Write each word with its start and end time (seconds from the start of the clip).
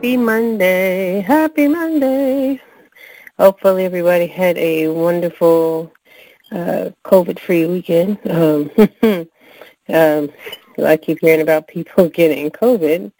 Happy 0.00 0.16
Monday. 0.16 1.20
Happy 1.20 1.68
Monday. 1.68 2.58
Hopefully 3.38 3.84
everybody 3.84 4.26
had 4.26 4.56
a 4.56 4.88
wonderful 4.88 5.92
uh, 6.50 6.88
COVID-free 7.04 7.66
weekend. 7.66 8.18
Um, 8.26 8.70
um, 9.90 10.30
I 10.82 10.96
keep 10.96 11.20
hearing 11.20 11.42
about 11.42 11.68
people 11.68 12.08
getting 12.14 12.50
COVID, 12.50 13.12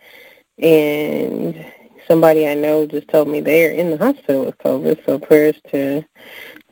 and 0.59 1.67
somebody 2.09 2.49
I 2.49 2.55
know 2.55 2.87
just 2.87 3.09
told 3.09 3.29
me 3.29 3.43
they're 3.43 3.73
in 3.73 3.91
the 3.91 3.99
hospital 3.99 4.47
with 4.47 4.57
COVID. 4.57 5.05
So 5.05 5.19
prayers 5.19 5.61
to 5.73 6.03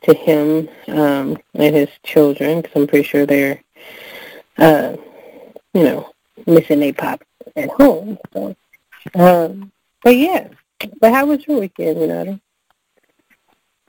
to 0.01 0.13
him 0.15 0.69
um, 0.87 1.37
and 1.53 1.75
his 1.75 1.89
children, 2.01 2.61
because 2.61 2.75
I'm 2.75 2.87
pretty 2.87 3.07
sure 3.07 3.27
they're, 3.27 3.61
uh, 4.57 4.95
you 5.75 5.83
know, 5.83 6.11
missing 6.47 6.81
a 6.81 6.93
pop 6.93 7.23
at 7.55 7.69
home. 7.69 8.17
So, 8.33 8.55
um, 9.13 9.71
but 10.03 10.15
yeah. 10.17 10.47
But 10.99 11.13
how 11.13 11.25
was 11.25 11.45
your 11.45 11.59
weekend, 11.59 11.97
Ranada? 11.97 12.39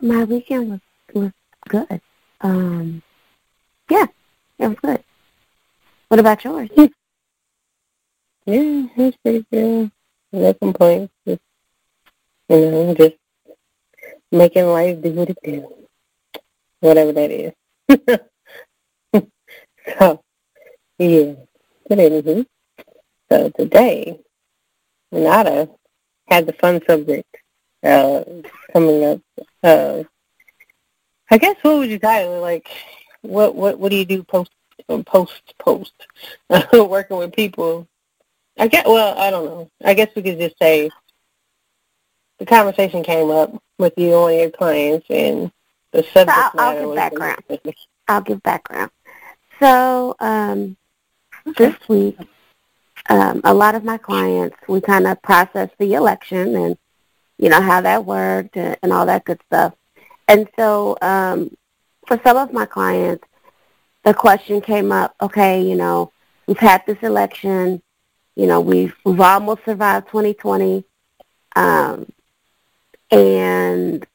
My 0.00 0.24
weekend 0.24 0.70
was 0.70 0.80
was 1.14 1.32
good. 1.68 2.00
Um, 2.40 3.02
yeah, 3.88 4.06
it 4.58 4.68
was 4.68 4.76
good. 4.82 5.04
What 6.08 6.20
about 6.20 6.44
yours? 6.44 6.70
Yeah, 8.46 8.86
it 8.96 8.96
was 8.96 9.14
pretty 9.22 9.46
good. 9.52 9.92
No 10.32 10.54
complaints. 10.54 11.12
Just, 11.28 11.42
you 12.48 12.70
know, 12.70 12.94
just 12.94 13.16
making 14.32 14.66
life 14.66 15.00
do 15.02 15.12
what 15.12 15.30
it 15.30 15.38
do. 15.44 15.86
Whatever 16.80 17.12
that 17.12 17.30
is. 17.30 17.52
so, 19.98 20.22
yeah. 20.98 21.34
But 21.88 21.98
anywho, 21.98 22.46
so 23.30 23.50
today, 23.50 24.18
Ranada 25.12 25.68
had 26.30 26.46
the 26.46 26.52
fun 26.54 26.80
subject 26.86 27.36
uh, 27.82 28.22
coming 28.72 29.04
up. 29.04 29.20
Uh, 29.62 30.04
I 31.30 31.38
guess 31.38 31.56
what 31.62 31.78
would 31.78 31.90
you 31.90 31.98
title? 31.98 32.40
Like, 32.40 32.68
what 33.22 33.54
what 33.54 33.78
what 33.78 33.90
do 33.90 33.96
you 33.96 34.04
do 34.04 34.22
post 34.22 34.50
post 35.06 35.42
post 35.58 35.92
working 36.72 37.18
with 37.18 37.32
people? 37.32 37.86
I 38.58 38.68
guess. 38.68 38.86
Well, 38.86 39.18
I 39.18 39.30
don't 39.30 39.44
know. 39.44 39.70
I 39.84 39.94
guess 39.94 40.08
we 40.14 40.22
could 40.22 40.38
just 40.38 40.58
say 40.58 40.90
the 42.38 42.46
conversation 42.46 43.02
came 43.02 43.30
up 43.30 43.52
with 43.78 43.94
you 43.96 44.26
and 44.26 44.40
your 44.40 44.50
clients, 44.50 45.06
and 45.10 45.50
the 45.92 46.02
subject 46.02 46.26
so 46.26 46.58
I'll, 46.58 46.74
matter 46.74 46.80
I'll 46.80 46.86
give 46.86 46.94
background. 46.96 47.74
I'll 48.08 48.20
give 48.22 48.42
background. 48.42 48.90
So 49.60 50.16
um, 50.20 50.76
this 51.56 51.76
week, 51.88 52.16
um, 53.08 53.40
a 53.44 53.54
lot 53.54 53.74
of 53.74 53.84
my 53.84 53.98
clients, 53.98 54.56
we 54.68 54.80
kind 54.80 55.06
of 55.06 55.20
processed 55.22 55.74
the 55.78 55.94
election 55.94 56.54
and, 56.56 56.78
you 57.38 57.48
know, 57.48 57.60
how 57.60 57.80
that 57.80 58.04
worked 58.04 58.56
and, 58.56 58.76
and 58.82 58.92
all 58.92 59.06
that 59.06 59.24
good 59.24 59.40
stuff. 59.46 59.74
And 60.28 60.48
so 60.58 60.96
um, 61.02 61.56
for 62.06 62.20
some 62.24 62.36
of 62.36 62.52
my 62.52 62.66
clients, 62.66 63.24
the 64.04 64.14
question 64.14 64.60
came 64.60 64.92
up, 64.92 65.14
okay, 65.20 65.62
you 65.62 65.74
know, 65.74 66.12
we've 66.46 66.58
had 66.58 66.84
this 66.86 66.98
election, 67.02 67.82
you 68.36 68.46
know, 68.46 68.60
we've, 68.60 68.94
we've 69.04 69.20
almost 69.20 69.64
survived 69.64 70.06
2020, 70.08 70.84
um, 71.56 72.10
and 73.10 74.06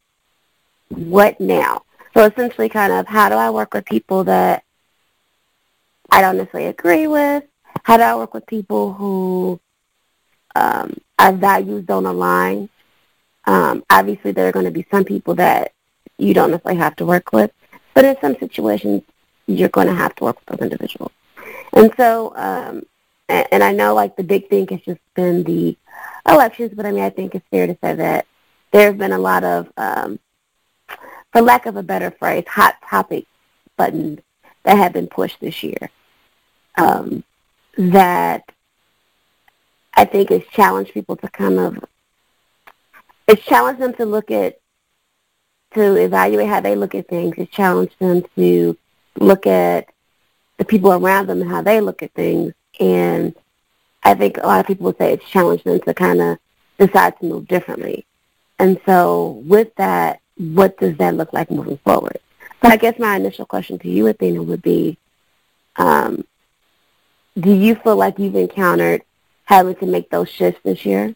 what 0.89 1.39
now? 1.39 1.83
So 2.13 2.23
essentially 2.23 2.69
kind 2.69 2.93
of 2.93 3.07
how 3.07 3.29
do 3.29 3.35
I 3.35 3.49
work 3.49 3.73
with 3.73 3.85
people 3.85 4.23
that 4.23 4.63
I 6.09 6.21
don't 6.21 6.37
necessarily 6.37 6.69
agree 6.69 7.07
with? 7.07 7.43
How 7.85 7.97
do 7.97 8.03
I 8.03 8.15
work 8.15 8.33
with 8.33 8.47
people 8.47 8.93
who 8.93 9.59
um, 10.55 10.97
our 11.19 11.31
values 11.31 11.85
don't 11.85 12.07
align? 12.07 12.67
Um, 13.45 13.83
obviously, 13.91 14.31
there 14.31 14.47
are 14.47 14.51
going 14.51 14.65
to 14.65 14.71
be 14.71 14.87
some 14.89 15.03
people 15.05 15.35
that 15.35 15.71
you 16.17 16.33
don't 16.33 16.49
necessarily 16.49 16.79
have 16.79 16.95
to 16.95 17.05
work 17.05 17.31
with, 17.31 17.51
but 17.93 18.03
in 18.03 18.17
some 18.19 18.35
situations, 18.39 19.03
you're 19.45 19.69
going 19.69 19.85
to 19.85 19.93
have 19.93 20.15
to 20.15 20.23
work 20.23 20.37
with 20.39 20.57
those 20.57 20.65
individuals. 20.65 21.11
And 21.73 21.93
so, 21.95 22.33
um, 22.35 22.87
and, 23.29 23.47
and 23.51 23.63
I 23.63 23.71
know 23.71 23.93
like 23.93 24.15
the 24.15 24.23
big 24.23 24.49
thing 24.49 24.67
has 24.69 24.81
just 24.81 25.01
been 25.13 25.43
the 25.43 25.77
elections, 26.27 26.71
but 26.73 26.87
I 26.87 26.91
mean, 26.91 27.03
I 27.03 27.11
think 27.11 27.35
it's 27.35 27.45
fair 27.51 27.67
to 27.67 27.77
say 27.83 27.93
that 27.93 28.25
there 28.71 28.87
have 28.87 28.97
been 28.97 29.13
a 29.13 29.19
lot 29.19 29.43
of, 29.43 29.71
um, 29.77 30.17
for 31.31 31.39
lack 31.39 31.67
of 31.67 31.75
a 31.75 31.83
better 31.83 32.09
phrase, 32.09 32.45
hot 32.47 32.77
topic 32.89 33.27
buttons 33.77 34.21
that 34.63 34.75
have 34.75 34.93
been 34.93 35.05
pushed 35.05 35.39
this 35.39 35.61
year 35.61 35.91
um, 36.79 37.23
that 37.77 38.43
I 39.93 40.05
think 40.05 40.29
has 40.29 40.43
challenged 40.51 40.93
people 40.93 41.15
to 41.17 41.27
kind 41.29 41.59
of, 41.59 41.83
it's 43.27 43.43
challenged 43.45 43.81
them 43.81 43.93
to 43.95 44.05
look 44.05 44.31
at, 44.31 44.59
to 45.73 45.95
evaluate 45.95 46.47
how 46.47 46.61
they 46.61 46.75
look 46.75 46.95
at 46.95 47.07
things. 47.07 47.35
It's 47.37 47.51
challenged 47.51 47.97
them 47.99 48.23
to 48.35 48.77
look 49.19 49.47
at 49.47 49.89
the 50.57 50.65
people 50.65 50.91
around 50.93 51.27
them 51.27 51.41
and 51.41 51.51
how 51.51 51.61
they 51.61 51.81
look 51.81 52.01
at 52.03 52.13
things. 52.13 52.53
And 52.79 53.35
I 54.03 54.13
think 54.13 54.37
a 54.37 54.47
lot 54.47 54.59
of 54.59 54.67
people 54.67 54.85
would 54.85 54.97
say 54.97 55.13
it's 55.13 55.29
challenged 55.29 55.65
them 55.65 55.79
to 55.81 55.93
kind 55.93 56.21
of 56.21 56.37
decide 56.77 57.19
to 57.19 57.25
move 57.25 57.47
differently. 57.47 58.05
And 58.59 58.79
so 58.85 59.41
with 59.45 59.73
that, 59.75 60.21
what 60.37 60.77
does 60.77 60.97
that 60.97 61.15
look 61.15 61.33
like 61.33 61.51
moving 61.51 61.77
forward? 61.79 62.19
So 62.61 62.69
I 62.69 62.77
guess 62.77 62.99
my 62.99 63.15
initial 63.15 63.45
question 63.45 63.79
to 63.79 63.89
you, 63.89 64.07
Athena, 64.07 64.43
would 64.43 64.61
be, 64.61 64.97
um, 65.75 66.25
do 67.39 67.53
you 67.53 67.75
feel 67.75 67.95
like 67.95 68.19
you've 68.19 68.35
encountered 68.35 69.03
having 69.45 69.75
to 69.75 69.85
make 69.85 70.09
those 70.09 70.29
shifts 70.29 70.61
this 70.63 70.85
year? 70.85 71.15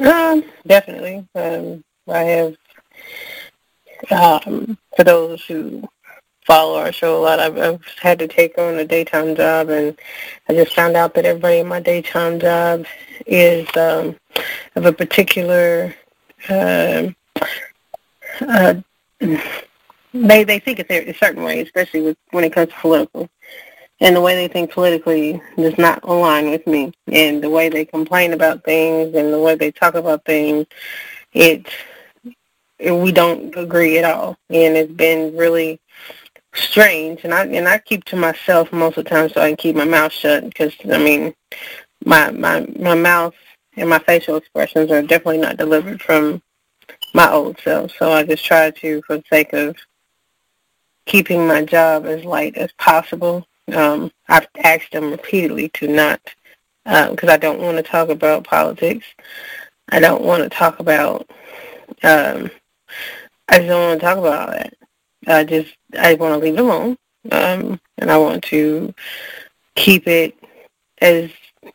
Um, 0.00 0.44
definitely. 0.66 1.26
Um, 1.34 1.84
I 2.08 2.18
have, 2.20 2.56
um, 4.10 4.78
for 4.96 5.04
those 5.04 5.44
who 5.44 5.88
follow 6.46 6.78
our 6.78 6.92
show 6.92 7.18
a 7.18 7.22
lot, 7.22 7.40
I've, 7.40 7.58
I've 7.58 7.84
had 8.00 8.18
to 8.20 8.28
take 8.28 8.56
on 8.58 8.76
a 8.76 8.84
daytime 8.84 9.36
job, 9.36 9.68
and 9.68 9.98
I 10.48 10.54
just 10.54 10.74
found 10.74 10.96
out 10.96 11.14
that 11.14 11.26
everybody 11.26 11.58
in 11.58 11.68
my 11.68 11.80
daytime 11.80 12.40
job 12.40 12.86
is 13.26 13.68
um, 13.76 14.16
of 14.76 14.86
a 14.86 14.92
particular 14.92 15.94
uh, 16.48 17.08
uh, 18.40 18.74
they 20.14 20.44
they 20.44 20.58
think 20.58 20.78
it's 20.78 20.90
a 20.90 21.12
certain 21.14 21.42
way, 21.42 21.60
especially 21.60 22.02
with, 22.02 22.16
when 22.30 22.44
it 22.44 22.52
comes 22.52 22.68
to 22.68 22.80
political. 22.80 23.28
And 24.00 24.14
the 24.14 24.20
way 24.20 24.36
they 24.36 24.48
think 24.48 24.70
politically 24.70 25.42
does 25.56 25.76
not 25.76 26.04
align 26.04 26.50
with 26.50 26.66
me. 26.66 26.92
And 27.10 27.42
the 27.42 27.50
way 27.50 27.68
they 27.68 27.84
complain 27.84 28.32
about 28.32 28.64
things 28.64 29.14
and 29.14 29.32
the 29.32 29.40
way 29.40 29.56
they 29.56 29.72
talk 29.72 29.94
about 29.94 30.24
things, 30.24 30.66
it, 31.32 31.66
it 32.78 32.92
we 32.92 33.10
don't 33.10 33.56
agree 33.56 33.98
at 33.98 34.04
all. 34.04 34.36
And 34.50 34.76
it's 34.76 34.92
been 34.92 35.36
really 35.36 35.80
strange. 36.54 37.24
And 37.24 37.34
I 37.34 37.44
and 37.46 37.68
I 37.68 37.78
keep 37.78 38.04
to 38.04 38.16
myself 38.16 38.72
most 38.72 38.98
of 38.98 39.04
the 39.04 39.10
time 39.10 39.28
so 39.28 39.40
I 39.40 39.48
can 39.48 39.56
keep 39.56 39.76
my 39.76 39.84
mouth 39.84 40.12
shut 40.12 40.44
because 40.44 40.74
I 40.90 40.98
mean, 40.98 41.34
my 42.04 42.30
my 42.30 42.66
my 42.78 42.94
mouth 42.94 43.34
and 43.76 43.90
my 43.90 43.98
facial 43.98 44.36
expressions 44.36 44.90
are 44.90 45.02
definitely 45.02 45.38
not 45.38 45.56
delivered 45.56 46.02
from 46.02 46.42
my 47.14 47.30
old 47.30 47.58
self. 47.60 47.92
So 47.98 48.12
I 48.12 48.22
just 48.24 48.44
try 48.44 48.70
to, 48.70 49.02
for 49.02 49.18
the 49.18 49.24
sake 49.30 49.52
of 49.52 49.76
keeping 51.06 51.46
my 51.46 51.64
job 51.64 52.06
as 52.06 52.24
light 52.24 52.56
as 52.56 52.72
possible. 52.78 53.46
Um, 53.74 54.10
I've 54.28 54.48
asked 54.62 54.92
them 54.92 55.10
repeatedly 55.10 55.68
to 55.70 55.88
not, 55.88 56.20
because 56.84 57.24
um, 57.24 57.30
I 57.30 57.36
don't 57.36 57.60
want 57.60 57.76
to 57.76 57.82
talk 57.82 58.08
about 58.08 58.44
politics. 58.44 59.06
I 59.90 60.00
don't 60.00 60.22
want 60.22 60.42
to 60.42 60.48
talk 60.48 60.80
about. 60.80 61.28
Um, 62.02 62.50
I 63.48 63.58
just 63.58 63.68
don't 63.68 63.88
want 63.88 64.00
to 64.00 64.06
talk 64.06 64.18
about 64.18 64.48
all 64.48 64.54
that. 64.54 64.74
I 65.26 65.44
just 65.44 65.74
I 65.98 66.14
want 66.14 66.34
to 66.34 66.38
leave 66.38 66.54
it 66.54 66.60
alone, 66.60 66.96
um, 67.32 67.80
and 67.98 68.10
I 68.10 68.16
want 68.18 68.44
to 68.44 68.94
keep 69.74 70.06
it 70.06 70.34
as 71.00 71.30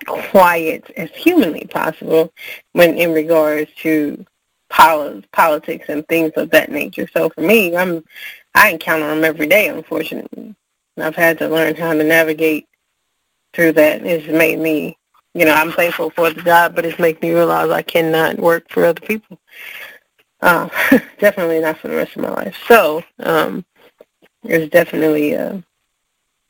quiet 0.06 0.90
as 0.98 1.10
humanly 1.12 1.66
possible 1.66 2.32
when 2.74 2.98
in 2.98 3.12
regards 3.12 3.72
to 3.76 4.26
pol- 4.70 5.22
politics 5.32 5.86
and 5.90 6.08
things 6.08 6.32
of 6.36 6.50
that 6.52 6.72
nature. 6.72 7.08
So 7.14 7.30
for 7.30 7.42
me, 7.42 7.76
I'm 7.76 8.04
I 8.56 8.70
encounter 8.70 9.08
them 9.08 9.24
every 9.24 9.48
day, 9.48 9.68
unfortunately. 9.68 10.56
I've 10.98 11.16
had 11.16 11.40
to 11.40 11.48
learn 11.48 11.76
how 11.76 11.94
to 11.94 12.04
navigate 12.04 12.68
through 13.54 13.74
that. 13.74 14.06
It's 14.06 14.28
made 14.28 14.60
me, 14.60 14.98
you 15.34 15.46
know, 15.46 15.54
I'm 15.54 15.72
thankful 15.72 16.10
for 16.12 16.30
the 16.32 16.42
job, 16.42 16.76
but 16.76 16.86
it's 16.86 17.00
made 17.00 17.22
me 17.22 17.32
realize 17.32 17.70
I 17.70 17.82
cannot 17.82 18.38
work 18.38 18.70
for 18.70 18.86
other 18.86 19.02
people. 19.02 19.40
Uh, 20.42 20.68
definitely 21.20 21.60
not 21.60 21.78
for 21.80 21.88
the 21.88 21.96
rest 21.96 22.16
of 22.16 22.22
my 22.22 22.30
life. 22.30 22.56
So 22.68 23.04
um, 23.20 23.66
there's 24.44 24.70
definitely 24.70 25.34
a, 25.34 25.64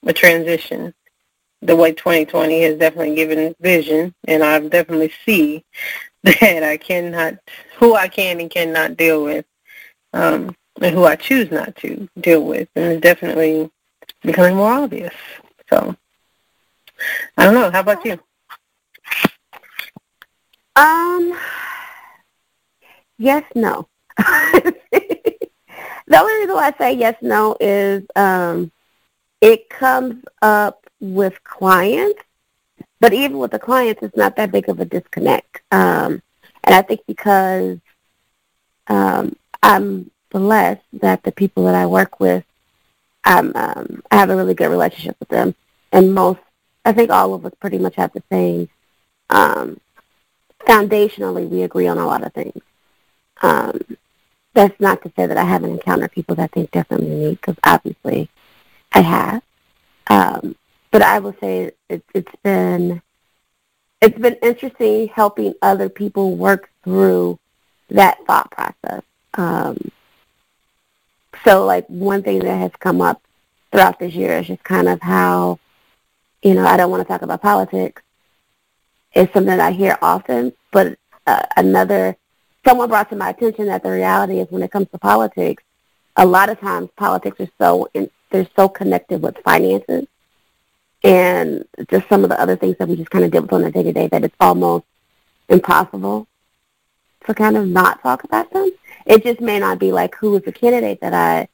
a 0.06 0.14
transition. 0.14 0.94
The 1.62 1.76
way 1.76 1.94
2020 1.94 2.64
has 2.64 2.78
definitely 2.78 3.16
given 3.16 3.56
vision, 3.62 4.14
and 4.28 4.44
I 4.44 4.60
definitely 4.60 5.14
see 5.26 5.64
that 6.24 6.64
I 6.64 6.76
cannot, 6.78 7.36
who 7.78 7.96
I 7.96 8.08
can 8.10 8.42
and 8.42 8.50
cannot 8.50 8.98
deal 8.98 9.24
with, 9.24 9.46
um, 10.12 10.56
and 10.82 10.96
who 10.96 11.06
I 11.06 11.16
choose 11.16 11.52
not 11.52 11.76
to 11.78 12.10
deal 12.20 12.44
with, 12.44 12.68
and 12.76 12.94
it's 12.94 13.02
definitely 13.02 13.70
becoming 14.24 14.56
more 14.56 14.72
obvious. 14.72 15.14
So, 15.70 15.96
I 17.38 17.46
don't 17.46 17.54
know. 17.54 17.72
How 17.72 17.82
about 17.82 18.06
you? 18.06 18.20
Um, 20.76 21.38
yes, 23.18 23.44
no. 23.56 23.88
the 24.18 24.74
only 26.12 26.34
reason 26.34 26.56
why 26.56 26.72
I 26.74 26.78
say 26.78 26.94
yes, 26.94 27.16
no 27.22 27.56
is 27.60 28.04
um, 28.16 28.72
it 29.42 29.70
comes 29.70 30.24
up 30.42 30.88
with 31.00 31.44
clients, 31.44 32.22
but 33.00 33.14
even 33.14 33.38
with 33.38 33.52
the 33.52 33.60
clients, 33.60 34.02
it's 34.02 34.16
not 34.16 34.36
that 34.38 34.52
big 34.52 34.70
of 34.70 34.80
a 34.80 34.86
disconnect. 34.86 35.62
Um, 35.72 36.22
and 36.64 36.76
I 36.76 36.82
think 36.82 37.02
because 37.08 37.80
um, 38.88 39.36
I'm 39.62 40.12
blessed 40.30 40.82
that 40.94 41.24
the 41.24 41.32
people 41.32 41.66
that 41.66 41.76
I 41.76 41.86
work 41.86 42.20
with, 42.20 42.44
um, 43.26 43.52
um, 43.56 44.04
I 44.12 44.16
have 44.18 44.30
a 44.30 44.36
really 44.36 44.54
good 44.54 44.70
relationship 44.70 45.16
with 45.20 45.30
them, 45.30 45.56
and 45.92 46.14
most, 46.14 46.40
I 46.86 46.92
think 46.92 47.10
all 47.10 47.34
of 47.34 47.46
us 47.46 47.54
pretty 47.60 47.78
much 47.78 47.96
have 47.96 48.14
the 48.14 48.24
same. 48.32 48.70
Um, 49.30 49.80
foundationally, 50.68 51.48
we 51.48 51.64
agree 51.64 51.88
on 51.88 51.98
a 51.98 52.06
lot 52.06 52.26
of 52.26 52.34
things. 52.34 52.62
Um, 53.42 53.80
that's 54.54 54.80
not 54.80 55.02
to 55.04 55.12
say 55.16 55.26
that 55.26 55.38
I 55.38 55.44
haven't 55.44 55.72
encountered 55.72 56.12
people 56.12 56.36
that 56.36 56.52
think 56.52 56.72
differently 56.72 57.10
than 57.10 57.20
me, 57.20 57.32
because 57.32 57.56
obviously 57.64 58.30
I 58.92 59.02
have. 59.02 59.44
Um, 60.08 60.56
but 60.92 61.02
I 61.02 61.20
will 61.20 61.36
say 61.40 61.72
it, 61.90 62.04
it's 62.14 62.36
been 62.44 63.02
it's 64.02 64.20
been 64.20 64.38
interesting 64.44 65.08
helping 65.08 65.54
other 65.62 65.90
people 65.90 66.36
work 66.36 66.70
through 66.84 67.40
that 67.90 68.18
thought 68.28 68.52
process. 68.52 69.02
Um, 69.36 69.92
so, 71.44 71.66
like 71.66 71.86
one 71.88 72.24
thing 72.24 72.40
that 72.40 72.58
has 72.58 72.72
come 72.80 73.02
up 73.02 73.22
throughout 73.72 74.00
this 74.00 74.14
year 74.14 74.38
is 74.38 74.48
just 74.48 74.64
kind 74.64 74.88
of 74.88 75.02
how, 75.02 75.60
you 76.42 76.54
know, 76.54 76.66
I 76.66 76.78
don't 76.78 76.92
want 76.92 77.02
to 77.02 77.08
talk 77.08 77.22
about 77.22 77.42
politics. 77.42 78.02
It's 79.14 79.32
something 79.34 79.58
that 79.58 79.60
I 79.60 79.72
hear 79.72 79.98
often, 80.02 80.54
but 80.72 80.98
uh, 81.28 81.44
another 81.58 82.18
someone 82.66 82.90
brought 82.90 83.10
to 83.10 83.16
my 83.16 83.30
attention 83.30 83.68
that 83.68 83.84
the 83.84 83.92
reality 83.92 84.40
is 84.40 84.48
when 84.50 84.64
it 84.64 84.72
comes 84.72 84.88
to 84.92 84.98
politics, 84.98 85.64
a 86.16 86.26
lot 86.26 86.50
of 86.50 86.60
times 86.60 86.90
politics 86.96 87.40
are 87.40 87.50
so 87.60 87.88
in, 87.94 88.10
they're 88.32 88.48
so 88.56 88.68
connected 88.70 89.22
with 89.22 89.38
finances 89.40 90.08
and 91.04 91.66
just 91.90 92.08
some 92.08 92.24
of 92.24 92.30
the 92.30 92.40
other 92.40 92.56
things 92.56 92.78
that 92.78 92.88
we 92.88 92.96
just 92.96 93.10
kind 93.10 93.26
of 93.26 93.32
deal 93.32 93.42
with 93.42 93.54
on 93.54 93.66
a 93.66 93.72
day 93.72 93.84
to 93.84 93.92
day 93.92 94.08
that 94.08 94.24
it's 94.24 94.36
almost 94.40 94.86
impossible 95.50 96.28
to 97.26 97.34
kind 97.34 97.58
of 97.58 97.68
not 97.68 98.02
talk 98.02 98.24
about 98.24 98.52
them. 98.52 98.72
It 99.06 99.24
just 99.24 99.42
may 99.42 99.60
not 99.60 99.80
be 99.80 99.92
like 99.92 100.16
who 100.16 100.36
is 100.36 100.44
the 100.44 100.52
candidate 100.52 101.02
that 101.02 101.14
I 101.14 101.48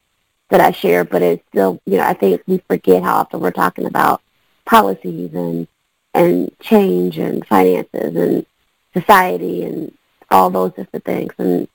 that 0.50 0.62
I 0.62 0.72
share, 0.72 1.04
but 1.04 1.22
it's 1.22 1.44
still 1.50 1.80
you 1.86 1.98
know 1.98 2.04
I 2.04 2.13
think 2.13 2.42
we 2.48 2.60
forget 2.68 3.04
how 3.04 3.18
often 3.18 3.40
we're 3.40 3.51
talking 3.51 3.86
about 3.86 4.22
policies 4.66 5.34
and 5.34 5.68
and 6.13 6.51
change 6.60 7.18
and 7.18 7.46
finances 7.46 8.16
and 8.16 8.46
society 8.94 9.63
and 9.63 9.96
all 10.31 10.50
those 10.50 10.74
different 10.74 11.06
things, 11.06 11.34
and 11.38 11.68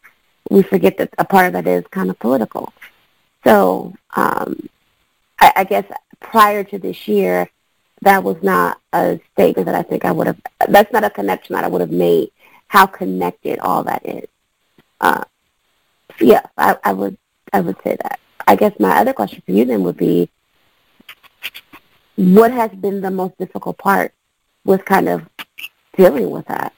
we 0.51 0.63
forget 0.63 0.97
that 0.99 1.11
a 1.19 1.25
part 1.25 1.47
of 1.47 1.53
that 1.55 1.67
is 1.67 1.85
kind 1.91 2.11
of 2.11 2.19
political. 2.19 2.73
So 3.45 3.95
um, 4.17 4.69
I, 5.39 5.53
I 5.57 5.65
guess 5.65 5.85
prior 6.21 6.65
to 6.65 6.79
this 6.79 7.07
year, 7.07 7.51
that 8.03 8.23
was 8.23 8.37
not 8.43 8.81
a 8.93 9.21
statement 9.33 9.67
that 9.67 9.75
I 9.75 9.83
think 9.83 10.05
I 10.05 10.13
would 10.13 10.27
have. 10.27 10.41
That's 10.69 10.93
not 10.93 11.05
a 11.05 11.11
connection 11.11 11.55
that 11.55 11.65
I 11.65 11.69
would 11.69 11.81
have 11.81 11.91
made. 11.91 12.31
How 12.69 12.87
connected 12.87 13.59
all 13.61 13.85
that 13.85 14.05
is. 14.05 14.29
Uh, 15.01 15.25
yeah, 16.21 16.43
I, 16.57 16.77
I 16.85 16.93
would. 16.93 17.17
I 17.53 17.61
would 17.61 17.77
say 17.85 17.97
that. 18.03 18.19
I 18.47 18.57
guess 18.57 18.73
my 18.81 18.99
other 18.99 19.13
question 19.13 19.43
for 19.47 19.53
you 19.53 19.65
then 19.65 19.85
would 19.85 19.97
be, 19.97 20.29
what 22.17 22.51
has 22.51 22.71
been 22.73 23.01
the 23.01 23.11
most 23.11 23.39
difficult 23.39 23.79
part 23.79 24.13
with 24.65 24.85
kind 24.85 25.09
of 25.09 25.29
dealing 25.97 26.31
with 26.31 26.47
that? 26.47 26.73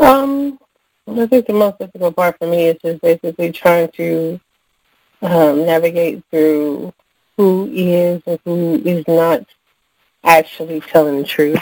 Um, 0.00 0.58
I 1.06 1.26
think 1.26 1.46
the 1.46 1.52
most 1.52 1.78
difficult 1.78 2.16
part 2.16 2.38
for 2.38 2.46
me 2.46 2.68
is 2.68 2.78
just 2.82 3.02
basically 3.02 3.52
trying 3.52 3.88
to 3.92 4.40
um, 5.22 5.66
navigate 5.66 6.24
through 6.30 6.92
who 7.36 7.70
is 7.72 8.22
and 8.26 8.38
who 8.44 8.80
is 8.84 9.04
not 9.06 9.44
actually 10.24 10.80
telling 10.80 11.18
the 11.18 11.24
truth 11.24 11.60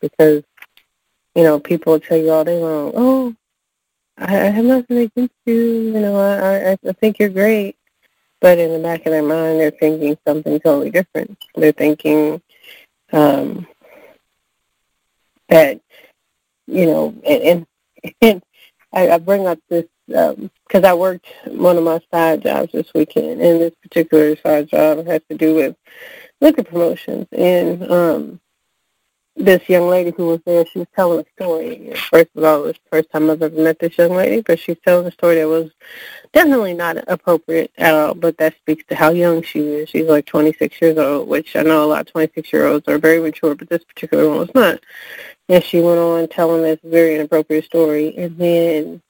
because, 0.00 0.44
you 1.34 1.42
know, 1.42 1.58
people 1.58 1.98
tell 1.98 2.16
you 2.16 2.30
all 2.30 2.44
day 2.44 2.62
long, 2.62 2.92
oh, 2.94 3.34
I, 4.18 4.40
I 4.40 4.50
have 4.50 4.64
nothing 4.64 4.98
against 4.98 5.34
you, 5.44 5.54
you 5.54 6.00
know, 6.00 6.16
I, 6.16 6.70
I, 6.72 6.78
I 6.88 6.92
think 6.92 7.18
you're 7.18 7.28
great. 7.28 7.76
But 8.40 8.58
in 8.58 8.72
the 8.72 8.78
back 8.78 9.00
of 9.06 9.12
their 9.12 9.22
mind, 9.22 9.60
they're 9.60 9.70
thinking 9.70 10.16
something 10.26 10.60
totally 10.60 10.90
different. 10.90 11.38
They're 11.54 11.72
thinking 11.72 12.42
um, 13.12 13.66
that, 15.48 15.80
you 16.66 16.86
know, 16.86 17.14
and, 17.26 17.42
and, 17.42 17.66
and 18.20 18.42
I, 18.92 19.10
I 19.10 19.18
bring 19.18 19.46
up 19.46 19.58
this 19.68 19.86
because 20.06 20.38
um, 20.74 20.84
I 20.84 20.94
worked 20.94 21.26
one 21.46 21.76
of 21.76 21.84
my 21.84 22.00
side 22.12 22.42
jobs 22.42 22.72
this 22.72 22.92
weekend, 22.94 23.40
and 23.40 23.60
this 23.60 23.74
particular 23.82 24.36
side 24.36 24.68
job 24.68 25.04
has 25.06 25.20
to 25.30 25.36
do 25.36 25.54
with 25.54 25.76
liquor 26.40 26.62
promotions. 26.62 27.26
And 27.32 27.90
um, 27.90 28.40
this 29.36 29.68
young 29.68 29.88
lady 29.88 30.12
who 30.16 30.28
was 30.28 30.40
there, 30.46 30.64
she 30.66 30.78
was 30.80 30.88
telling 30.96 31.20
a 31.20 31.24
story. 31.42 31.92
First 32.10 32.28
of 32.34 32.44
all, 32.44 32.64
it 32.64 32.66
was 32.66 32.72
the 32.74 32.90
first 32.90 33.10
time 33.10 33.30
I've 33.30 33.42
ever 33.42 33.54
met 33.54 33.78
this 33.78 33.96
young 33.98 34.12
lady, 34.12 34.40
but 34.40 34.58
she's 34.58 34.78
telling 34.84 35.06
a 35.06 35.10
story 35.10 35.36
that 35.36 35.48
was 35.48 35.70
definitely 36.32 36.72
not 36.72 36.96
appropriate 37.06 37.70
at 37.76 37.94
all, 37.94 38.14
but 38.14 38.38
that 38.38 38.56
speaks 38.56 38.84
to 38.88 38.94
how 38.94 39.10
young 39.10 39.42
she 39.42 39.60
is. 39.60 39.90
She's 39.90 40.06
like 40.06 40.24
26 40.26 40.80
years 40.80 40.96
old, 40.96 41.28
which 41.28 41.54
I 41.54 41.62
know 41.62 41.84
a 41.84 41.86
lot 41.86 42.08
of 42.08 42.12
26-year-olds 42.14 42.88
are 42.88 42.98
very 42.98 43.20
mature, 43.20 43.54
but 43.54 43.68
this 43.68 43.84
particular 43.84 44.28
one 44.28 44.38
was 44.38 44.54
not. 44.54 44.80
And 45.48 45.62
she 45.62 45.80
went 45.80 45.98
on 45.98 46.28
telling 46.28 46.62
this 46.62 46.80
very 46.82 47.14
inappropriate 47.14 47.66
story, 47.66 48.16
and 48.16 48.36
then 48.38 49.02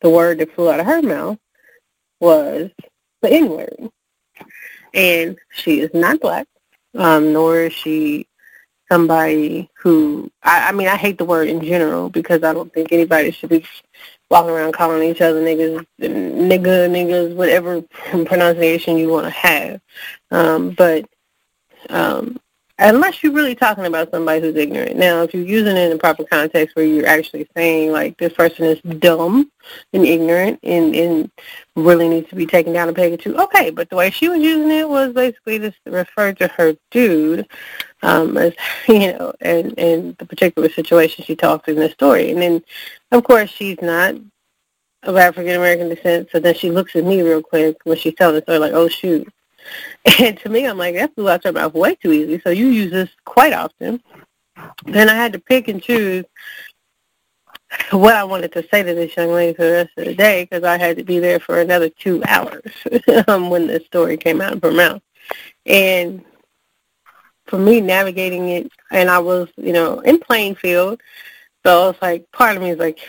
the 0.00 0.10
word 0.10 0.38
that 0.38 0.54
flew 0.54 0.70
out 0.70 0.80
of 0.80 0.86
her 0.86 1.02
mouth 1.02 1.38
was 2.20 2.70
the 3.20 3.30
N 3.30 3.48
word. 3.48 3.90
And 4.94 5.38
she 5.50 5.80
is 5.80 5.90
not 5.92 6.20
black, 6.20 6.46
um, 6.96 7.32
nor 7.32 7.62
is 7.62 7.72
she 7.72 8.26
somebody 8.90 9.70
who 9.78 10.30
I, 10.42 10.68
I 10.68 10.72
mean 10.72 10.88
I 10.88 10.96
hate 10.96 11.18
the 11.18 11.24
word 11.24 11.48
in 11.48 11.62
general 11.62 12.10
because 12.10 12.42
I 12.42 12.52
don't 12.52 12.72
think 12.72 12.92
anybody 12.92 13.30
should 13.30 13.50
be 13.50 13.64
walking 14.30 14.50
around 14.50 14.72
calling 14.72 15.08
each 15.08 15.20
other 15.20 15.40
niggas 15.40 15.86
nigga 16.00 16.88
niggas 16.90 17.34
whatever 17.34 17.82
pronunciation 18.26 18.96
you 18.98 19.08
want 19.08 19.26
to 19.26 19.30
have. 19.30 19.80
Um 20.30 20.70
but 20.70 21.06
um 21.88 22.38
unless 22.80 23.22
you're 23.22 23.32
really 23.32 23.54
talking 23.54 23.86
about 23.86 24.10
somebody 24.10 24.40
who's 24.40 24.56
ignorant. 24.56 24.96
Now, 24.96 25.22
if 25.22 25.34
you're 25.34 25.44
using 25.44 25.76
it 25.76 25.84
in 25.84 25.90
the 25.90 25.98
proper 25.98 26.24
context 26.24 26.74
where 26.74 26.84
you're 26.84 27.06
actually 27.06 27.46
saying 27.54 27.92
like 27.92 28.16
this 28.18 28.32
person 28.32 28.64
is 28.64 28.80
dumb 28.98 29.50
and 29.92 30.04
ignorant 30.06 30.58
and, 30.62 30.96
and 30.96 31.30
really 31.76 32.08
needs 32.08 32.28
to 32.30 32.36
be 32.36 32.46
taken 32.46 32.72
down 32.72 32.88
a 32.88 32.92
peg 32.92 33.12
or 33.12 33.16
two, 33.16 33.36
okay. 33.36 33.70
But 33.70 33.90
the 33.90 33.96
way 33.96 34.10
she 34.10 34.28
was 34.28 34.40
using 34.40 34.70
it 34.70 34.88
was 34.88 35.12
basically 35.12 35.58
just 35.58 35.78
refer 35.86 36.32
to 36.34 36.48
her 36.48 36.74
dude 36.90 37.46
um, 38.02 38.36
as 38.36 38.54
you 38.88 39.12
know, 39.12 39.32
and 39.40 39.78
and 39.78 40.16
the 40.18 40.26
particular 40.26 40.68
situation 40.68 41.24
she 41.24 41.36
talked 41.36 41.68
in 41.68 41.76
the 41.76 41.90
story. 41.90 42.30
And 42.30 42.40
then, 42.40 42.64
of 43.12 43.24
course, 43.24 43.50
she's 43.50 43.80
not 43.82 44.14
of 45.02 45.16
African 45.16 45.54
American 45.54 45.88
descent, 45.88 46.28
so 46.30 46.40
then 46.40 46.54
she 46.54 46.70
looks 46.70 46.94
at 46.96 47.04
me 47.04 47.22
real 47.22 47.42
quick 47.42 47.76
when 47.84 47.96
she's 47.96 48.14
telling 48.14 48.36
the 48.36 48.42
story, 48.42 48.58
like, 48.58 48.72
"Oh 48.72 48.88
shoot." 48.88 49.28
And 50.18 50.38
to 50.40 50.48
me, 50.48 50.66
I'm 50.66 50.78
like, 50.78 50.94
that 50.94 51.14
flew 51.14 51.28
out 51.28 51.44
your 51.44 51.52
mouth 51.52 51.74
way 51.74 51.94
too 51.94 52.12
easy. 52.12 52.40
So 52.42 52.50
you 52.50 52.68
use 52.68 52.90
this 52.90 53.10
quite 53.24 53.52
often. 53.52 54.02
Then 54.84 55.08
I 55.08 55.14
had 55.14 55.32
to 55.34 55.38
pick 55.38 55.68
and 55.68 55.82
choose 55.82 56.24
what 57.90 58.14
I 58.14 58.24
wanted 58.24 58.52
to 58.52 58.66
say 58.70 58.82
to 58.82 58.94
this 58.94 59.16
young 59.16 59.30
lady 59.30 59.54
for 59.54 59.64
the 59.64 59.72
rest 59.72 59.90
of 59.96 60.06
the 60.06 60.14
day 60.14 60.44
because 60.44 60.64
I 60.64 60.78
had 60.78 60.96
to 60.96 61.04
be 61.04 61.18
there 61.18 61.38
for 61.38 61.60
another 61.60 61.88
two 61.88 62.22
hours 62.26 62.72
um, 63.28 63.50
when 63.50 63.66
this 63.66 63.84
story 63.86 64.16
came 64.16 64.40
out 64.40 64.54
of 64.54 64.62
her 64.62 64.72
mouth. 64.72 65.02
And 65.66 66.24
for 67.46 67.58
me, 67.58 67.80
navigating 67.80 68.48
it, 68.48 68.72
and 68.90 69.10
I 69.10 69.18
was, 69.18 69.48
you 69.56 69.72
know, 69.72 70.00
in 70.00 70.18
Plainfield, 70.18 71.00
so 71.64 71.90
it's 71.90 72.02
like 72.02 72.30
part 72.32 72.56
of 72.56 72.62
me 72.62 72.70
is 72.70 72.78
like, 72.78 73.00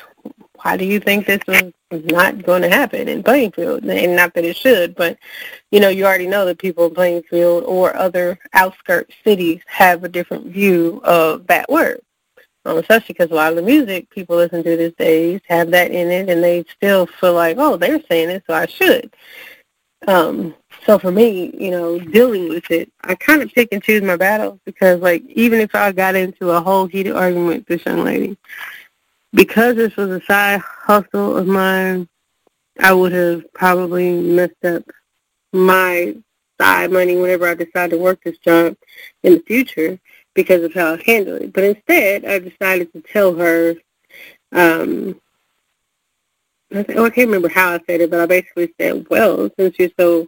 why 0.61 0.77
do 0.77 0.85
you 0.85 0.99
think 0.99 1.25
this 1.25 1.41
not 1.91 2.43
going 2.43 2.61
to 2.61 2.69
happen 2.69 3.07
in 3.07 3.23
Plainfield? 3.23 3.83
And 3.83 4.15
not 4.15 4.33
that 4.33 4.45
it 4.45 4.55
should, 4.55 4.95
but 4.95 5.17
you 5.71 5.79
know, 5.79 5.89
you 5.89 6.05
already 6.05 6.27
know 6.27 6.45
that 6.45 6.59
people 6.59 6.87
in 6.87 6.93
Plainfield 6.93 7.63
or 7.65 7.95
other 7.95 8.39
outskirt 8.53 9.11
cities 9.23 9.61
have 9.67 10.03
a 10.03 10.09
different 10.09 10.47
view 10.47 11.01
of 11.03 11.47
that 11.47 11.69
word. 11.69 12.01
Um, 12.63 12.77
especially 12.77 13.13
because 13.13 13.31
a 13.31 13.35
lot 13.35 13.49
of 13.49 13.55
the 13.55 13.63
music 13.63 14.07
people 14.11 14.35
listen 14.35 14.63
to 14.63 14.77
these 14.77 14.93
days 14.93 15.41
have 15.47 15.71
that 15.71 15.89
in 15.89 16.11
it, 16.11 16.29
and 16.29 16.43
they 16.43 16.63
still 16.75 17.07
feel 17.07 17.33
like, 17.33 17.57
oh, 17.57 17.75
they're 17.75 18.01
saying 18.07 18.29
it, 18.29 18.43
so 18.45 18.53
I 18.53 18.67
should. 18.67 19.11
Um, 20.07 20.55
so 20.85 20.97
for 20.97 21.11
me, 21.11 21.55
you 21.57 21.71
know, 21.71 21.99
dealing 21.99 22.49
with 22.49 22.69
it, 22.71 22.91
I 23.01 23.15
kind 23.15 23.41
of 23.41 23.51
pick 23.51 23.69
and 23.71 23.83
choose 23.83 24.01
my 24.01 24.15
battles 24.15 24.59
because, 24.65 24.99
like, 24.99 25.23
even 25.27 25.59
if 25.59 25.75
I 25.75 25.91
got 25.91 26.15
into 26.15 26.51
a 26.51 26.61
whole 26.61 26.87
heated 26.87 27.15
argument 27.15 27.47
with 27.47 27.65
this 27.65 27.85
young 27.85 28.03
lady, 28.03 28.37
because 29.33 29.75
this 29.75 29.95
was 29.95 30.09
a 30.09 30.21
side 30.25 30.61
hustle 30.61 31.37
of 31.37 31.47
mine, 31.47 32.07
I 32.79 32.93
would 32.93 33.11
have 33.11 33.51
probably 33.53 34.11
messed 34.19 34.63
up 34.65 34.83
my 35.53 36.15
side 36.59 36.91
money 36.91 37.17
whenever 37.17 37.47
I 37.47 37.55
decide 37.55 37.91
to 37.91 37.97
work 37.97 38.23
this 38.23 38.37
job 38.39 38.75
in 39.23 39.33
the 39.33 39.39
future. 39.41 39.99
because 40.33 40.63
of 40.63 40.73
how 40.73 40.93
I 40.93 41.03
handled 41.05 41.41
it. 41.41 41.53
But 41.53 41.63
instead, 41.63 42.25
I 42.25 42.39
decided 42.39 42.91
to 42.93 43.01
tell 43.01 43.35
her, 43.35 43.75
um, 44.51 45.19
I, 46.73 46.85
oh, 46.95 47.05
I 47.05 47.09
can't 47.09 47.27
remember 47.27 47.49
how 47.49 47.71
I 47.71 47.79
said 47.85 48.01
it, 48.01 48.09
but 48.09 48.19
I 48.21 48.25
basically 48.25 48.73
said, 48.79 49.07
well, 49.09 49.49
since 49.59 49.77
you're 49.77 49.89
so 49.99 50.27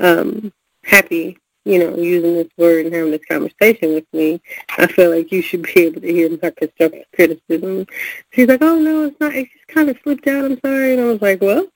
um, 0.00 0.52
happy, 0.82 1.38
you 1.64 1.78
know, 1.78 1.96
using 1.96 2.34
this 2.34 2.48
word 2.56 2.86
and 2.86 2.94
having 2.94 3.10
this 3.10 3.24
conversation 3.26 3.94
with 3.94 4.04
me, 4.12 4.40
I 4.76 4.86
feel 4.86 5.10
like 5.10 5.32
you 5.32 5.42
should 5.42 5.62
be 5.62 5.72
able 5.80 6.00
to 6.00 6.12
hear 6.12 6.30
my 6.30 6.50
constructive 6.50 7.04
criticism. 7.14 7.86
She's 8.32 8.48
like, 8.48 8.62
oh, 8.62 8.78
no, 8.78 9.04
it's 9.06 9.20
not. 9.20 9.34
It 9.34 9.48
just 9.52 9.68
kind 9.68 9.88
of 9.88 9.98
slipped 10.02 10.26
out. 10.26 10.44
I'm 10.44 10.60
sorry. 10.60 10.92
And 10.92 11.00
I 11.00 11.04
was 11.04 11.22
like, 11.22 11.40
well, 11.40 11.66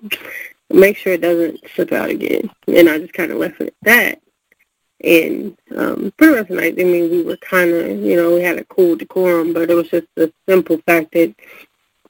make 0.70 0.96
sure 0.96 1.14
it 1.14 1.22
doesn't 1.22 1.60
slip 1.74 1.92
out 1.92 2.10
again. 2.10 2.50
And 2.66 2.88
I 2.88 2.98
just 2.98 3.14
kind 3.14 3.32
of 3.32 3.38
left 3.38 3.60
it 3.60 3.68
at 3.68 3.74
that. 3.82 4.22
And 5.04 5.56
um, 5.76 6.12
pretty 6.16 6.36
much 6.36 6.50
night, 6.50 6.74
I 6.78 6.84
mean, 6.84 7.10
we 7.10 7.22
were 7.22 7.36
kind 7.36 7.70
of, 7.70 8.00
you 8.00 8.16
know, 8.16 8.34
we 8.34 8.42
had 8.42 8.58
a 8.58 8.64
cool 8.64 8.96
decorum, 8.96 9.52
but 9.52 9.70
it 9.70 9.74
was 9.74 9.88
just 9.88 10.08
the 10.16 10.32
simple 10.48 10.78
fact 10.78 11.12
that, 11.12 11.34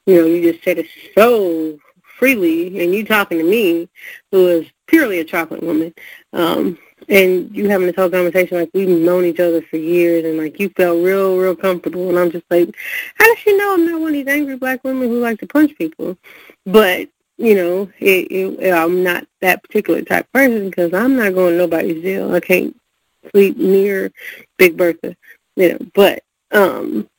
you 0.05 0.15
know, 0.15 0.25
you 0.25 0.51
just 0.51 0.63
said 0.63 0.79
it 0.79 0.87
so 1.13 1.77
freely, 2.17 2.83
and 2.83 2.93
you 2.93 3.05
talking 3.05 3.37
to 3.37 3.43
me, 3.43 3.87
who 4.31 4.47
is 4.47 4.67
purely 4.87 5.19
a 5.19 5.23
chocolate 5.23 5.63
woman, 5.63 5.93
um, 6.33 6.77
and 7.09 7.55
you 7.55 7.67
having 7.67 7.87
this 7.87 7.95
whole 7.95 8.09
conversation 8.09 8.57
like 8.57 8.69
we've 8.73 8.87
known 8.87 9.25
each 9.25 9.39
other 9.39 9.61
for 9.63 9.77
years, 9.77 10.23
and 10.25 10.37
like 10.37 10.59
you 10.59 10.69
felt 10.69 11.03
real, 11.03 11.37
real 11.37 11.55
comfortable, 11.55 12.09
and 12.09 12.19
I'm 12.19 12.31
just 12.31 12.45
like, 12.49 12.73
how 13.15 13.25
does 13.25 13.39
she 13.39 13.57
know 13.57 13.73
I'm 13.73 13.85
not 13.85 13.99
one 13.99 14.09
of 14.09 14.13
these 14.13 14.27
angry 14.27 14.55
black 14.55 14.83
women 14.83 15.09
who 15.09 15.19
like 15.19 15.39
to 15.39 15.47
punch 15.47 15.75
people? 15.77 16.17
But 16.65 17.09
you 17.37 17.55
know, 17.55 17.89
it, 17.99 18.59
it, 18.61 18.71
I'm 18.73 19.03
not 19.03 19.25
that 19.41 19.63
particular 19.63 20.01
type 20.01 20.25
of 20.25 20.33
person 20.33 20.69
because 20.69 20.93
I'm 20.93 21.15
not 21.15 21.33
going 21.33 21.53
to 21.53 21.57
nobody's 21.57 22.03
jail. 22.03 22.33
I 22.35 22.41
can't 22.41 22.75
sleep 23.31 23.57
near 23.57 24.11
Big 24.57 24.77
Bertha, 24.77 25.15
you 25.55 25.69
know. 25.69 25.79
But 25.95 26.23
um, 26.51 27.09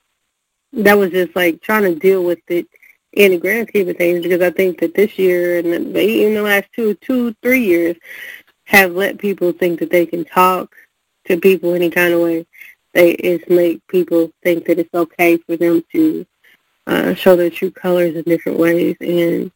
that 0.75 0.99
was 0.99 1.11
just 1.11 1.35
like 1.35 1.61
trying 1.63 1.83
to 1.83 1.95
deal 1.95 2.23
with 2.23 2.41
it 2.49 2.67
in 3.13 3.33
the 3.33 3.39
grand 3.39 3.69
scheme 3.69 3.89
of 3.89 3.97
things 3.97 4.23
because 4.23 4.41
I 4.41 4.51
think 4.51 4.79
that 4.81 4.95
this 4.95 5.19
year 5.19 5.59
and 5.59 5.97
even 5.97 6.35
the 6.35 6.43
last 6.43 6.69
two, 6.75 6.95
two, 6.95 7.35
three 7.43 7.65
years 7.65 7.97
have 8.71 8.93
let 8.93 9.19
people 9.19 9.53
think 9.53 9.81
that 9.81 9.91
they 9.91 10.07
can 10.07 10.25
talk 10.25 10.73
to 11.27 11.37
people 11.37 11.75
any 11.75 11.91
kind 11.91 12.15
of 12.15 12.21
way. 12.21 12.47
They 12.95 13.13
it's 13.13 13.49
make 13.51 13.85
people 13.89 14.31
think 14.45 14.65
that 14.67 14.79
it's 14.79 14.95
okay 14.95 15.39
for 15.39 15.57
them 15.57 15.85
to 15.93 16.27
uh, 16.87 17.15
show 17.15 17.35
their 17.35 17.51
true 17.51 17.73
colors 17.73 18.15
in 18.15 18.23
different 18.23 18.59
ways, 18.59 18.97
and 19.01 19.51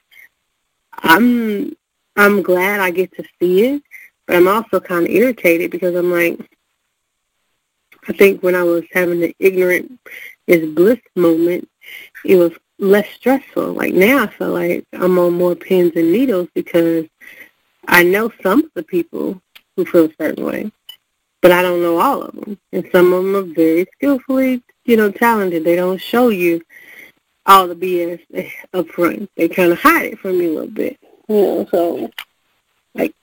I'm 0.98 1.76
I'm 2.16 2.42
glad 2.42 2.80
I 2.80 2.90
get 2.90 3.14
to 3.16 3.24
see 3.38 3.64
it, 3.66 3.82
but 4.26 4.36
I'm 4.36 4.48
also 4.48 4.80
kind 4.80 5.06
of 5.06 5.10
irritated 5.10 5.70
because 5.70 5.94
I'm 5.94 6.10
like, 6.10 6.38
I 8.08 8.12
think 8.12 8.42
when 8.42 8.56
I 8.56 8.64
was 8.64 8.84
having 8.92 9.20
the 9.20 9.34
ignorant 9.38 9.98
is 10.48 10.74
bliss 10.74 11.00
moment, 11.14 11.68
it 12.24 12.34
was 12.34 12.52
less 12.80 13.08
stressful. 13.10 13.74
Like 13.74 13.94
now 13.94 14.24
I 14.24 14.26
feel 14.26 14.50
like 14.50 14.84
I'm 14.92 15.18
on 15.20 15.34
more 15.34 15.54
pins 15.54 15.92
and 15.94 16.10
needles 16.10 16.48
because 16.52 17.06
I 17.88 18.02
know 18.02 18.32
some 18.42 18.64
of 18.64 18.70
the 18.74 18.82
people 18.82 19.40
who 19.76 19.84
feel 19.84 20.06
a 20.06 20.14
certain 20.20 20.44
way, 20.44 20.72
but 21.42 21.52
I 21.52 21.62
don't 21.62 21.82
know 21.82 21.98
all 21.98 22.22
of 22.22 22.34
them. 22.34 22.58
And 22.72 22.88
some 22.92 23.12
of 23.12 23.24
them 23.24 23.36
are 23.36 23.54
very 23.54 23.86
skillfully, 23.94 24.62
you 24.84 24.96
know, 24.96 25.10
talented. 25.10 25.64
They 25.64 25.76
don't 25.76 26.00
show 26.00 26.28
you 26.28 26.62
all 27.46 27.68
the 27.68 27.74
BS 27.74 28.50
up 28.74 28.88
front. 28.88 29.30
They 29.36 29.48
kind 29.48 29.72
of 29.72 29.80
hide 29.80 30.06
it 30.06 30.18
from 30.18 30.40
you 30.40 30.52
a 30.52 30.54
little 30.54 30.70
bit. 30.70 30.98
You 31.28 31.36
know, 31.36 31.68
so 31.70 32.10
like 32.94 33.14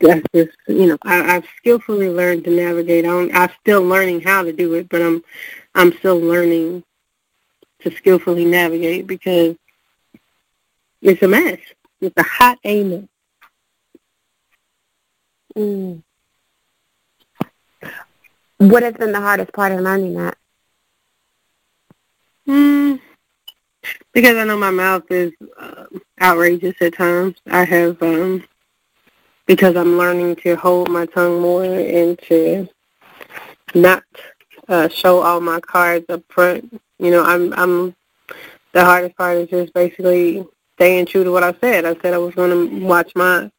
that's 0.00 0.22
just 0.34 0.56
you 0.66 0.86
know 0.86 0.98
I, 1.02 1.36
I've 1.36 1.46
skillfully 1.56 2.08
learned 2.08 2.44
to 2.44 2.50
navigate. 2.50 3.06
I'm, 3.06 3.30
I'm 3.34 3.50
still 3.60 3.82
learning 3.82 4.22
how 4.22 4.42
to 4.42 4.52
do 4.52 4.74
it, 4.74 4.88
but 4.88 5.02
I'm 5.02 5.22
I'm 5.74 5.92
still 5.98 6.18
learning 6.18 6.84
to 7.80 7.90
skillfully 7.96 8.44
navigate 8.44 9.06
because 9.06 9.56
it's 11.02 11.22
a 11.22 11.28
mess. 11.28 11.58
It's 12.00 12.16
a 12.16 12.22
hot 12.22 12.58
A 12.64 12.82
mess. 12.82 13.04
Mm. 15.60 16.02
What 18.56 18.82
has 18.82 18.94
been 18.94 19.12
the 19.12 19.20
hardest 19.20 19.52
part 19.52 19.72
of 19.72 19.80
learning 19.80 20.14
that? 20.14 20.36
Mm, 22.48 23.00
because 24.12 24.36
I 24.36 24.44
know 24.44 24.56
my 24.56 24.70
mouth 24.70 25.04
is 25.10 25.32
uh, 25.58 25.84
outrageous 26.20 26.74
at 26.80 26.94
times. 26.94 27.36
I 27.50 27.64
have, 27.64 28.02
um, 28.02 28.44
because 29.46 29.76
I'm 29.76 29.98
learning 29.98 30.36
to 30.36 30.56
hold 30.56 30.88
my 30.88 31.04
tongue 31.06 31.42
more 31.42 31.64
and 31.64 32.18
to 32.28 32.68
not 33.74 34.02
uh, 34.68 34.88
show 34.88 35.20
all 35.20 35.40
my 35.40 35.60
cards 35.60 36.06
up 36.08 36.22
front. 36.30 36.80
You 36.98 37.10
know, 37.10 37.22
I'm, 37.22 37.52
I'm. 37.54 37.94
The 38.72 38.84
hardest 38.84 39.16
part 39.16 39.36
is 39.36 39.48
just 39.48 39.74
basically 39.74 40.46
staying 40.80 41.04
true 41.04 41.22
to 41.22 41.30
what 41.30 41.42
I 41.42 41.52
said. 41.60 41.84
I 41.84 41.94
said 42.00 42.14
I 42.14 42.18
was 42.18 42.34
going 42.34 42.50
to 42.70 42.86
watch 42.86 43.12
my 43.14 43.50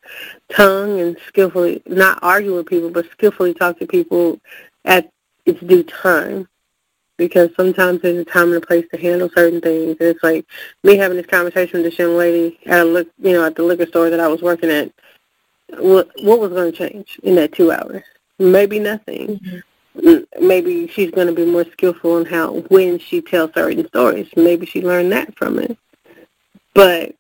tongue 0.50 1.00
and 1.00 1.16
skillfully 1.28 1.84
not 1.86 2.18
argue 2.24 2.56
with 2.56 2.66
people, 2.66 2.90
but 2.90 3.12
skillfully 3.12 3.54
talk 3.54 3.78
to 3.78 3.86
people 3.86 4.40
at 4.86 5.12
its 5.46 5.60
due 5.62 5.84
time 5.84 6.48
because 7.18 7.52
sometimes 7.56 8.02
there's 8.02 8.18
a 8.18 8.26
time 8.26 8.52
and 8.52 8.64
a 8.64 8.66
place 8.66 8.88
to 8.92 9.00
handle 9.00 9.30
certain 9.36 9.62
things. 9.62 9.98
And 10.00 10.10
it's 10.10 10.24
like 10.24 10.48
me 10.84 10.98
having 10.98 11.16
this 11.16 11.28
conversation 11.28 11.84
with 11.84 11.92
this 11.92 12.00
young 12.00 12.18
lady 12.18 12.60
at 12.66 12.80
a 12.80 12.86
look, 12.86 13.08
you 13.20 13.34
know, 13.34 13.46
at 13.46 13.54
the 13.56 13.62
liquor 13.62 13.86
store 13.86 14.10
that 14.10 14.20
I 14.20 14.28
was 14.28 14.42
working 14.42 14.72
at. 14.72 14.92
What 15.78 16.10
what 16.24 16.40
was 16.40 16.50
going 16.50 16.72
to 16.72 16.78
change 16.78 17.20
in 17.22 17.36
that 17.36 17.52
two 17.52 17.72
hours? 17.72 18.02
Maybe 18.40 18.80
nothing. 18.80 19.40
Mm-hmm. 19.96 20.48
Maybe 20.48 20.88
she's 20.88 21.12
going 21.12 21.28
to 21.28 21.34
be 21.34 21.46
more 21.46 21.66
skillful 21.66 22.18
in 22.18 22.26
how 22.26 22.62
when 22.70 22.98
she 22.98 23.22
tells 23.22 23.54
certain 23.54 23.88
stories. 23.90 24.28
Maybe 24.36 24.66
she 24.66 24.82
learned 24.82 25.12
that 25.12 25.38
from 25.38 25.60
it. 25.60 25.78
But 26.74 27.16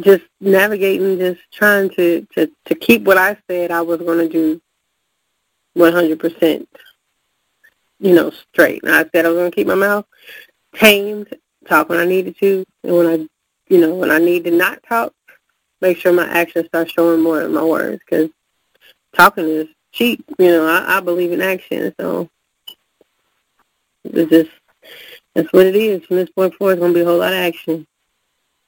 just 0.00 0.24
navigating, 0.40 1.18
just 1.18 1.40
trying 1.52 1.90
to 1.90 2.26
to 2.34 2.50
to 2.66 2.74
keep 2.74 3.02
what 3.02 3.18
I 3.18 3.36
said 3.48 3.70
I 3.70 3.80
was 3.82 3.98
going 3.98 4.18
to 4.18 4.28
do 4.28 4.60
100% 5.76 6.66
you 8.00 8.14
know, 8.14 8.30
straight. 8.30 8.82
I 8.84 9.04
said 9.12 9.24
I 9.24 9.28
was 9.28 9.36
going 9.36 9.50
to 9.50 9.54
keep 9.54 9.66
my 9.66 9.74
mouth 9.74 10.06
tamed, 10.74 11.28
talk 11.68 11.88
when 11.88 12.00
I 12.00 12.06
needed 12.06 12.36
to, 12.38 12.64
and 12.82 12.96
when 12.96 13.06
I, 13.06 13.28
you 13.72 13.80
know, 13.80 13.94
when 13.94 14.10
I 14.10 14.18
need 14.18 14.44
to 14.44 14.50
not 14.50 14.82
talk, 14.82 15.12
make 15.80 15.98
sure 15.98 16.12
my 16.12 16.26
actions 16.26 16.66
start 16.66 16.90
showing 16.90 17.20
more 17.20 17.40
than 17.40 17.52
my 17.52 17.62
words 17.62 18.02
because 18.04 18.30
talking 19.14 19.44
is 19.44 19.68
cheap. 19.92 20.24
You 20.38 20.48
know, 20.48 20.66
I, 20.66 20.96
I 20.96 21.00
believe 21.00 21.32
in 21.32 21.42
action, 21.42 21.94
so 22.00 22.28
it's 24.04 24.30
just 24.30 24.50
that's 25.34 25.52
what 25.52 25.66
it 25.66 25.76
is. 25.76 26.04
From 26.04 26.16
this 26.16 26.30
point 26.30 26.54
forward, 26.54 26.72
it's 26.72 26.80
going 26.80 26.92
to 26.92 26.98
be 26.98 27.02
a 27.02 27.06
whole 27.06 27.18
lot 27.18 27.32
of 27.32 27.38
action, 27.38 27.86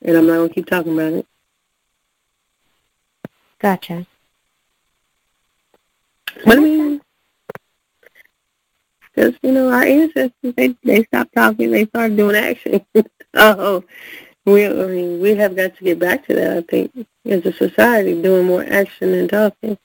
and 0.02 0.16
I'm 0.16 0.26
not 0.26 0.36
going 0.36 0.48
to 0.48 0.54
keep 0.54 0.66
talking 0.66 0.94
about 0.94 1.12
it. 1.12 1.26
Gotcha. 3.58 4.06
What 6.44 6.56
do 6.56 6.66
you 6.66 6.82
mean? 6.82 7.00
because 9.14 9.34
you 9.42 9.52
know 9.52 9.70
our 9.70 9.82
ancestors 9.82 10.54
they 10.56 10.74
they 10.82 11.04
stopped 11.04 11.34
talking, 11.34 11.70
they 11.70 11.86
started 11.86 12.16
doing 12.16 12.36
action. 12.36 12.84
so 13.34 13.84
we 14.44 14.66
I 14.66 14.86
mean 14.86 15.20
we 15.20 15.34
have 15.36 15.56
got 15.56 15.76
to 15.76 15.84
get 15.84 15.98
back 15.98 16.26
to 16.26 16.34
that. 16.34 16.56
I 16.56 16.60
think 16.62 17.06
as 17.26 17.44
a 17.46 17.52
society, 17.52 18.20
doing 18.20 18.46
more 18.46 18.64
action 18.64 19.12
than 19.12 19.28
talking. 19.28 19.78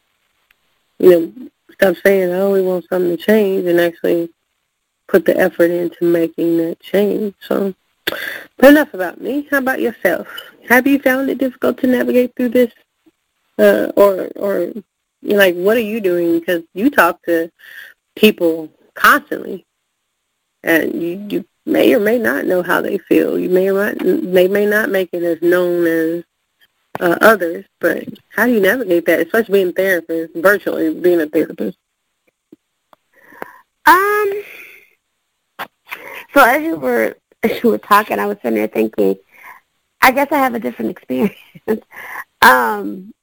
You 1.00 1.12
know, 1.12 1.50
stop 1.74 1.96
saying 1.98 2.32
oh 2.32 2.52
we 2.52 2.62
want 2.62 2.86
something 2.90 3.18
to 3.18 3.24
change 3.24 3.66
and 3.66 3.80
actually 3.80 4.30
put 5.08 5.26
the 5.26 5.38
effort 5.38 5.72
into 5.72 6.04
making 6.04 6.58
that 6.58 6.80
change. 6.80 7.34
So, 7.40 7.74
but 8.58 8.72
enough 8.72 8.94
about 8.94 9.22
me. 9.22 9.48
How 9.50 9.58
about 9.58 9.82
yourself? 9.82 10.28
Have 10.68 10.88
you 10.88 11.00
found 11.00 11.30
it 11.30 11.38
difficult 11.38 11.78
to 11.80 11.88
navigate 11.88 12.36
through 12.36 12.50
this, 12.50 12.72
uh, 13.58 13.92
or 13.96 14.30
or 14.36 14.74
like 15.24 15.56
what 15.56 15.78
are 15.78 15.82
you 15.82 16.00
doing? 16.00 16.40
Because 16.40 16.64
you 16.74 16.90
talk 16.90 17.22
to 17.24 17.52
people 18.16 18.70
constantly. 18.94 19.66
And 20.64 21.02
you, 21.02 21.28
you 21.30 21.46
may 21.66 21.94
or 21.94 22.00
may 22.00 22.18
not 22.18 22.46
know 22.46 22.62
how 22.62 22.82
they 22.82 22.98
feel. 22.98 23.40
You 23.40 23.50
may 23.50 23.70
or 23.70 23.94
not, 23.94 24.00
they 24.00 24.48
may 24.48 24.66
not 24.66 24.90
make 24.90 25.10
it 25.14 25.24
as 25.24 25.42
known 25.42 25.86
as 25.86 26.24
uh, 27.00 27.18
others, 27.22 27.66
but 27.80 28.04
how 28.36 28.48
do 28.48 28.54
you 28.54 28.60
navigate 28.60 29.06
that, 29.06 29.20
especially 29.20 29.54
being 29.54 29.70
a 29.70 29.72
therapist, 29.72 30.34
virtually 30.36 30.94
being 30.94 31.22
a 31.22 31.28
therapist? 31.28 31.78
Um. 33.86 34.44
So 36.34 36.44
as 36.44 36.62
you 36.64 36.78
were 36.78 37.16
as 37.44 37.64
you 37.64 37.70
were 37.70 37.78
talking, 37.78 38.20
I 38.20 38.26
was 38.26 38.38
sitting 38.42 38.56
there 38.56 38.68
thinking, 38.68 39.18
I 40.02 40.12
guess 40.12 40.28
I 40.32 40.38
have 40.38 40.56
a 40.56 40.60
different 40.60 40.92
experience. 40.92 41.36
um, 42.42 43.14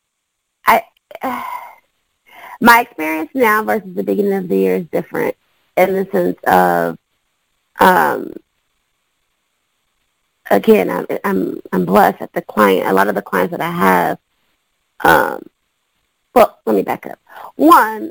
I 0.66 0.82
uh, 1.23 1.42
my 2.61 2.80
experience 2.80 3.30
now 3.34 3.62
versus 3.62 3.94
the 3.94 4.02
beginning 4.02 4.34
of 4.34 4.49
the 4.49 4.56
year 4.56 4.76
is 4.76 4.87
different 4.87 5.37
in 5.76 5.92
the 5.92 6.08
sense 6.12 6.38
of, 6.46 6.99
um, 7.80 8.32
again, 10.50 10.88
I'm, 10.88 11.06
I'm 11.25 11.61
I'm 11.73 11.84
blessed 11.84 12.20
that 12.20 12.32
the 12.32 12.42
client. 12.42 12.88
A 12.88 12.92
lot 12.92 13.08
of 13.08 13.14
the 13.14 13.23
clients 13.23 13.50
that 13.50 13.61
I 13.61 13.70
have, 13.70 14.18
um, 15.00 15.46
well, 16.34 16.58
let 16.66 16.76
me 16.76 16.82
back 16.82 17.06
up. 17.06 17.18
One, 17.56 18.11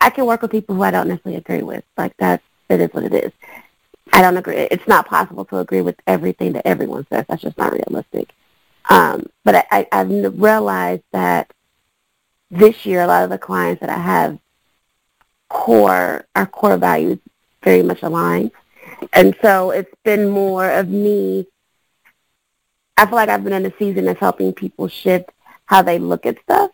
I 0.00 0.10
can 0.10 0.26
work 0.26 0.42
with 0.42 0.50
people 0.50 0.74
who 0.74 0.82
I 0.82 0.90
don't 0.90 1.08
necessarily 1.08 1.38
agree 1.38 1.62
with. 1.62 1.84
Like 1.96 2.16
that, 2.18 2.42
it 2.68 2.80
is 2.80 2.90
what 2.92 3.04
it 3.04 3.14
is. 3.14 3.32
I 4.12 4.22
don't 4.22 4.36
agree. 4.36 4.56
It's 4.56 4.86
not 4.86 5.06
possible 5.06 5.44
to 5.46 5.58
agree 5.58 5.80
with 5.80 5.96
everything 6.06 6.52
that 6.52 6.66
everyone 6.66 7.06
says. 7.08 7.24
That's 7.28 7.42
just 7.42 7.58
not 7.58 7.72
realistic. 7.72 8.32
Um, 8.88 9.26
but 9.44 9.54
I, 9.54 9.64
I, 9.70 9.86
I've 9.92 10.40
realized 10.40 11.02
that 11.12 11.52
this 12.50 12.84
year, 12.86 13.02
a 13.02 13.06
lot 13.06 13.24
of 13.24 13.30
the 13.30 13.38
clients 13.38 13.80
that 13.80 13.90
I 13.90 13.98
have 13.98 14.38
core, 15.48 16.26
our 16.34 16.46
core 16.46 16.76
values 16.76 17.18
very 17.62 17.82
much 17.82 18.02
aligned. 18.02 18.52
And 19.12 19.34
so 19.42 19.70
it's 19.70 19.94
been 20.04 20.28
more 20.28 20.70
of 20.70 20.88
me. 20.88 21.46
I 22.96 23.06
feel 23.06 23.16
like 23.16 23.28
I've 23.28 23.42
been 23.42 23.52
in 23.52 23.66
a 23.66 23.76
season 23.78 24.06
of 24.08 24.18
helping 24.18 24.52
people 24.52 24.86
shift 24.88 25.30
how 25.66 25.82
they 25.82 25.98
look 25.98 26.26
at 26.26 26.40
stuff 26.42 26.70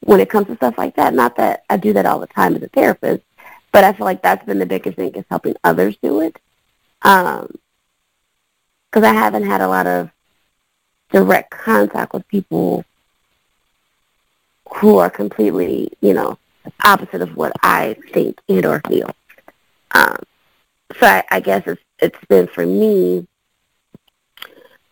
when 0.00 0.20
it 0.20 0.28
comes 0.28 0.48
to 0.48 0.56
stuff 0.56 0.76
like 0.76 0.96
that. 0.96 1.14
Not 1.14 1.36
that 1.36 1.64
I 1.70 1.76
do 1.76 1.92
that 1.94 2.06
all 2.06 2.18
the 2.18 2.26
time 2.26 2.56
as 2.56 2.62
a 2.62 2.68
therapist, 2.68 3.24
but 3.74 3.82
I 3.82 3.92
feel 3.92 4.04
like 4.04 4.22
that's 4.22 4.46
been 4.46 4.60
the 4.60 4.66
biggest 4.66 4.96
thing 4.96 5.12
is 5.16 5.24
helping 5.28 5.56
others 5.64 5.96
do 6.00 6.20
it. 6.20 6.38
Because 7.02 7.42
um, 8.92 9.04
I 9.04 9.12
haven't 9.12 9.46
had 9.46 9.60
a 9.60 9.66
lot 9.66 9.88
of 9.88 10.10
direct 11.10 11.50
contact 11.50 12.14
with 12.14 12.28
people 12.28 12.84
who 14.76 14.98
are 14.98 15.10
completely, 15.10 15.90
you 16.00 16.14
know, 16.14 16.38
opposite 16.84 17.20
of 17.20 17.36
what 17.36 17.50
I 17.64 17.96
think 18.12 18.40
and 18.48 18.64
or 18.64 18.80
feel. 18.86 19.10
Um, 19.90 20.18
so 21.00 21.08
I, 21.08 21.24
I 21.32 21.40
guess 21.40 21.64
it's 21.66 21.82
it's 21.98 22.24
been 22.28 22.46
for 22.46 22.64
me 22.64 23.26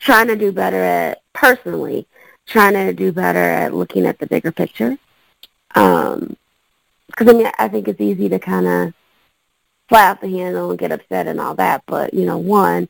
trying 0.00 0.26
to 0.26 0.34
do 0.34 0.50
better 0.50 0.82
at 0.82 1.22
personally, 1.34 2.08
trying 2.46 2.72
to 2.72 2.92
do 2.92 3.12
better 3.12 3.38
at 3.38 3.74
looking 3.74 4.06
at 4.06 4.18
the 4.18 4.26
bigger 4.26 4.50
picture. 4.50 4.98
Um, 5.76 6.36
because 7.12 7.32
I 7.32 7.36
mean, 7.36 7.50
I 7.58 7.68
think 7.68 7.88
it's 7.88 8.00
easy 8.00 8.28
to 8.28 8.38
kind 8.38 8.66
of 8.66 8.94
fly 9.88 10.10
off 10.10 10.20
the 10.20 10.28
handle 10.28 10.70
and 10.70 10.78
get 10.78 10.92
upset 10.92 11.26
and 11.26 11.40
all 11.40 11.54
that. 11.56 11.82
But 11.86 12.14
you 12.14 12.24
know, 12.24 12.38
one, 12.38 12.88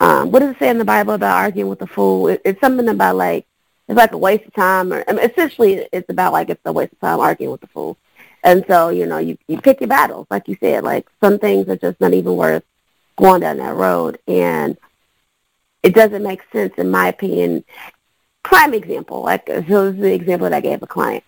um, 0.00 0.30
what 0.30 0.40
does 0.40 0.50
it 0.50 0.58
say 0.58 0.68
in 0.68 0.78
the 0.78 0.84
Bible 0.84 1.14
about 1.14 1.42
arguing 1.42 1.70
with 1.70 1.82
a 1.82 1.86
fool? 1.86 2.28
It, 2.28 2.42
it's 2.44 2.60
something 2.60 2.88
about 2.88 3.16
like 3.16 3.46
it's 3.88 3.96
like 3.96 4.12
a 4.12 4.18
waste 4.18 4.46
of 4.46 4.54
time, 4.54 4.92
or 4.92 5.04
I 5.06 5.12
mean, 5.12 5.30
essentially, 5.30 5.86
it's 5.92 6.08
about 6.08 6.32
like 6.32 6.50
it's 6.50 6.60
a 6.64 6.72
waste 6.72 6.92
of 6.92 7.00
time 7.00 7.20
arguing 7.20 7.52
with 7.52 7.62
a 7.62 7.68
fool. 7.68 7.96
And 8.42 8.64
so, 8.68 8.90
you 8.90 9.06
know, 9.06 9.18
you 9.18 9.38
you 9.46 9.60
pick 9.60 9.80
your 9.80 9.88
battles, 9.88 10.26
like 10.30 10.48
you 10.48 10.56
said. 10.60 10.84
Like 10.84 11.06
some 11.22 11.38
things 11.38 11.68
are 11.68 11.76
just 11.76 12.00
not 12.00 12.14
even 12.14 12.36
worth 12.36 12.64
going 13.16 13.40
down 13.42 13.58
that 13.58 13.74
road, 13.74 14.18
and 14.26 14.76
it 15.82 15.94
doesn't 15.94 16.22
make 16.22 16.42
sense, 16.52 16.74
in 16.76 16.90
my 16.90 17.08
opinion. 17.08 17.64
Prime 18.42 18.74
example, 18.74 19.22
like 19.22 19.46
so 19.46 19.90
this 19.90 19.94
is 19.94 20.00
the 20.00 20.12
example 20.12 20.48
that 20.48 20.56
I 20.56 20.60
gave 20.60 20.82
a 20.82 20.86
client. 20.86 21.24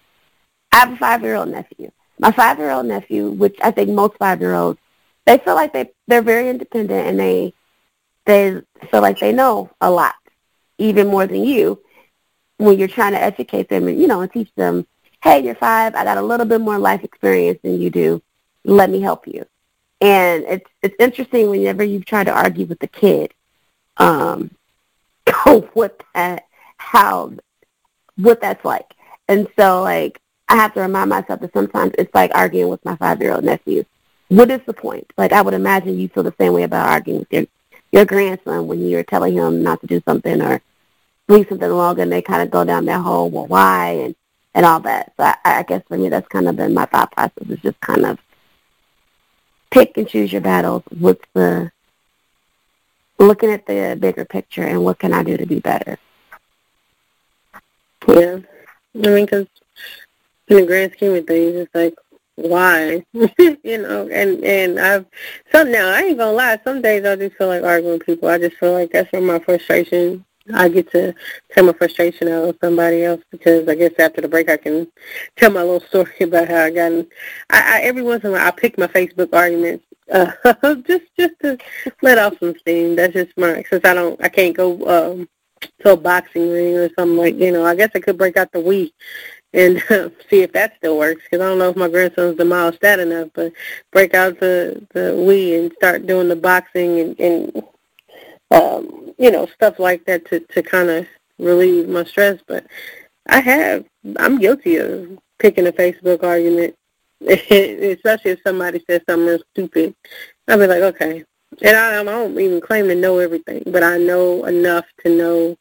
I 0.73 0.81
have 0.81 0.93
a 0.93 0.97
five-year-old 0.97 1.49
nephew. 1.49 1.91
My 2.19 2.33
five-year-old 2.33 2.87
nephew, 2.87 3.31
which 3.31 3.57
I 3.63 3.71
think 3.71 3.91
most 3.91 4.17
five-year-olds, 4.17 4.79
they 5.27 5.39
feel 5.39 5.55
like 5.55 5.73
they 5.73 5.91
they're 6.07 6.23
very 6.23 6.49
independent 6.49 7.09
and 7.09 7.19
they 7.19 7.53
they 8.25 8.63
feel 8.91 9.03
like 9.03 9.19
they 9.19 9.33
know 9.33 9.71
a 9.81 9.91
lot, 9.91 10.15
even 10.79 11.09
more 11.09 11.27
than 11.27 11.45
you, 11.45 11.81
when 12.59 12.79
you're 12.79 12.89
trying 12.89 13.13
to 13.13 13.23
educate 13.23 13.69
them 13.69 13.89
and 13.89 14.01
you 14.01 14.07
know 14.07 14.21
and 14.21 14.33
teach 14.33 14.53
them, 14.55 14.87
hey, 15.23 15.43
you're 15.43 15.55
five, 15.55 15.95
I 15.95 16.05
got 16.05 16.19
a 16.19 16.23
little 16.23 16.47
bit 16.47 16.61
more 16.61 16.79
life 16.79 17.05
experience 17.05 17.59
than 17.63 17.81
you 17.81 17.91
do. 17.91 18.23
Let 18.65 18.91
me 18.91 19.01
help 19.01 19.27
you. 19.27 19.47
And 20.01 20.45
it's 20.45 20.71
it's 20.83 20.97
interesting 20.99 21.51
whenever 21.51 21.83
you 21.85 22.01
try 22.01 22.25
to 22.25 22.33
argue 22.33 22.67
with 22.67 22.79
the 22.79 22.87
kid, 22.87 23.33
um, 23.97 24.51
what 25.73 26.03
that 26.15 26.45
how 26.77 27.33
what 28.17 28.41
that's 28.41 28.65
like. 28.65 28.95
And 29.29 29.49
so 29.59 29.83
like 29.83 30.21
I 30.49 30.57
have 30.57 30.75
to 30.75 30.81
remind 30.81 31.11
myself 31.11 31.41
that 31.41 31.53
sometimes 31.53 31.93
it's 31.99 32.15
like 32.15 32.31
arguing 32.35 32.69
with 32.69 32.85
my 32.85 32.97
five 32.97 33.21
year 33.21 33.35
old 33.35 33.45
nephew. 33.45 33.85
What 34.29 34.51
is 34.51 34.61
the 34.67 34.73
point? 34.73 35.13
Like 35.17 35.33
I 35.33 35.43
would 35.43 35.55
imagine 35.55 35.99
you 35.99 36.09
feel 36.09 36.23
the 36.23 36.35
same 36.39 36.53
way 36.53 36.63
about 36.63 36.89
arguing 36.89 37.21
with 37.21 37.33
your 37.33 37.47
your 37.93 38.05
grandson 38.05 38.67
when 38.67 38.85
you're 38.85 39.05
telling 39.05 39.35
him 39.35 39.63
not 39.63 39.81
to 39.81 39.87
do 39.87 40.03
something 40.07 40.41
or 40.43 40.61
leave 41.29 41.49
something 41.49 41.71
alone 41.71 41.99
and 42.01 42.13
they 42.13 42.23
kind 42.23 42.43
of 42.43 42.51
go 42.51 42.65
down 42.65 42.85
that 42.85 43.01
whole 43.01 43.31
well 43.31 43.47
why 43.47 43.91
and 43.91 44.15
and 44.55 44.65
all 44.65 44.81
that. 44.81 45.13
So 45.17 45.25
I, 45.25 45.37
I 45.45 45.63
guess 45.63 45.83
for 45.89 45.99
me 45.99 46.09
that's 46.09 46.29
kind 46.29 46.49
of 46.49 46.57
been 46.57 46.75
my 46.75 46.87
thought 46.87 47.13
process 47.13 47.49
is 47.49 47.61
just 47.61 47.81
kind 47.81 48.07
of 48.07 48.19
pick 49.71 49.97
and 49.97 50.09
choose 50.09 50.33
your 50.33 50.43
battles. 50.43 50.83
What's 50.99 51.25
the 51.35 51.71
looking 53.19 53.51
at 53.51 53.67
the 53.67 53.97
bigger 53.99 54.25
picture 54.25 54.63
and 54.63 54.85
what 54.85 54.99
can 54.99 55.13
I 55.13 55.23
do 55.23 55.37
to 55.37 55.47
be 55.47 55.61
better? 55.61 55.99
Yeah, 58.07 58.39
I 58.95 59.09
mean, 59.09 59.25
because 59.25 59.47
in 60.49 60.57
the 60.57 60.67
grand 60.67 60.93
scheme 60.93 61.15
of 61.15 61.27
things, 61.27 61.57
it's 61.57 61.75
like 61.75 61.95
why, 62.37 63.05
you 63.13 63.79
know, 63.79 64.09
and 64.09 64.45
and 64.45 64.79
I've 64.79 65.07
some 65.53 65.73
now 65.73 65.89
I 65.89 66.03
ain't 66.03 66.19
gonna 66.19 66.33
lie. 66.33 66.59
Some 66.65 66.83
days 66.83 67.05
I 67.05 67.17
just 67.17 67.37
feel 67.37 67.49
like 67.49 67.63
arguing 67.63 67.99
with 67.99 68.07
people. 68.07 68.29
I 68.29 68.39
just 68.39 68.57
feel 68.57 68.73
like 68.73 68.93
that's 68.93 69.11
where 69.13 69.23
my 69.23 69.39
frustration. 69.39 70.25
I 70.55 70.69
get 70.69 70.89
to 70.93 71.13
tell 71.51 71.65
my 71.65 71.73
frustration 71.73 72.29
out 72.29 72.47
with 72.47 72.59
somebody 72.63 73.03
else 73.03 73.21
because 73.33 73.67
I 73.67 73.75
guess 73.75 73.95
after 73.99 74.21
the 74.21 74.29
break 74.29 74.49
I 74.49 74.57
can 74.57 74.87
tell 75.37 75.51
my 75.51 75.63
little 75.63 75.81
story 75.89 76.13
about 76.21 76.49
how 76.49 76.65
I 76.65 76.71
got. 76.71 76.93
In, 76.93 77.07
I, 77.51 77.79
I 77.79 77.83
every 77.83 78.03
once 78.03 78.23
in 78.23 78.31
a 78.31 78.33
while 78.35 78.47
I 78.47 78.53
pick 78.53 78.79
my 78.79 78.87
Facebook 78.87 79.31
arguments 79.33 79.85
uh, 80.13 80.31
just 80.87 81.05
just 81.19 81.35
to 81.43 81.59
let 82.03 82.19
off 82.19 82.39
some 82.39 82.57
steam. 82.59 82.97
That's 82.97 83.15
just 83.15 83.37
my 83.37 83.65
since 83.69 83.85
I 83.85 83.95
don't 83.95 84.23
I 84.23 84.29
can't 84.29 84.57
go 84.57 84.87
um 84.87 85.29
to 85.81 85.93
a 85.93 85.97
boxing 85.97 86.51
ring 86.51 86.77
or 86.77 86.89
something 86.99 87.17
like 87.17 87.37
you 87.37 87.53
know. 87.53 87.65
I 87.65 87.75
guess 87.75 87.91
I 87.95 88.01
could 88.01 88.19
break 88.19 88.37
out 88.37 88.53
the 88.53 88.59
Wii 88.59 88.93
and 89.57 89.83
see 90.31 90.43
if 90.43 90.53
that 90.53 90.75
still 90.77 90.99
works. 90.99 91.23
Because 91.25 91.45
I 91.45 91.49
don't 91.49 91.59
know 91.59 91.71
if 91.71 91.77
my 91.77 91.89
grandson's 91.89 92.37
demolished 92.37 92.83
that 92.83 93.01
enough, 93.01 93.31
but 93.35 93.53
break 93.91 94.15
out 94.15 94.39
the 94.39 94.87
the 94.93 95.15
Wii 95.17 95.59
and 95.59 95.73
start 95.73 96.07
doing 96.07 96.29
the 96.29 96.37
boxing 96.37 97.01
and, 97.01 97.21
and 97.21 97.63
um, 98.53 99.15
you 99.19 99.31
know 99.31 99.47
stuff 99.47 99.79
like 99.81 100.05
that 100.05 100.27
to 100.27 100.41
to 100.41 100.63
kind 100.63 100.91
of 100.91 101.07
relieve 101.39 101.89
my 101.89 102.05
stress. 102.05 102.39
But 102.47 102.67
I 103.29 103.41
have 103.41 103.85
I'm 104.19 104.39
guilty 104.39 104.77
of 104.77 105.19
picking 105.39 105.67
a 105.67 105.73
Facebook 105.73 106.23
argument, 106.23 106.77
especially 107.27 108.33
if 108.33 108.41
somebody 108.45 108.85
says 108.89 109.01
something 109.09 109.27
real 109.27 109.41
stupid. 109.53 109.95
I'll 110.49 110.59
be 110.59 110.67
like, 110.67 110.83
okay. 110.83 111.25
And 111.63 111.77
I, 111.77 112.01
I 112.01 112.05
don't 112.05 112.39
even 112.39 112.61
claim 112.61 112.89
to 112.89 112.95
know 112.95 113.19
everything, 113.19 113.63
but 113.67 113.83
I 113.83 113.97
know 113.97 114.45
enough 114.45 114.85
to 115.05 115.17
know 115.17 115.57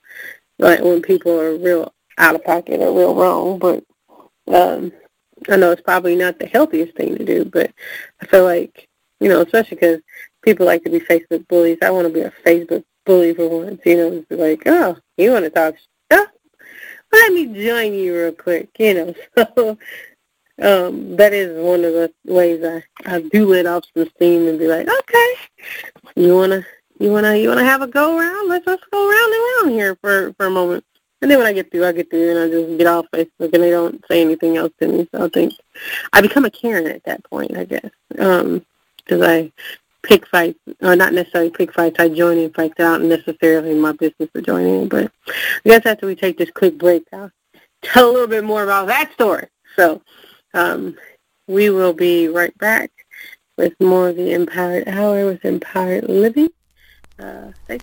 like 0.60 0.82
when 0.82 1.02
people 1.02 1.40
are 1.40 1.56
real 1.58 1.94
out 2.17 2.36
of 2.36 2.43
pocket 2.43 2.82
or 2.82 2.95
real 2.97 3.15
wrong. 3.15 3.60
But 3.60 3.84
um, 4.47 4.91
I 5.49 5.56
know 5.58 5.71
it's 5.71 5.82
probably 5.82 6.15
not 6.15 6.39
the 6.39 6.47
healthiest 6.47 6.95
thing 6.95 7.17
to 7.17 7.25
do, 7.25 7.45
but 7.45 7.71
I 8.21 8.25
feel 8.25 8.43
like, 8.43 8.88
you 9.19 9.30
know, 9.30 9.41
especially 9.41 9.75
because 9.75 9.99
people 10.41 10.65
like 10.65 10.84
to 10.84 10.89
be 10.89 10.99
Facebook 10.99 11.47
bullies. 11.47 11.80
I 11.82 11.91
want 11.91 12.08
to 12.08 12.13
be 12.13 12.21
a 12.21 12.32
Facebook 12.45 12.84
bully 13.06 13.34
for 13.34 13.47
once. 13.47 13.82
You 13.86 13.97
know, 13.97 14.25
it's 14.30 14.32
like, 14.32 14.63
oh, 14.65 14.97
you 15.17 15.32
want 15.32 15.45
to 15.45 15.49
talk 15.49 15.75
stuff? 16.12 16.30
Let 17.12 17.34
me 17.34 17.47
join 17.47 17.93
you 17.93 18.15
real 18.15 18.32
quick. 18.32 18.69
You 18.80 18.93
know, 18.93 19.13
so 19.38 19.78
um, 20.62 21.15
that 21.17 21.34
is 21.34 21.58
one 21.62 21.84
of 21.84 21.93
the 21.93 22.13
ways 22.25 22.63
I 22.63 22.84
I 23.06 23.21
do 23.21 23.47
let 23.47 23.65
off 23.65 23.84
some 23.95 24.10
steam 24.15 24.47
and 24.47 24.60
be 24.60 24.67
like, 24.67 24.88
okay, 24.88 25.34
you 26.15 26.36
wanna 26.36 26.65
you 26.99 27.12
wanna 27.12 27.36
you 27.36 27.49
wanna 27.49 27.65
have 27.65 27.82
a 27.82 27.88
go 27.88 28.17
around? 28.17 28.47
Let's 28.49 28.65
let's 28.65 28.84
go 28.91 29.10
around 29.10 29.34
and 29.34 29.43
around 29.43 29.80
here 29.80 29.97
for 30.01 30.34
for 30.34 30.45
a 30.45 30.51
moment. 30.51 30.86
And 31.21 31.32
then 31.32 31.38
when 31.38 31.47
I 31.47 31.54
get 31.54 31.71
through, 31.71 31.86
I 31.86 31.91
get 31.91 32.10
through 32.10 32.32
and 32.32 32.39
I 32.39 32.49
just 32.49 32.78
get 32.78 32.88
off 32.88 33.06
Facebook 33.12 33.54
and 33.54 33.63
they 33.63 33.71
don't 33.71 34.04
say 34.08 34.21
anything 34.21 34.58
else 34.58 34.73
to 34.80 34.88
me. 34.88 35.08
So 35.12 35.25
I 35.25 35.30
think 35.30 35.54
I 36.13 36.21
become 36.21 36.45
a 36.45 36.51
Karen 36.51 36.88
at 36.88 37.04
that 37.06 37.23
point, 37.23 37.56
I 37.58 37.65
guess, 37.65 37.89
because 38.10 38.43
um, 38.43 38.63
I 39.12 39.51
pick 40.04 40.28
fights, 40.28 40.60
or 40.82 40.95
not 40.95 41.13
necessarily 41.13 41.49
pick 41.49 41.73
fights. 41.73 41.99
I 41.99 42.10
join 42.10 42.38
in 42.38 42.51
fights 42.51 42.80
out, 42.80 43.01
not 43.01 43.19
necessarily 43.25 43.73
my 43.73 43.93
business 43.93 44.30
to 44.36 44.41
join 44.41 44.65
in. 44.65 44.88
But 44.88 45.12
I 45.28 45.69
guess 45.69 45.86
after 45.86 46.06
we 46.06 46.15
take 46.15 46.38
this 46.38 46.51
quick 46.51 46.78
break, 46.78 47.06
I'll 47.12 47.32
tell 47.82 48.10
a 48.10 48.12
little 48.12 48.28
bit 48.28 48.43
more 48.43 48.63
about 48.63 48.88
that 48.88 49.12
story. 49.13 49.47
So 49.75 50.01
um, 50.54 50.95
we 51.47 51.69
will 51.69 51.93
be 51.93 52.28
right 52.28 52.56
back 52.58 52.91
with 53.58 53.73
more 53.80 54.10
of 54.10 54.15
the 54.15 54.34
Empowered 54.34 54.88
Hour 54.88 55.25
with 55.25 55.45
Empowered 55.45 56.10
Living. 56.10 56.49
Uh, 57.17 57.51
stay 57.63 57.80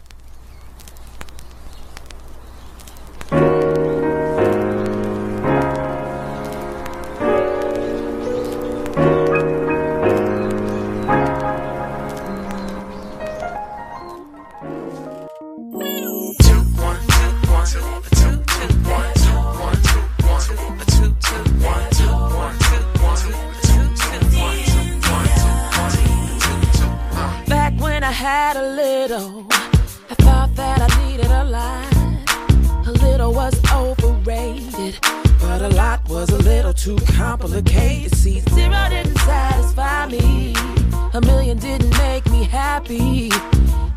had 28.23 28.57
a 28.57 28.63
little, 28.63 29.47
I 29.51 30.15
thought 30.15 30.55
that 30.55 30.81
I 30.81 31.07
needed 31.07 31.27
a 31.27 31.45
lot 31.45 31.92
was 33.33 33.59
overrated, 33.73 34.99
but 35.41 35.63
a 35.63 35.69
lot 35.71 36.07
was 36.09 36.29
a 36.31 36.39
little 36.39 36.75
too 36.75 36.99
complicated. 37.17 38.15
See, 38.15 38.41
zero 38.41 38.87
didn't 38.91 39.17
satisfy 39.19 40.07
me, 40.07 40.55
a 41.15 41.21
million 41.21 41.59
didn't 41.59 41.97
make 41.99 42.29
me 42.31 42.45
happy. 42.45 43.31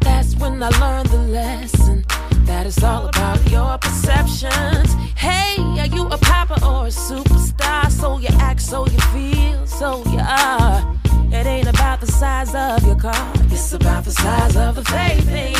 That's 0.02 0.36
when 0.38 0.64
I 0.64 0.70
learned 0.80 1.10
the 1.10 1.20
lesson 1.20 2.06
that 2.46 2.66
it's 2.66 2.82
all 2.84 3.08
about 3.08 3.40
your 3.50 3.78
perceptions. 3.78 4.94
Hey, 5.16 5.56
are 5.60 5.88
you 5.88 6.08
a 6.08 6.18
popper 6.18 6.64
or 6.66 6.86
a 6.86 6.90
superstar? 6.90 7.92
So 7.92 8.20
you 8.20 8.30
act, 8.40 8.62
so 8.62 8.88
you 8.88 9.00
feel, 9.14 9.68
so 9.68 10.04
you 10.12 10.20
are. 10.20 10.98
It 11.32 11.46
ain't 11.46 11.68
about 11.68 12.00
the 12.00 12.08
size 12.08 12.56
of 12.56 12.86
your 12.86 12.96
car, 12.96 13.34
it's 13.52 13.74
about 13.74 14.06
the 14.06 14.12
size 14.12 14.56
of 14.56 14.76
the 14.76 14.86
faith 14.86 15.28
in 15.30 15.55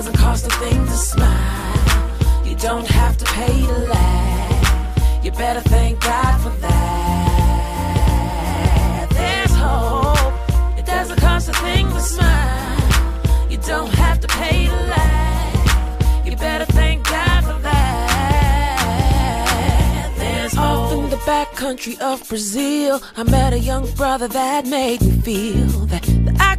doesn't 0.00 0.16
cost 0.16 0.46
a 0.46 0.50
thing 0.52 0.86
to 0.86 0.92
smile. 0.92 2.46
You 2.46 2.56
don't 2.56 2.86
have 2.86 3.18
to 3.18 3.26
pay 3.26 3.60
to 3.66 3.78
laugh. 3.92 5.22
You 5.22 5.30
better 5.30 5.60
thank 5.60 6.00
God 6.00 6.40
for 6.40 6.48
that. 6.64 7.50
There's 9.10 9.54
hope. 9.56 10.32
It 10.78 10.86
doesn't 10.86 11.20
cost 11.20 11.50
a 11.50 11.52
thing 11.52 11.86
to 11.90 12.00
smile. 12.00 12.80
You 13.50 13.58
don't 13.58 13.92
have 13.92 14.20
to 14.20 14.28
pay 14.28 14.68
to 14.68 14.76
laugh. 14.94 16.24
You 16.24 16.34
better 16.34 16.64
thank 16.64 17.04
God 17.04 17.44
for 17.44 17.58
that. 17.60 18.94
There's 20.16 20.54
hope. 20.54 20.64
off 20.64 20.92
in 20.94 21.10
the 21.10 21.20
back 21.26 21.52
country 21.52 21.98
of 22.00 22.26
Brazil. 22.26 23.02
I 23.18 23.24
met 23.24 23.52
a 23.52 23.58
young 23.58 23.86
brother 23.96 24.28
that 24.28 24.64
made 24.64 25.02
me 25.02 25.20
feel 25.20 25.84
that, 25.92 25.99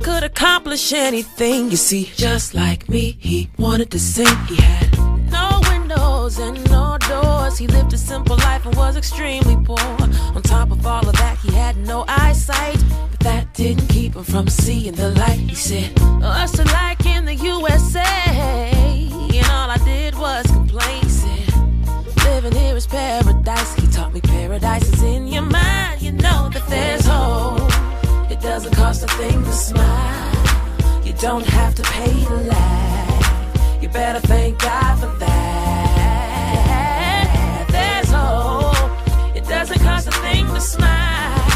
could 0.01 0.23
accomplish 0.23 0.93
anything. 0.93 1.69
You 1.69 1.77
see, 1.77 2.11
just 2.15 2.53
like 2.53 2.89
me, 2.89 3.17
he 3.19 3.49
wanted 3.57 3.91
to 3.91 3.99
sing. 3.99 4.35
He 4.47 4.55
had 4.55 4.97
no 5.31 5.61
windows 5.69 6.39
and 6.39 6.57
no 6.69 6.97
doors. 6.97 7.57
He 7.57 7.67
lived 7.67 7.93
a 7.93 7.97
simple 7.97 8.35
life 8.37 8.65
and 8.65 8.75
was 8.75 8.97
extremely 8.97 9.57
poor. 9.63 9.79
On 10.35 10.41
top 10.41 10.71
of 10.71 10.85
all 10.85 11.07
of 11.07 11.15
that, 11.17 11.37
he 11.39 11.51
had 11.51 11.77
no 11.77 12.05
eyesight. 12.07 12.83
But 13.11 13.19
that 13.21 13.53
didn't 13.53 13.87
keep 13.87 14.15
him 14.15 14.23
from 14.23 14.47
seeing 14.47 14.93
the 14.93 15.11
light. 15.11 15.39
He 15.39 15.55
said, 15.55 15.91
Us 16.23 16.57
like 16.73 17.05
in 17.05 17.25
the 17.25 17.35
USA. 17.35 18.01
And 18.01 19.47
all 19.47 19.69
I 19.69 19.77
did 19.85 20.15
was 20.17 20.45
complain. 20.47 21.03
He 21.03 21.09
said, 21.09 21.53
Living 22.25 22.53
here 22.53 22.75
is 22.75 22.87
paradise. 22.87 23.75
He 23.75 23.87
taught 23.87 24.13
me 24.13 24.21
paradise 24.21 24.87
is 24.93 25.03
in 25.03 25.27
your 25.27 25.43
mind. 25.43 26.01
You 26.01 26.13
know 26.13 26.49
that 26.49 26.65
there's 26.67 27.05
hope. 27.05 27.60
It 28.51 28.55
doesn't 28.55 28.75
cost 28.75 29.01
a 29.03 29.07
thing 29.07 29.45
to 29.45 29.51
smile. 29.53 30.35
You 31.05 31.13
don't 31.13 31.45
have 31.45 31.73
to 31.75 31.83
pay 31.83 32.25
to 32.25 32.35
laugh. 32.35 33.81
You 33.81 33.87
better 33.87 34.19
thank 34.27 34.59
God 34.59 34.99
for 34.99 35.07
that. 35.23 36.47
There's 37.71 38.11
hope. 38.11 38.91
It 39.37 39.47
doesn't 39.47 39.79
cost 39.79 40.09
a 40.09 40.11
thing 40.11 40.47
to 40.47 40.59
smile. 40.59 41.47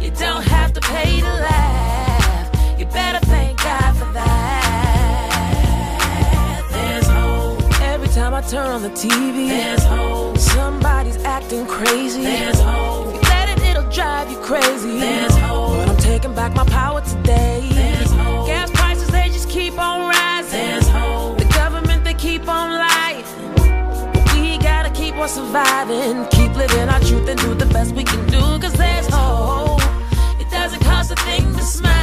You 0.00 0.12
don't 0.12 0.44
have 0.44 0.72
to 0.74 0.80
pay 0.82 1.20
to 1.20 1.26
laugh. 1.26 2.78
You 2.78 2.86
better 2.86 3.26
thank 3.26 3.60
God 3.60 3.96
for 3.96 4.06
that. 4.12 5.42
There's 6.70 7.08
hope. 7.08 7.58
Every 7.80 8.08
time 8.10 8.34
I 8.34 8.40
turn 8.42 8.68
on 8.68 8.82
the 8.82 8.90
TV, 8.90 9.48
there's 9.48 9.82
hope. 9.82 10.38
Somebody's 10.38 11.16
acting 11.24 11.66
crazy. 11.66 12.22
There's 12.22 12.60
hope. 12.60 13.12
You 13.14 13.20
let 13.22 13.48
it, 13.48 13.58
it'll 13.64 13.90
drive 13.90 14.30
you 14.30 14.38
crazy. 14.38 15.00
There's 15.00 15.36
hope. 15.38 15.75
Taking 16.16 16.34
back 16.34 16.54
my 16.54 16.64
power 16.64 17.02
today. 17.02 17.68
Gas 18.46 18.70
prices, 18.70 19.06
they 19.08 19.28
just 19.28 19.50
keep 19.50 19.78
on 19.78 20.08
rising. 20.08 20.80
The 21.36 21.44
government, 21.52 22.04
they 22.04 22.14
keep 22.14 22.48
on 22.48 22.70
lying. 22.70 23.22
But 24.14 24.32
we 24.32 24.56
gotta 24.56 24.88
keep 24.88 25.14
on 25.16 25.28
surviving. 25.28 26.26
Keep 26.30 26.56
living 26.56 26.88
our 26.88 27.00
truth 27.00 27.28
and 27.28 27.38
do 27.38 27.52
the 27.52 27.66
best 27.66 27.94
we 27.94 28.02
can 28.02 28.26
do. 28.30 28.40
Cause 28.58 28.72
there's 28.72 29.06
hope. 29.08 29.82
It 30.40 30.50
doesn't 30.50 30.80
cost 30.84 31.10
a 31.10 31.16
thing 31.16 31.52
to 31.54 31.62
smile. 31.62 31.95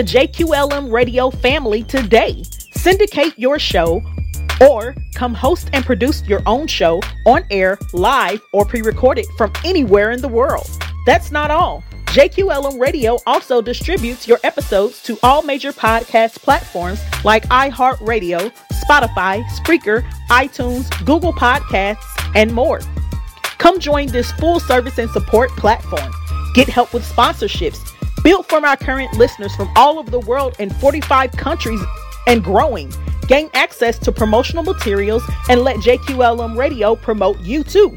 The 0.00 0.18
JQLM 0.18 0.90
radio 0.90 1.28
family 1.28 1.82
today. 1.82 2.42
Syndicate 2.72 3.38
your 3.38 3.58
show 3.58 4.02
or 4.58 4.94
come 5.14 5.34
host 5.34 5.68
and 5.74 5.84
produce 5.84 6.22
your 6.26 6.40
own 6.46 6.66
show 6.66 7.02
on 7.26 7.44
air, 7.50 7.78
live, 7.92 8.40
or 8.54 8.64
pre 8.64 8.80
recorded 8.80 9.26
from 9.36 9.52
anywhere 9.62 10.12
in 10.12 10.22
the 10.22 10.28
world. 10.28 10.66
That's 11.04 11.30
not 11.30 11.50
all. 11.50 11.84
JQLM 12.06 12.80
Radio 12.80 13.18
also 13.26 13.60
distributes 13.60 14.26
your 14.26 14.38
episodes 14.42 15.02
to 15.02 15.18
all 15.22 15.42
major 15.42 15.70
podcast 15.70 16.36
platforms 16.36 16.98
like 17.22 17.46
iHeartRadio, 17.50 18.50
Spotify, 18.88 19.44
Spreaker, 19.58 20.00
iTunes, 20.30 20.88
Google 21.04 21.34
Podcasts, 21.34 22.32
and 22.34 22.54
more. 22.54 22.80
Come 23.58 23.78
join 23.78 24.06
this 24.06 24.32
full 24.32 24.60
service 24.60 24.96
and 24.96 25.10
support 25.10 25.50
platform. 25.58 26.10
Get 26.54 26.70
help 26.70 26.94
with 26.94 27.04
sponsorships. 27.04 27.90
Built 28.22 28.48
from 28.48 28.64
our 28.64 28.76
current 28.76 29.12
listeners 29.14 29.52
from 29.56 29.68
all 29.76 29.98
over 29.98 30.08
the 30.10 30.20
world 30.20 30.54
in 30.58 30.70
45 30.70 31.32
countries 31.32 31.80
and 32.26 32.44
growing. 32.44 32.92
Gain 33.28 33.48
access 33.54 33.98
to 34.00 34.12
promotional 34.12 34.62
materials 34.62 35.22
and 35.48 35.62
let 35.62 35.76
JQLM 35.76 36.58
Radio 36.58 36.96
promote 36.96 37.40
you 37.40 37.64
too. 37.64 37.96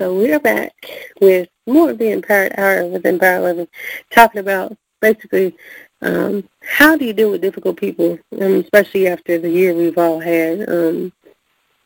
so 0.01 0.15
we're 0.15 0.41
back 0.41 0.73
with 1.21 1.47
more 1.67 1.91
of 1.91 1.99
the 1.99 2.11
Empowered 2.11 2.55
Hour 2.57 2.87
with 2.87 3.05
Empowered 3.05 3.43
Living, 3.43 3.69
talking 4.11 4.41
about 4.41 4.75
basically 5.03 5.55
um, 6.01 6.49
how 6.63 6.97
do 6.97 7.05
you 7.05 7.13
deal 7.13 7.31
with 7.31 7.43
difficult 7.43 7.77
people, 7.77 8.19
um, 8.41 8.55
especially 8.55 9.09
after 9.09 9.39
the 9.39 9.51
year 9.51 9.75
we've 9.75 9.99
all 9.99 10.19
had, 10.19 10.67
um, 10.71 11.13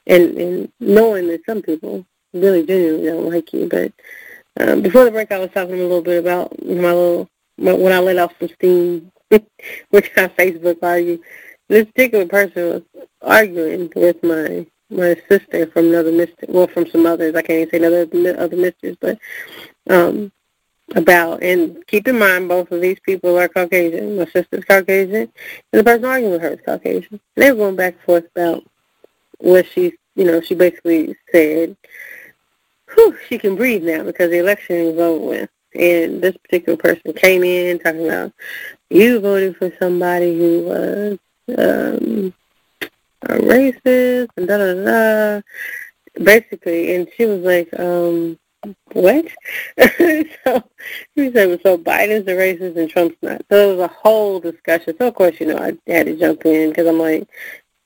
and 0.06 0.38
and 0.38 0.72
knowing 0.78 1.26
that 1.26 1.44
some 1.44 1.60
people 1.60 2.06
really 2.32 2.64
genuinely 2.64 3.06
don't 3.08 3.32
like 3.32 3.52
you. 3.52 3.68
But 3.68 3.92
um, 4.60 4.80
before 4.80 5.04
the 5.04 5.10
break, 5.10 5.32
I 5.32 5.38
was 5.38 5.50
talking 5.52 5.74
a 5.74 5.78
little 5.78 6.00
bit 6.00 6.20
about 6.20 6.56
my 6.64 6.92
little 6.92 7.28
my, 7.58 7.72
when 7.72 7.92
I 7.92 7.98
let 7.98 8.18
off 8.18 8.34
some 8.38 8.48
steam, 8.48 9.10
which 9.90 10.10
on 10.16 10.28
Facebook 10.38 10.78
argue. 10.84 11.20
This 11.68 11.86
particular 11.86 12.26
person 12.26 12.62
was 12.68 12.82
arguing 13.22 13.90
with 13.96 14.22
my 14.22 14.66
my 14.94 15.16
sister 15.28 15.66
from 15.66 15.86
another 15.88 16.12
mister, 16.12 16.46
well, 16.48 16.66
from 16.68 16.86
some 16.88 17.06
others. 17.06 17.34
I 17.34 17.42
can't 17.42 17.60
even 17.60 17.70
say 17.70 17.86
another 17.86 18.40
other 18.40 18.56
misters, 18.56 18.96
but 19.00 19.18
um, 19.90 20.32
about 20.94 21.42
and 21.42 21.84
keep 21.86 22.06
in 22.06 22.18
mind 22.18 22.48
both 22.48 22.70
of 22.70 22.80
these 22.80 23.00
people 23.00 23.38
are 23.38 23.48
Caucasian. 23.48 24.16
My 24.16 24.26
sister's 24.26 24.64
Caucasian, 24.64 25.32
and 25.72 25.80
the 25.80 25.84
person 25.84 26.04
arguing 26.04 26.32
with 26.32 26.42
her 26.42 26.52
is 26.52 26.60
Caucasian. 26.64 27.20
And 27.36 27.44
They 27.44 27.52
were 27.52 27.58
going 27.58 27.76
back 27.76 27.94
and 27.94 28.02
forth 28.02 28.26
about 28.34 28.64
what 29.38 29.66
she, 29.66 29.94
you 30.14 30.24
know, 30.24 30.40
she 30.40 30.54
basically 30.54 31.16
said, 31.32 31.76
whew, 32.94 33.16
she 33.28 33.38
can 33.38 33.56
breathe 33.56 33.82
now 33.84 34.04
because 34.04 34.30
the 34.30 34.38
election 34.38 34.76
is 34.76 34.98
over 34.98 35.26
with. 35.26 35.50
And 35.74 36.22
this 36.22 36.36
particular 36.36 36.76
person 36.76 37.12
came 37.14 37.42
in 37.42 37.80
talking 37.80 38.06
about 38.06 38.32
you 38.90 39.18
voted 39.20 39.56
for 39.56 39.72
somebody 39.78 40.38
who 40.38 40.62
was 40.62 41.18
um, 41.58 42.34
a 43.24 43.38
racist 43.38 44.28
and 44.36 44.48
da 44.48 44.58
da 44.58 44.74
da. 44.84 45.42
Basically, 46.22 46.94
and 46.94 47.08
she 47.16 47.26
was 47.26 47.40
like, 47.40 47.68
um, 47.78 48.38
what? 48.92 49.26
so 49.78 50.62
he 51.14 51.32
said, 51.32 51.60
so 51.62 51.76
Biden's 51.76 52.24
the 52.24 52.32
racist 52.32 52.76
and 52.76 52.88
Trump's 52.88 53.16
not. 53.22 53.42
So 53.50 53.70
it 53.70 53.76
was 53.76 53.84
a 53.84 53.92
whole 53.92 54.40
discussion. 54.40 54.94
So 54.98 55.08
of 55.08 55.14
course, 55.14 55.40
you 55.40 55.46
know, 55.46 55.58
I 55.58 55.76
had 55.90 56.06
to 56.06 56.16
jump 56.16 56.46
in 56.46 56.70
because 56.70 56.86
I'm 56.86 56.98
like, 56.98 57.28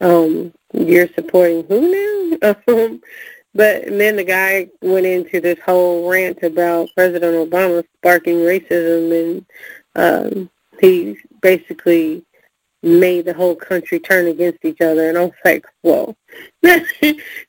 um, 0.00 0.52
you're 0.72 1.08
supporting 1.08 1.64
who 1.64 1.90
now? 2.40 2.54
Um, 2.68 3.00
but 3.54 3.86
then 3.86 4.16
the 4.16 4.24
guy 4.24 4.68
went 4.82 5.06
into 5.06 5.40
this 5.40 5.58
whole 5.64 6.08
rant 6.08 6.42
about 6.42 6.90
President 6.94 7.50
Obama 7.50 7.82
sparking 7.96 8.36
racism, 8.36 9.12
and 9.20 9.46
um, 9.96 10.50
he 10.80 11.16
basically 11.40 12.24
made 12.82 13.24
the 13.24 13.34
whole 13.34 13.56
country 13.56 13.98
turn 13.98 14.26
against 14.28 14.64
each 14.64 14.80
other. 14.80 15.08
And 15.08 15.18
I 15.18 15.24
was 15.24 15.32
like, 15.44 15.66
whoa. 15.82 16.16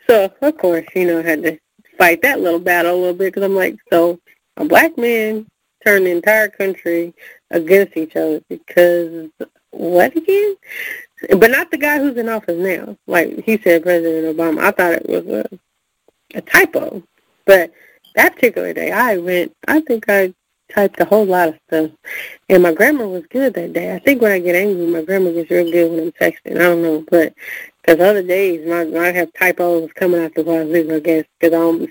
so 0.08 0.32
of 0.42 0.58
course, 0.58 0.86
you 0.96 1.06
know, 1.06 1.20
I 1.20 1.24
had 1.24 1.44
to 1.44 1.60
fight 1.98 2.22
that 2.22 2.40
little 2.40 2.60
battle 2.60 2.96
a 2.96 3.00
little 3.00 3.14
bit 3.14 3.34
because 3.34 3.44
I'm 3.44 3.56
like, 3.56 3.78
so 3.92 4.20
a 4.58 4.66
black 4.66 4.98
man 4.98 5.46
turned 5.86 6.06
the 6.06 6.12
entire 6.12 6.50
country 6.50 7.14
against 7.52 7.96
each 7.98 8.16
other 8.16 8.42
because 8.50 9.30
what 9.72 10.16
again? 10.16 10.56
But 11.38 11.52
not 11.52 11.70
the 11.72 11.78
guy 11.78 12.00
who's 12.00 12.18
in 12.18 12.30
office 12.30 12.58
now. 12.58 12.98
Like 13.06 13.44
he 13.44 13.58
said, 13.58 13.84
President 13.84 14.36
Obama. 14.36 14.60
I 14.60 14.72
thought 14.72 14.94
it 14.94 15.10
was 15.10 15.26
a, 15.28 15.60
a 16.36 16.42
typo. 16.42 17.04
But 17.46 17.72
that 18.16 18.36
particular 18.36 18.74
day, 18.74 18.92
I 18.92 19.18
went. 19.18 19.54
I 19.68 19.82
think 19.82 20.06
I 20.08 20.34
typed 20.70 21.00
a 21.00 21.06
whole 21.06 21.26
lot 21.26 21.50
of 21.50 21.60
stuff, 21.68 21.92
and 22.50 22.64
my 22.64 22.74
grammar 22.74 23.08
was 23.08 23.26
good 23.28 23.54
that 23.54 23.74
day. 23.74 23.94
I 23.94 24.00
think 24.00 24.22
when 24.22 24.32
I 24.32 24.40
get 24.40 24.56
angry, 24.56 24.86
my 24.88 25.04
grammar 25.04 25.34
gets 25.34 25.50
real 25.52 25.72
good 25.72 25.92
when 25.92 26.00
I'm 26.02 26.12
texting. 26.14 26.56
I 26.56 26.60
don't 26.60 26.82
know, 26.82 27.06
but 27.10 27.34
because 27.82 28.00
other 28.00 28.24
days, 28.24 28.68
my 28.68 28.82
I 29.00 29.12
have 29.12 29.34
typos 29.34 29.92
coming 29.94 30.24
out 30.24 30.34
the 30.36 30.44
wazoo, 30.44 30.96
I 30.96 31.00
guess, 31.00 31.26
because 31.40 31.54
I 31.54 31.58
don't 31.58 31.80
be 31.80 31.88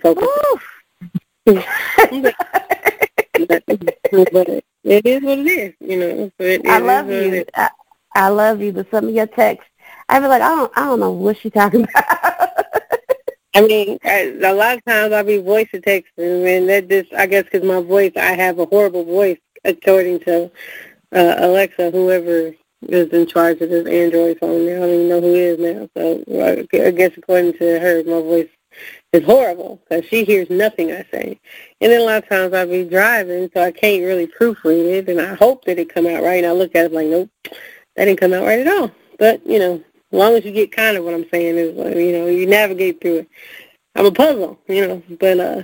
but, 3.48 3.64
but 4.32 4.48
it 4.84 5.06
is 5.06 5.22
what 5.22 5.38
it 5.38 5.46
is, 5.46 5.74
you 5.80 5.98
know. 5.98 6.30
So 6.38 6.44
it, 6.44 6.66
I 6.66 6.78
love 6.78 7.10
you. 7.10 7.44
I, 7.54 7.70
I 8.14 8.28
love 8.28 8.60
you, 8.60 8.72
but 8.72 8.90
some 8.90 9.08
of 9.08 9.14
your 9.14 9.26
texts, 9.26 9.70
I 10.08 10.20
be 10.20 10.26
like, 10.26 10.42
I 10.42 10.48
don't, 10.48 10.72
I 10.76 10.84
don't 10.84 11.00
know 11.00 11.10
what 11.10 11.38
she's 11.38 11.52
talking 11.52 11.86
about. 11.94 12.47
I 13.58 13.66
mean, 13.66 13.98
a 14.04 14.54
lot 14.54 14.76
of 14.76 14.84
times 14.84 15.12
I'll 15.12 15.24
be 15.24 15.38
voice 15.38 15.66
texting, 15.74 16.04
and 16.16 16.68
that 16.68 16.88
just, 16.88 17.12
I 17.12 17.26
guess, 17.26 17.42
because 17.42 17.64
my 17.64 17.80
voice, 17.80 18.12
I 18.16 18.34
have 18.34 18.60
a 18.60 18.66
horrible 18.66 19.04
voice, 19.04 19.40
according 19.64 20.20
to 20.20 20.44
uh, 21.12 21.34
Alexa, 21.38 21.90
whoever 21.90 22.54
is 22.82 23.08
in 23.08 23.26
charge 23.26 23.60
of 23.60 23.70
this 23.70 23.88
Android 23.88 24.38
phone 24.38 24.64
now. 24.64 24.76
I 24.76 24.78
don't 24.78 24.90
even 24.90 25.08
know 25.08 25.20
who 25.20 25.34
is 25.34 25.58
now. 25.58 25.88
So 25.96 26.86
I 26.86 26.90
guess 26.92 27.10
according 27.16 27.54
to 27.54 27.80
her, 27.80 28.04
my 28.04 28.20
voice 28.20 28.48
is 29.12 29.24
horrible 29.24 29.82
because 29.88 30.04
she 30.04 30.22
hears 30.22 30.48
nothing 30.50 30.92
I 30.92 31.04
say. 31.10 31.40
And 31.80 31.90
then 31.90 32.02
a 32.02 32.04
lot 32.04 32.22
of 32.22 32.28
times 32.28 32.54
I'll 32.54 32.64
be 32.64 32.84
driving, 32.84 33.50
so 33.52 33.64
I 33.64 33.72
can't 33.72 34.04
really 34.04 34.28
proofread 34.28 34.98
it, 34.98 35.08
and 35.08 35.20
I 35.20 35.34
hope 35.34 35.64
that 35.64 35.80
it 35.80 35.92
come 35.92 36.06
out 36.06 36.22
right. 36.22 36.44
And 36.44 36.46
I 36.46 36.52
look 36.52 36.76
at 36.76 36.86
it 36.86 36.92
like, 36.92 37.08
nope, 37.08 37.28
that 37.96 38.04
didn't 38.04 38.20
come 38.20 38.34
out 38.34 38.44
right 38.44 38.60
at 38.60 38.68
all. 38.68 38.92
But, 39.18 39.44
you 39.44 39.58
know, 39.58 39.82
as 40.12 40.18
long 40.18 40.34
as 40.34 40.44
you 40.44 40.52
get 40.52 40.72
kind 40.72 40.96
of 40.96 41.04
what 41.04 41.14
I'm 41.14 41.28
saying 41.30 41.56
is, 41.58 41.76
you 41.76 42.12
know, 42.12 42.26
you 42.26 42.46
navigate 42.46 43.00
through 43.00 43.18
it. 43.18 43.28
I'm 43.94 44.06
a 44.06 44.12
puzzle, 44.12 44.58
you 44.68 44.86
know, 44.86 45.02
but 45.18 45.40
uh, 45.40 45.62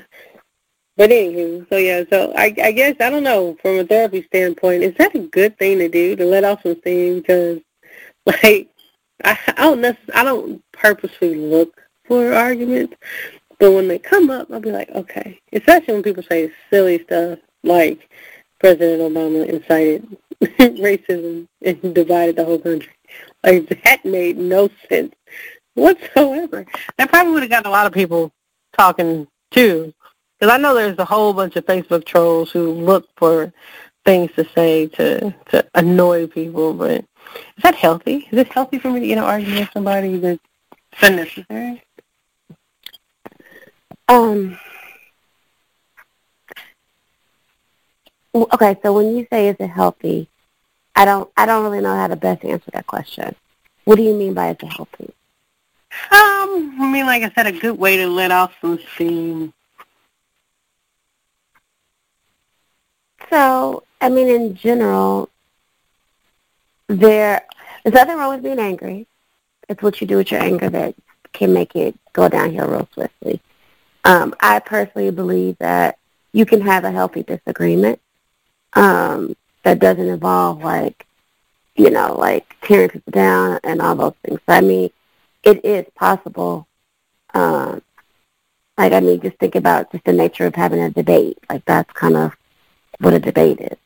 but 0.96 1.10
anywho, 1.10 1.68
so 1.68 1.76
yeah, 1.76 2.04
so 2.10 2.32
I 2.36 2.54
I 2.62 2.72
guess 2.72 2.96
I 3.00 3.10
don't 3.10 3.22
know 3.24 3.56
from 3.62 3.78
a 3.78 3.84
therapy 3.84 4.24
standpoint, 4.24 4.82
is 4.82 4.94
that 4.96 5.14
a 5.14 5.20
good 5.20 5.58
thing 5.58 5.78
to 5.78 5.88
do 5.88 6.16
to 6.16 6.24
let 6.24 6.44
off 6.44 6.62
some 6.62 6.78
steam? 6.80 7.16
Because 7.20 7.60
like 8.26 8.68
I, 9.24 9.38
I 9.48 9.52
don't 9.62 9.80
necess- 9.80 10.14
I 10.14 10.24
don't 10.24 10.62
purposely 10.72 11.34
look 11.34 11.80
for 12.06 12.32
arguments, 12.34 12.96
but 13.58 13.72
when 13.72 13.88
they 13.88 13.98
come 13.98 14.30
up, 14.30 14.50
I'll 14.52 14.60
be 14.60 14.72
like, 14.72 14.90
okay. 14.90 15.38
Especially 15.52 15.94
when 15.94 16.02
people 16.02 16.22
say 16.22 16.52
silly 16.70 17.02
stuff 17.04 17.38
like 17.62 18.08
President 18.60 19.00
Obama 19.02 19.46
incited 19.48 20.16
racism 20.42 21.46
and 21.62 21.94
divided 21.94 22.36
the 22.36 22.44
whole 22.44 22.58
country. 22.58 22.92
Like 23.44 23.68
that 23.84 24.04
made 24.04 24.38
no 24.38 24.70
sense 24.88 25.14
whatsoever. 25.74 26.64
That 26.96 27.10
probably 27.10 27.32
would 27.32 27.42
have 27.42 27.50
gotten 27.50 27.66
a 27.66 27.70
lot 27.70 27.86
of 27.86 27.92
people 27.92 28.32
talking 28.76 29.26
too, 29.50 29.92
because 30.38 30.52
I 30.52 30.56
know 30.56 30.74
there's 30.74 30.98
a 30.98 31.04
whole 31.04 31.32
bunch 31.32 31.56
of 31.56 31.66
Facebook 31.66 32.04
trolls 32.04 32.50
who 32.50 32.72
look 32.72 33.08
for 33.16 33.52
things 34.04 34.30
to 34.36 34.48
say 34.54 34.86
to 34.88 35.34
to 35.50 35.66
annoy 35.74 36.26
people. 36.26 36.72
But 36.72 37.04
is 37.34 37.62
that 37.62 37.74
healthy? 37.74 38.28
Is 38.30 38.38
it 38.38 38.48
healthy 38.48 38.78
for 38.78 38.90
me 38.90 39.00
to 39.00 39.06
get 39.06 39.18
an 39.18 39.24
argument 39.24 39.60
with 39.60 39.72
somebody 39.72 40.16
that's 40.18 40.40
unnecessary? 41.02 41.82
Um. 44.08 44.58
Okay, 48.34 48.76
so 48.82 48.92
when 48.92 49.16
you 49.16 49.26
say 49.30 49.48
is 49.48 49.56
it 49.60 49.68
healthy, 49.68 50.28
I 50.94 51.04
don't 51.04 51.30
I 51.36 51.46
don't 51.46 51.64
really 51.64 51.80
know 51.80 51.94
how 51.94 52.06
to 52.06 52.16
best 52.16 52.44
answer 52.44 52.70
that 52.72 52.86
question. 52.86 53.34
What 53.84 53.96
do 53.96 54.02
you 54.02 54.14
mean 54.14 54.34
by 54.34 54.50
is 54.50 54.56
it 54.62 54.72
healthy? 54.72 55.12
Um, 56.10 56.76
I 56.80 56.90
mean, 56.92 57.06
like 57.06 57.22
I 57.22 57.30
said, 57.34 57.46
a 57.46 57.52
good 57.52 57.78
way 57.78 57.96
to 57.98 58.06
let 58.06 58.30
off 58.30 58.52
some 58.60 58.78
steam. 58.94 59.52
So, 63.30 63.84
I 64.00 64.08
mean, 64.08 64.28
in 64.28 64.56
general, 64.56 65.28
there 66.88 67.42
there's 67.82 67.94
nothing 67.94 68.16
wrong 68.16 68.34
with 68.34 68.42
being 68.42 68.58
angry. 68.58 69.06
It's 69.68 69.82
what 69.82 70.00
you 70.00 70.06
do 70.06 70.16
with 70.16 70.30
your 70.30 70.42
anger 70.42 70.68
that 70.70 70.94
can 71.32 71.52
make 71.52 71.74
it 71.74 71.96
go 72.12 72.28
downhill 72.28 72.68
real 72.68 72.88
swiftly. 72.92 73.40
Um, 74.04 74.34
I 74.40 74.58
personally 74.60 75.10
believe 75.10 75.58
that 75.58 75.98
you 76.32 76.44
can 76.44 76.60
have 76.60 76.84
a 76.84 76.90
healthy 76.90 77.22
disagreement 77.22 78.00
um, 78.74 79.34
that 79.64 79.78
doesn't 79.78 80.08
involve 80.08 80.62
like, 80.62 81.06
you 81.74 81.90
know, 81.90 82.14
like 82.16 82.56
tearing 82.62 82.90
people 82.90 83.10
down 83.10 83.58
and 83.64 83.82
all 83.82 83.96
those 83.96 84.14
things. 84.22 84.40
So, 84.46 84.54
I 84.54 84.60
mean, 84.60 84.90
it 85.42 85.64
is 85.64 85.86
possible. 85.94 86.66
Um, 87.32 87.82
like, 88.78 88.92
I 88.92 89.00
mean, 89.00 89.20
just 89.20 89.38
think 89.38 89.54
about 89.54 89.90
just 89.90 90.04
the 90.04 90.12
nature 90.12 90.46
of 90.46 90.54
having 90.54 90.80
a 90.80 90.90
debate. 90.90 91.38
Like, 91.50 91.64
that's 91.64 91.92
kind 91.92 92.16
of 92.16 92.36
what 93.00 93.14
a 93.14 93.18
debate 93.18 93.60
is. 93.60 93.78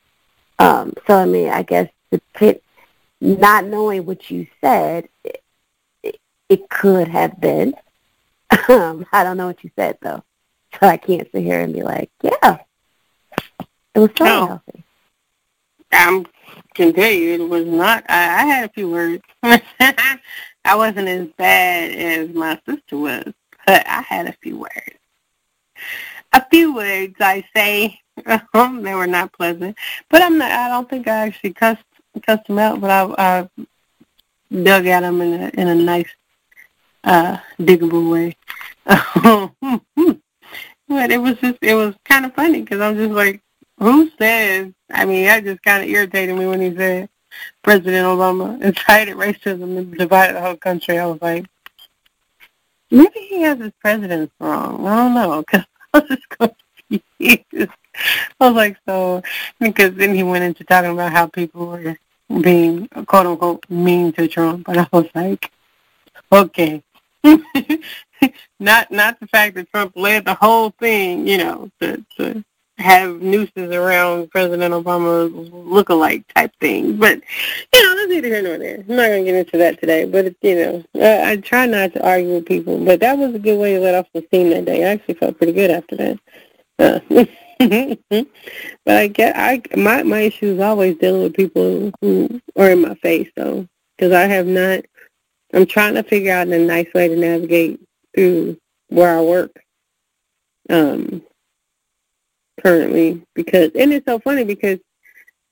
Um, 0.59 0.93
so, 1.07 1.17
I 1.17 1.25
mean, 1.25 1.49
I 1.49 1.63
guess 1.63 1.89
the 2.11 2.61
not 3.21 3.65
knowing 3.65 4.07
what 4.07 4.31
you 4.31 4.47
said, 4.61 5.09
it, 5.25 5.43
it, 6.03 6.17
it 6.49 6.69
could 6.69 7.09
have 7.09 7.41
been. 7.41 7.75
Um, 8.71 9.07
I 9.13 9.25
don't 9.25 9.37
know 9.37 9.47
what 9.47 9.63
you 9.63 9.71
said, 9.77 9.99
though. 10.03 10.23
So 10.79 10.87
I 10.87 10.97
can't 10.97 11.31
sit 11.33 11.43
here 11.43 11.61
and 11.61 11.73
be 11.73 11.83
like, 11.83 12.11
yeah, 12.23 12.59
it 13.95 13.99
was 13.99 14.11
so 14.17 14.25
No. 14.25 14.63
I 15.93 16.25
can 16.75 16.93
tell 16.93 17.11
you 17.11 17.35
it 17.35 17.49
was 17.49 17.67
not. 17.67 18.05
I, 18.09 18.43
I 18.43 18.47
had 18.47 18.71
a 18.71 18.73
few 18.73 18.91
words. 18.91 19.23
I 19.43 20.75
wasn't 20.75 21.09
as 21.09 21.29
bad 21.37 21.93
as 21.93 22.35
my 22.35 22.61
sister 22.67 22.97
was, 22.97 23.33
but 23.67 23.87
I 23.87 24.03
had 24.03 24.27
a 24.27 24.35
few 24.43 24.59
words. 24.59 24.99
A 26.33 26.45
few 26.51 26.75
words 26.75 27.15
I 27.21 27.45
say. 27.55 27.99
Um, 28.53 28.83
they 28.83 28.97
were 28.97 29.07
not 29.07 29.33
pleasant, 29.33 29.77
but 30.11 30.23
I'm 30.23 30.39
not. 30.39 30.51
I 30.51 30.69
don't 30.69 30.91
think 30.91 31.07
I 31.07 31.29
actually 31.29 31.53
cussed 31.53 31.85
cussed 32.27 32.49
them 32.49 32.59
out, 32.59 32.81
but 32.81 32.91
I, 32.91 33.15
I 33.17 33.49
dug 34.51 34.87
at 34.87 35.01
them 35.01 35.21
in 35.21 35.41
a 35.41 35.49
in 35.51 35.69
a 35.69 35.75
nice, 35.77 36.11
uh, 37.05 37.39
diggable 37.61 38.11
way. 38.11 38.37
but 40.89 41.13
it 41.13 41.19
was 41.19 41.37
just 41.39 41.59
it 41.63 41.75
was 41.75 41.95
kind 42.05 42.27
of 42.27 42.35
funny 42.35 42.63
because 42.63 42.81
I'm 42.81 42.97
just 42.97 43.13
like, 43.13 43.41
who 43.79 44.11
says? 44.19 44.73
I 44.91 45.05
mean, 45.05 45.25
that 45.25 45.45
just 45.45 45.63
kind 45.63 45.83
of 45.83 45.89
irritated 45.89 46.37
me 46.37 46.47
when 46.47 46.61
he 46.61 46.75
said, 46.75 47.09
President 47.63 48.07
Obama 48.07 48.61
incited 48.63 49.17
racism 49.17 49.79
and 49.79 49.97
divided 49.97 50.37
the 50.37 50.41
whole 50.41 50.57
country. 50.57 50.99
I 50.99 51.07
was 51.07 51.21
like, 51.21 51.47
maybe 52.91 53.21
he 53.21 53.43
has 53.43 53.59
his 53.59 53.73
presidents 53.81 54.33
wrong. 54.41 54.87
I 54.87 54.97
don't 54.97 55.15
know 55.15 55.43
because 55.43 55.67
I 55.95 55.99
was 55.99 56.09
just 56.09 56.29
confused. 56.29 57.73
I 58.41 58.49
was 58.49 58.55
like, 58.55 58.77
so 58.87 59.23
because 59.61 59.95
then 59.95 60.15
he 60.15 60.23
went 60.23 60.45
into 60.45 60.65
talking 60.65 60.93
about 60.93 61.13
how 61.13 61.27
people 61.27 61.67
were 61.67 61.97
being 62.41 62.89
quote 63.07 63.27
unquote 63.27 63.65
mean 63.69 64.13
to 64.13 64.29
Trump, 64.29 64.67
but 64.67 64.79
I 64.79 64.89
was 64.93 65.09
like, 65.15 65.51
okay. 66.33 66.83
not 68.61 68.91
not 68.91 69.21
the 69.21 69.27
fact 69.27 69.55
that 69.55 69.71
Trump 69.71 69.93
led 69.97 70.25
the 70.25 70.35
whole 70.35 70.71
thing, 70.71 71.27
you 71.27 71.39
know, 71.39 71.71
to, 71.81 72.05
to 72.17 72.45
have 72.79 73.21
nooses 73.21 73.73
around 73.73 74.31
President 74.31 74.73
Obama's 74.73 75.51
look-alike 75.53 76.25
type 76.35 76.53
thing. 76.61 76.97
But 76.97 77.21
you 77.75 77.83
know, 77.83 77.97
that's 77.97 78.09
neither 78.09 78.29
here 78.29 78.43
nor 78.43 78.59
there. 78.59 78.85
I'm 78.89 78.97
not 78.97 79.09
going 79.09 79.25
to 79.25 79.31
get 79.33 79.39
into 79.39 79.59
that 79.59 79.81
today. 79.81 80.05
But 80.05 80.35
you 80.43 80.55
know, 80.55 80.85
I, 80.95 81.33
I 81.33 81.37
try 81.37 81.67
not 81.67 81.93
to 81.95 82.07
argue 82.07 82.35
with 82.35 82.47
people. 82.47 82.85
But 82.85 83.01
that 83.01 83.19
was 83.19 83.35
a 83.35 83.39
good 83.39 83.59
way 83.59 83.75
to 83.75 83.81
let 83.81 83.95
off 83.95 84.07
the 84.15 84.23
steam 84.29 84.51
that 84.51 84.65
day. 84.65 84.85
I 84.85 84.93
actually 84.93 85.15
felt 85.15 85.39
pretty 85.39 85.53
good 85.53 85.71
after 85.71 85.97
that. 85.97 86.19
Uh, 86.79 87.01
but 88.85 88.97
I 88.97 89.09
get 89.09 89.35
I 89.37 89.63
my 89.77 90.03
my 90.05 90.21
issue 90.21 90.55
is 90.55 90.61
always 90.61 90.97
dealing 90.99 91.23
with 91.23 91.35
people 91.35 91.91
who 92.01 92.41
are 92.57 92.71
in 92.71 92.83
my 92.83 92.95
face 92.97 93.31
though, 93.37 93.67
because 93.97 94.13
I 94.13 94.23
have 94.27 94.47
not. 94.47 94.85
I'm 95.53 95.67
trying 95.67 95.95
to 95.95 96.03
figure 96.03 96.33
out 96.33 96.49
a 96.49 96.59
nice 96.59 96.93
way 96.95 97.09
to 97.09 97.17
navigate 97.17 97.81
through 98.15 98.59
where 98.89 99.19
I 99.19 99.23
work. 99.23 99.51
Um, 100.71 101.23
currently 102.63 103.23
because 103.35 103.71
and 103.75 103.93
it's 103.93 104.07
so 104.07 104.19
funny 104.19 104.45
because 104.45 104.79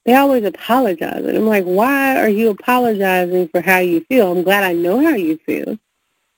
they 0.05 0.15
always 0.15 0.45
apologize 0.45 1.25
and 1.25 1.37
I'm 1.37 1.47
like, 1.47 1.65
why 1.65 2.21
are 2.21 2.29
you 2.29 2.51
apologizing 2.51 3.49
for 3.49 3.61
how 3.61 3.79
you 3.79 4.05
feel? 4.09 4.31
I'm 4.31 4.45
glad 4.45 4.63
I 4.63 4.73
know 4.73 5.03
how 5.03 5.17
you 5.17 5.37
feel. 5.39 5.79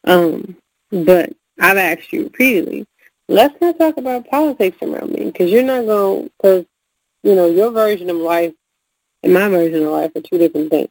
Um, 0.04 0.56
but 0.90 1.34
I've 1.60 1.76
asked 1.76 2.12
you 2.12 2.24
repeatedly, 2.24 2.86
let's 3.28 3.60
not 3.60 3.78
talk 3.78 3.98
about 3.98 4.28
politics 4.28 4.78
around 4.80 5.12
me 5.12 5.26
because 5.26 5.50
you're 5.50 5.62
not 5.62 5.84
going 5.84 6.30
because 6.38 6.64
you 7.22 7.34
know 7.34 7.46
your 7.46 7.70
version 7.70 8.08
of 8.08 8.16
life 8.16 8.54
and 9.22 9.34
my 9.34 9.48
version 9.48 9.84
of 9.84 9.92
life 9.92 10.12
are 10.14 10.20
two 10.22 10.38
different 10.38 10.70
things. 10.70 10.88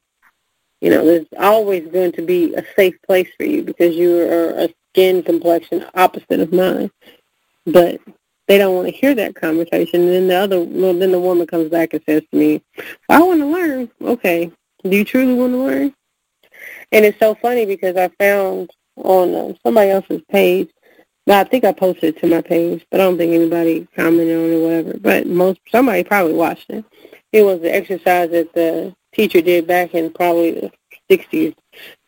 You 0.82 0.92
know, 0.92 1.04
there's 1.04 1.26
always 1.40 1.88
going 1.88 2.12
to 2.14 2.22
be 2.22 2.54
a 2.54 2.64
safe 2.76 2.96
place 3.08 3.30
for 3.38 3.46
you 3.46 3.64
because 3.64 3.96
you 3.96 4.20
are 4.30 4.50
a 4.52 4.70
skin 4.92 5.24
complexion 5.24 5.86
opposite 5.96 6.40
of 6.40 6.54
mine. 6.54 6.92
But 7.66 8.00
they 8.48 8.58
don't 8.58 8.76
want 8.76 8.88
to 8.88 8.94
hear 8.94 9.14
that 9.16 9.36
conversation. 9.36 10.02
And 10.02 10.10
then 10.10 10.28
the 10.28 10.36
other, 10.36 10.62
well, 10.62 10.94
then 10.94 11.12
the 11.12 11.20
woman 11.20 11.48
comes 11.48 11.70
back 11.70 11.94
and 11.94 12.04
says 12.08 12.24
to 12.32 12.38
me, 12.38 12.62
"I 13.10 13.22
want 13.22 13.42
to 13.42 13.46
learn." 13.46 13.90
Okay, 14.02 14.52
do 14.84 14.90
you 14.90 15.04
truly 15.04 15.34
want 15.34 15.54
to 15.54 15.58
learn? 15.58 15.94
And 16.92 17.06
it's 17.06 17.20
so 17.20 17.36
funny 17.36 17.66
because 17.66 17.98
I 17.98 18.10
found 18.20 18.72
on 18.96 19.36
uh, 19.36 19.54
somebody 19.64 19.92
else's 19.92 20.22
page. 20.32 20.70
Now 21.26 21.42
I 21.42 21.44
think 21.44 21.66
I 21.66 21.74
posted 21.74 22.16
it 22.16 22.22
to 22.22 22.28
my 22.28 22.42
page, 22.42 22.86
but 22.90 23.02
I 23.02 23.04
don't 23.04 23.18
think 23.18 23.34
anybody 23.34 23.88
commented 23.96 24.38
on 24.38 24.46
it 24.46 24.56
or 24.56 24.64
whatever. 24.64 24.98
But 25.00 25.28
most 25.28 25.60
somebody 25.70 26.04
probably 26.04 26.34
watched 26.34 26.70
it. 26.70 26.86
It 27.34 27.44
was 27.44 27.60
the 27.60 27.74
exercise 27.74 28.32
that 28.32 28.54
the 28.54 28.96
teacher 29.14 29.42
did 29.42 29.68
back 29.68 29.94
in 29.94 30.12
probably 30.14 30.52
the 30.52 30.72
60s, 31.12 31.54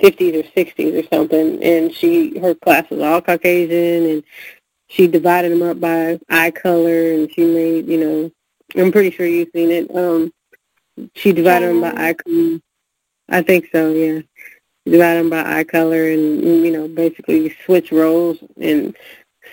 50s 0.01 0.39
or 0.39 0.47
60s 0.57 1.03
or 1.03 1.07
something. 1.13 1.61
And 1.61 1.93
she, 1.93 2.39
her 2.39 2.55
class 2.55 2.89
was 2.89 3.01
all 3.01 3.21
Caucasian, 3.21 4.09
and 4.09 4.23
she 4.89 5.07
divided 5.07 5.51
them 5.51 5.61
up 5.61 5.79
by 5.79 6.19
eye 6.29 6.51
color, 6.51 7.13
and 7.13 7.31
she 7.31 7.45
made, 7.45 7.87
you 7.87 7.97
know, 7.97 8.31
I'm 8.75 8.91
pretty 8.91 9.11
sure 9.11 9.25
you've 9.25 9.49
seen 9.53 9.69
it. 9.69 9.95
Um, 9.95 10.33
she 11.13 11.31
divided 11.31 11.69
them 11.69 11.81
by 11.81 11.91
eye 11.91 12.13
color. 12.13 12.59
I 13.29 13.41
think 13.43 13.69
so, 13.71 13.93
yeah. 13.93 14.21
Divided 14.85 15.19
them 15.21 15.29
by 15.29 15.59
eye 15.59 15.63
color, 15.63 16.09
and 16.09 16.43
you 16.43 16.71
know, 16.71 16.87
basically 16.87 17.55
switch 17.65 17.91
roles. 17.91 18.39
And 18.59 18.95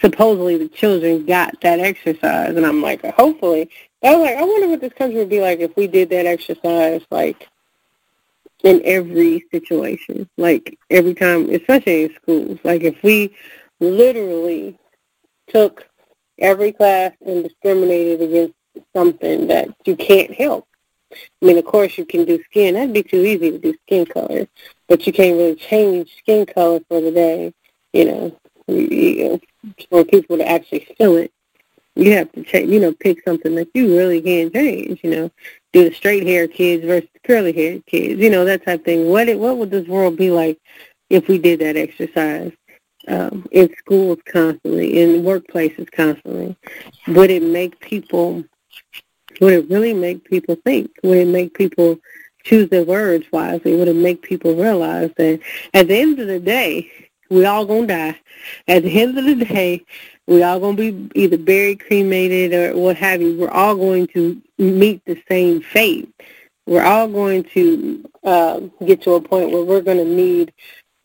supposedly 0.00 0.56
the 0.56 0.68
children 0.68 1.26
got 1.26 1.60
that 1.60 1.80
exercise, 1.80 2.56
and 2.56 2.64
I'm 2.64 2.82
like, 2.82 3.04
hopefully. 3.14 3.68
I 4.02 4.14
was 4.14 4.26
like, 4.26 4.36
I 4.36 4.42
wonder 4.42 4.68
what 4.68 4.80
this 4.80 4.92
country 4.94 5.18
would 5.18 5.28
be 5.28 5.40
like 5.40 5.60
if 5.60 5.76
we 5.76 5.86
did 5.86 6.10
that 6.10 6.26
exercise, 6.26 7.02
like 7.10 7.48
in 8.64 8.80
every 8.84 9.44
situation, 9.50 10.28
like 10.38 10.78
every 10.90 11.14
time, 11.14 11.50
especially 11.50 12.04
in 12.04 12.14
schools. 12.14 12.58
Like 12.64 12.82
if 12.82 13.02
we 13.02 13.34
literally 13.80 14.78
took 15.48 15.86
every 16.38 16.72
class 16.72 17.12
and 17.24 17.44
discriminated 17.44 18.22
against 18.22 18.54
something 18.94 19.46
that 19.48 19.68
you 19.84 19.96
can't 19.96 20.32
help. 20.32 20.66
I 21.12 21.46
mean, 21.46 21.58
of 21.58 21.64
course, 21.64 21.96
you 21.96 22.04
can 22.04 22.24
do 22.24 22.42
skin. 22.44 22.74
That'd 22.74 22.92
be 22.92 23.02
too 23.02 23.24
easy 23.24 23.52
to 23.52 23.58
do 23.58 23.74
skin 23.86 24.06
color, 24.06 24.46
but 24.88 25.06
you 25.06 25.12
can't 25.12 25.36
really 25.36 25.54
change 25.54 26.14
skin 26.18 26.46
color 26.46 26.80
for 26.88 27.00
the 27.00 27.10
day. 27.10 27.54
You 27.92 28.04
know, 28.04 29.40
for 29.88 30.04
people 30.04 30.36
to 30.36 30.48
actually 30.48 30.86
feel 30.98 31.16
it, 31.16 31.32
you 31.94 32.12
have 32.12 32.30
to 32.32 32.42
change. 32.42 32.70
You 32.70 32.80
know, 32.80 32.92
pick 32.92 33.24
something 33.24 33.54
that 33.54 33.68
you 33.72 33.96
really 33.96 34.20
can 34.20 34.50
change. 34.52 35.00
You 35.02 35.10
know, 35.10 35.30
do 35.72 35.88
the 35.88 35.94
straight 35.94 36.26
hair 36.26 36.48
kids 36.48 36.84
versus 36.84 37.08
curly 37.24 37.52
hair 37.52 37.80
kids. 37.86 38.20
You 38.20 38.30
know, 38.30 38.44
that 38.44 38.64
type 38.64 38.80
of 38.80 38.84
thing. 38.84 39.08
What 39.08 39.28
it, 39.28 39.38
what 39.38 39.56
would 39.58 39.70
this 39.70 39.86
world 39.86 40.16
be 40.16 40.30
like 40.30 40.58
if 41.08 41.28
we 41.28 41.38
did 41.38 41.60
that 41.60 41.76
exercise? 41.76 42.52
Um, 43.06 43.46
in 43.50 43.74
schools 43.78 44.18
constantly, 44.26 45.00
in 45.00 45.22
workplaces 45.22 45.90
constantly? 45.90 46.56
Would 47.08 47.30
it 47.30 47.42
make 47.42 47.78
people, 47.80 48.44
would 49.40 49.52
it 49.52 49.70
really 49.70 49.94
make 49.94 50.24
people 50.24 50.56
think? 50.64 50.90
Would 51.02 51.18
it 51.18 51.28
make 51.28 51.54
people 51.54 51.98
choose 52.44 52.68
their 52.68 52.84
words 52.84 53.26
wisely? 53.32 53.76
Would 53.76 53.88
it 53.88 53.96
make 53.96 54.22
people 54.22 54.54
realize 54.54 55.10
that 55.16 55.40
at 55.74 55.88
the 55.88 55.96
end 55.96 56.18
of 56.18 56.26
the 56.28 56.40
day, 56.40 56.90
we 57.30 57.44
all 57.44 57.66
gonna 57.66 57.86
die. 57.86 58.20
At 58.68 58.84
the 58.84 59.00
end 59.00 59.18
of 59.18 59.24
the 59.24 59.44
day, 59.44 59.84
we 60.26 60.42
all 60.42 60.60
gonna 60.60 60.76
be 60.76 61.10
either 61.14 61.38
buried, 61.38 61.80
cremated, 61.80 62.52
or 62.52 62.78
what 62.78 62.96
have 62.96 63.20
you. 63.20 63.36
We're 63.36 63.50
all 63.50 63.74
going 63.74 64.06
to 64.08 64.40
meet 64.58 65.04
the 65.04 65.20
same 65.28 65.60
fate. 65.60 66.08
We're 66.66 66.84
all 66.84 67.08
going 67.08 67.44
to 67.54 68.08
uh, 68.24 68.60
get 68.84 69.02
to 69.02 69.14
a 69.14 69.20
point 69.20 69.50
where 69.50 69.64
we're 69.64 69.82
to 69.82 70.04
need 70.04 70.52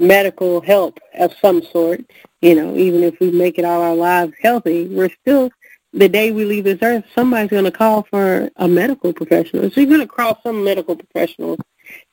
medical 0.02 0.62
help 0.62 1.00
of 1.20 1.34
some 1.42 1.62
sort, 1.62 2.02
you 2.42 2.56
know, 2.56 2.76
even 2.76 3.04
if 3.04 3.20
we 3.20 3.32
make 3.32 3.58
it 3.58 3.66
all 3.66 3.82
our 3.82 3.96
lives 3.96 4.34
healthy, 4.42 4.88
we're 4.88 5.10
still, 5.22 5.50
the 5.94 6.10
day 6.10 6.32
we 6.32 6.46
leave 6.46 6.64
this 6.64 6.82
earth, 6.82 7.06
somebody's 7.14 7.52
going 7.52 7.66
to 7.66 7.72
call 7.72 8.04
for 8.04 8.50
a 8.58 8.68
medical 8.68 9.14
professional. 9.14 9.70
So 9.70 9.82
you're 9.82 9.90
going 9.90 10.02
to 10.02 10.08
cross 10.08 10.38
some 10.44 10.64
medical 10.64 10.96
professional's 10.96 11.60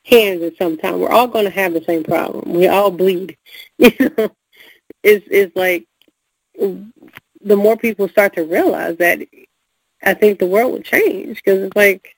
hands 0.05 0.43
at 0.43 0.57
some 0.57 0.77
time. 0.77 0.99
We're 0.99 1.11
all 1.11 1.27
going 1.27 1.45
to 1.45 1.51
have 1.51 1.73
the 1.73 1.83
same 1.83 2.03
problem. 2.03 2.53
We 2.53 2.67
all 2.67 2.91
bleed. 2.91 3.37
You 3.77 3.91
know, 4.17 4.29
it's, 5.03 5.25
it's 5.31 5.55
like 5.55 5.87
the 7.41 7.55
more 7.55 7.77
people 7.77 8.09
start 8.09 8.35
to 8.35 8.43
realize 8.43 8.97
that, 8.97 9.19
I 10.03 10.13
think 10.13 10.39
the 10.39 10.47
world 10.47 10.71
will 10.71 10.81
change 10.81 11.37
because 11.37 11.61
it's 11.61 11.75
like 11.75 12.15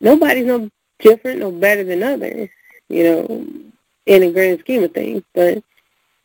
nobody's 0.00 0.46
no 0.46 0.68
different, 0.98 1.40
no 1.40 1.52
better 1.52 1.84
than 1.84 2.02
others. 2.02 2.48
You 2.88 3.04
know, 3.04 3.71
in 4.06 4.22
a 4.22 4.32
grand 4.32 4.60
scheme 4.60 4.84
of 4.84 4.92
things. 4.92 5.22
But 5.34 5.62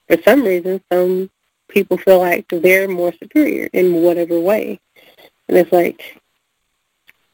for 0.07 0.21
some 0.23 0.43
reason, 0.43 0.81
some 0.91 1.29
people 1.67 1.97
feel 1.97 2.19
like 2.19 2.47
they're 2.49 2.87
more 2.87 3.13
superior 3.13 3.69
in 3.73 4.01
whatever 4.01 4.39
way. 4.39 4.79
And 5.47 5.57
it's 5.57 5.71
like, 5.71 6.19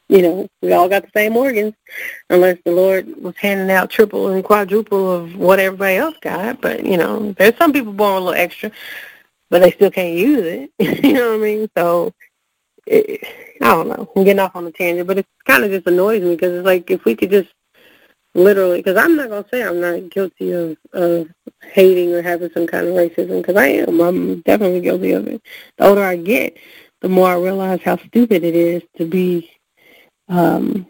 you 0.08 0.22
know, 0.22 0.48
we 0.60 0.72
all 0.72 0.88
got 0.88 1.02
the 1.02 1.10
same 1.14 1.36
organs, 1.36 1.74
unless 2.30 2.58
the 2.64 2.72
Lord 2.72 3.08
was 3.22 3.36
handing 3.36 3.70
out 3.70 3.90
triple 3.90 4.28
and 4.28 4.44
quadruple 4.44 5.10
of 5.10 5.36
what 5.36 5.58
everybody 5.58 5.96
else 5.96 6.16
got. 6.20 6.60
But, 6.60 6.84
you 6.84 6.96
know, 6.96 7.32
there's 7.32 7.56
some 7.56 7.72
people 7.72 7.92
born 7.92 8.14
with 8.14 8.22
a 8.22 8.26
little 8.26 8.42
extra, 8.42 8.70
but 9.50 9.62
they 9.62 9.72
still 9.72 9.90
can't 9.90 10.16
use 10.16 10.44
it. 10.44 10.70
you 11.04 11.14
know 11.14 11.30
what 11.30 11.40
I 11.40 11.42
mean? 11.42 11.70
So, 11.76 12.12
it, 12.86 13.26
I 13.62 13.68
don't 13.68 13.88
know. 13.88 14.10
I'm 14.14 14.24
getting 14.24 14.40
off 14.40 14.56
on 14.56 14.66
a 14.66 14.72
tangent, 14.72 15.06
but 15.06 15.18
it 15.18 15.26
kind 15.46 15.64
of 15.64 15.70
just 15.70 15.86
annoys 15.86 16.22
me 16.22 16.34
because 16.34 16.52
it's 16.52 16.66
like 16.66 16.90
if 16.90 17.04
we 17.04 17.16
could 17.16 17.30
just 17.30 17.48
literally, 18.34 18.78
because 18.78 18.96
I'm 18.96 19.16
not 19.16 19.28
going 19.28 19.44
to 19.44 19.50
say 19.50 19.62
I'm 19.62 19.80
not 19.80 20.10
guilty 20.10 20.52
of, 20.52 20.76
of 20.92 21.28
hating 21.62 22.12
or 22.12 22.22
having 22.22 22.50
some 22.52 22.66
kind 22.66 22.86
of 22.88 22.94
racism, 22.94 23.40
because 23.40 23.56
I 23.56 23.66
am. 23.68 24.00
I'm 24.00 24.40
definitely 24.40 24.80
guilty 24.80 25.12
of 25.12 25.26
it. 25.26 25.42
The 25.78 25.86
older 25.86 26.02
I 26.02 26.16
get, 26.16 26.56
the 27.00 27.08
more 27.08 27.28
I 27.28 27.36
realize 27.36 27.80
how 27.82 27.96
stupid 27.96 28.44
it 28.44 28.54
is 28.54 28.82
to 28.96 29.06
be, 29.06 29.50
um, 30.28 30.86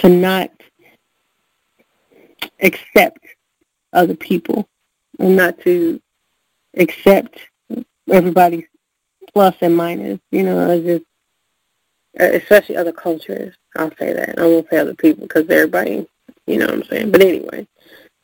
to 0.00 0.08
not 0.08 0.50
accept 2.60 3.24
other 3.92 4.14
people 4.14 4.68
and 5.18 5.36
not 5.36 5.58
to 5.60 6.00
accept 6.76 7.38
everybody's 8.10 8.64
plus 9.32 9.56
and 9.60 9.76
minus. 9.76 10.20
You 10.30 10.44
know, 10.44 10.80
just 10.80 11.04
especially 12.18 12.76
other 12.76 12.92
cultures. 12.92 13.54
I'll 13.76 13.94
say 13.96 14.12
that. 14.12 14.38
I 14.38 14.42
won't 14.42 14.68
say 14.68 14.78
other 14.78 14.94
people 14.94 15.26
because 15.26 15.48
everybody 15.48 16.06
you 16.50 16.58
know 16.58 16.66
what 16.66 16.74
I'm 16.74 16.84
saying? 16.84 17.10
But 17.10 17.22
anyway, 17.22 17.66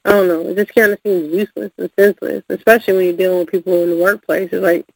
I 0.04 0.10
don't 0.10 0.28
know. 0.28 0.48
It 0.48 0.56
just 0.56 0.74
kind 0.74 0.92
of 0.92 0.98
seems 1.04 1.32
useless 1.32 1.72
and 1.78 1.90
senseless, 1.98 2.44
especially 2.48 2.94
when 2.94 3.04
you're 3.06 3.16
dealing 3.16 3.38
with 3.40 3.50
people 3.50 3.82
in 3.82 3.90
the 3.90 3.96
workplace. 4.02 4.50
It's 4.52 4.62
like 4.62 4.86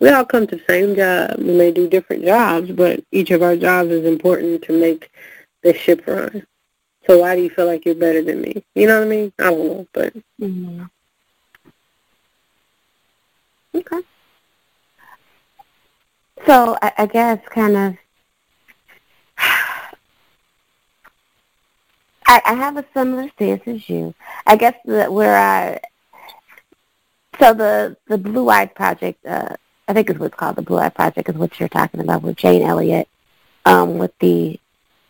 we 0.00 0.08
all 0.08 0.24
come 0.24 0.46
to 0.46 0.56
the 0.56 0.64
same 0.68 0.96
job. 0.96 1.38
We 1.38 1.52
may 1.56 1.70
do 1.70 1.88
different 1.88 2.24
jobs, 2.24 2.70
but 2.70 3.04
each 3.12 3.30
of 3.30 3.42
our 3.42 3.56
jobs 3.56 3.90
is 3.90 4.04
important 4.04 4.62
to 4.64 4.78
make 4.78 5.10
the 5.62 5.72
ship 5.74 6.06
run. 6.06 6.46
So 7.06 7.18
why 7.20 7.34
do 7.36 7.42
you 7.42 7.50
feel 7.50 7.66
like 7.66 7.84
you're 7.84 7.94
better 7.94 8.22
than 8.22 8.42
me? 8.42 8.64
You 8.74 8.86
know 8.86 8.98
what 8.98 9.06
I 9.06 9.10
mean? 9.10 9.32
I 9.38 9.42
don't 9.44 9.66
know, 9.66 9.86
but 9.92 10.14
Mm-hmm. 10.40 10.84
Okay. 13.74 14.00
So 16.46 16.76
I, 16.82 16.92
I 16.98 17.06
guess 17.06 17.40
kind 17.48 17.76
of, 17.76 17.96
I, 22.26 22.42
I 22.44 22.54
have 22.54 22.76
a 22.76 22.84
similar 22.94 23.28
stance 23.30 23.62
as 23.66 23.88
you. 23.88 24.14
I 24.46 24.56
guess 24.56 24.74
that 24.84 25.12
where 25.12 25.36
I, 25.36 25.80
so 27.38 27.54
the 27.54 27.96
the 28.06 28.18
Blue 28.18 28.48
Eyed 28.48 28.74
Project, 28.74 29.24
uh, 29.26 29.56
I 29.88 29.92
think 29.92 30.10
is 30.10 30.18
what's 30.18 30.36
called 30.36 30.56
the 30.56 30.62
Blue 30.62 30.78
Eyed 30.78 30.94
Project, 30.94 31.28
is 31.28 31.34
what 31.34 31.58
you're 31.58 31.68
talking 31.68 32.00
about 32.00 32.22
with 32.22 32.36
Jane 32.36 32.62
Elliott, 32.62 33.08
um, 33.64 33.98
with 33.98 34.12
the 34.18 34.58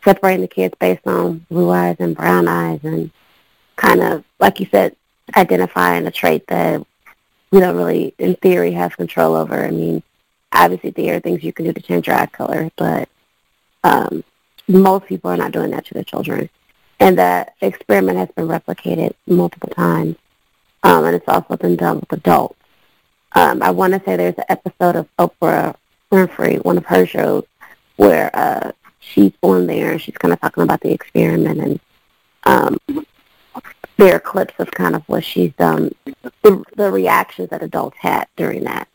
separating 0.04 0.40
the 0.40 0.48
kids 0.48 0.74
based 0.80 1.06
on 1.06 1.46
blue 1.50 1.70
eyes 1.70 1.96
and 1.98 2.16
brown 2.16 2.48
eyes, 2.48 2.80
and 2.82 3.10
kind 3.76 4.00
of 4.00 4.24
like 4.38 4.60
you 4.60 4.66
said, 4.70 4.96
identifying 5.36 6.06
a 6.06 6.10
trait 6.10 6.46
that 6.48 6.84
we 7.50 7.60
don't 7.60 7.76
really, 7.76 8.14
in 8.18 8.34
theory, 8.36 8.72
have 8.72 8.96
control 8.96 9.34
over. 9.34 9.64
I 9.64 9.70
mean, 9.70 10.02
obviously 10.52 10.90
there 10.90 11.16
are 11.16 11.20
things 11.20 11.44
you 11.44 11.52
can 11.52 11.66
do 11.66 11.72
to 11.72 11.80
change 11.82 12.06
your 12.06 12.16
eye 12.16 12.26
color, 12.26 12.70
but 12.76 13.08
um, 13.84 14.24
most 14.68 15.06
people 15.06 15.30
are 15.30 15.36
not 15.36 15.52
doing 15.52 15.70
that 15.70 15.84
to 15.86 15.94
their 15.94 16.04
children. 16.04 16.48
And 17.02 17.18
that 17.18 17.54
experiment 17.60 18.16
has 18.18 18.28
been 18.36 18.46
replicated 18.46 19.12
multiple 19.26 19.70
times, 19.70 20.16
um, 20.84 21.04
and 21.04 21.16
it's 21.16 21.28
also 21.28 21.56
been 21.56 21.74
done 21.74 21.98
with 21.98 22.12
adults. 22.12 22.56
Um, 23.32 23.62
I 23.62 23.70
want 23.70 23.94
to 23.94 24.02
say 24.04 24.16
there's 24.16 24.36
an 24.38 24.44
episode 24.48 24.94
of 24.94 25.08
Oprah 25.18 25.74
Winfrey, 26.12 26.64
one 26.64 26.78
of 26.78 26.86
her 26.86 27.04
shows, 27.04 27.44
where 27.96 28.30
uh, 28.34 28.70
she's 29.00 29.32
on 29.42 29.66
there 29.66 29.90
and 29.92 30.00
she's 30.00 30.16
kind 30.16 30.32
of 30.32 30.40
talking 30.40 30.62
about 30.62 30.80
the 30.80 30.92
experiment 30.92 31.60
and 31.60 31.80
um, 32.44 32.78
there 33.96 34.16
are 34.16 34.20
clips 34.20 34.54
of 34.58 34.70
kind 34.70 34.94
of 34.94 35.02
what 35.08 35.24
she's 35.24 35.52
done, 35.54 35.92
the, 36.42 36.64
the 36.76 36.90
reactions 36.90 37.50
that 37.50 37.62
adults 37.62 37.96
had 37.98 38.26
during 38.36 38.64
that. 38.64 38.88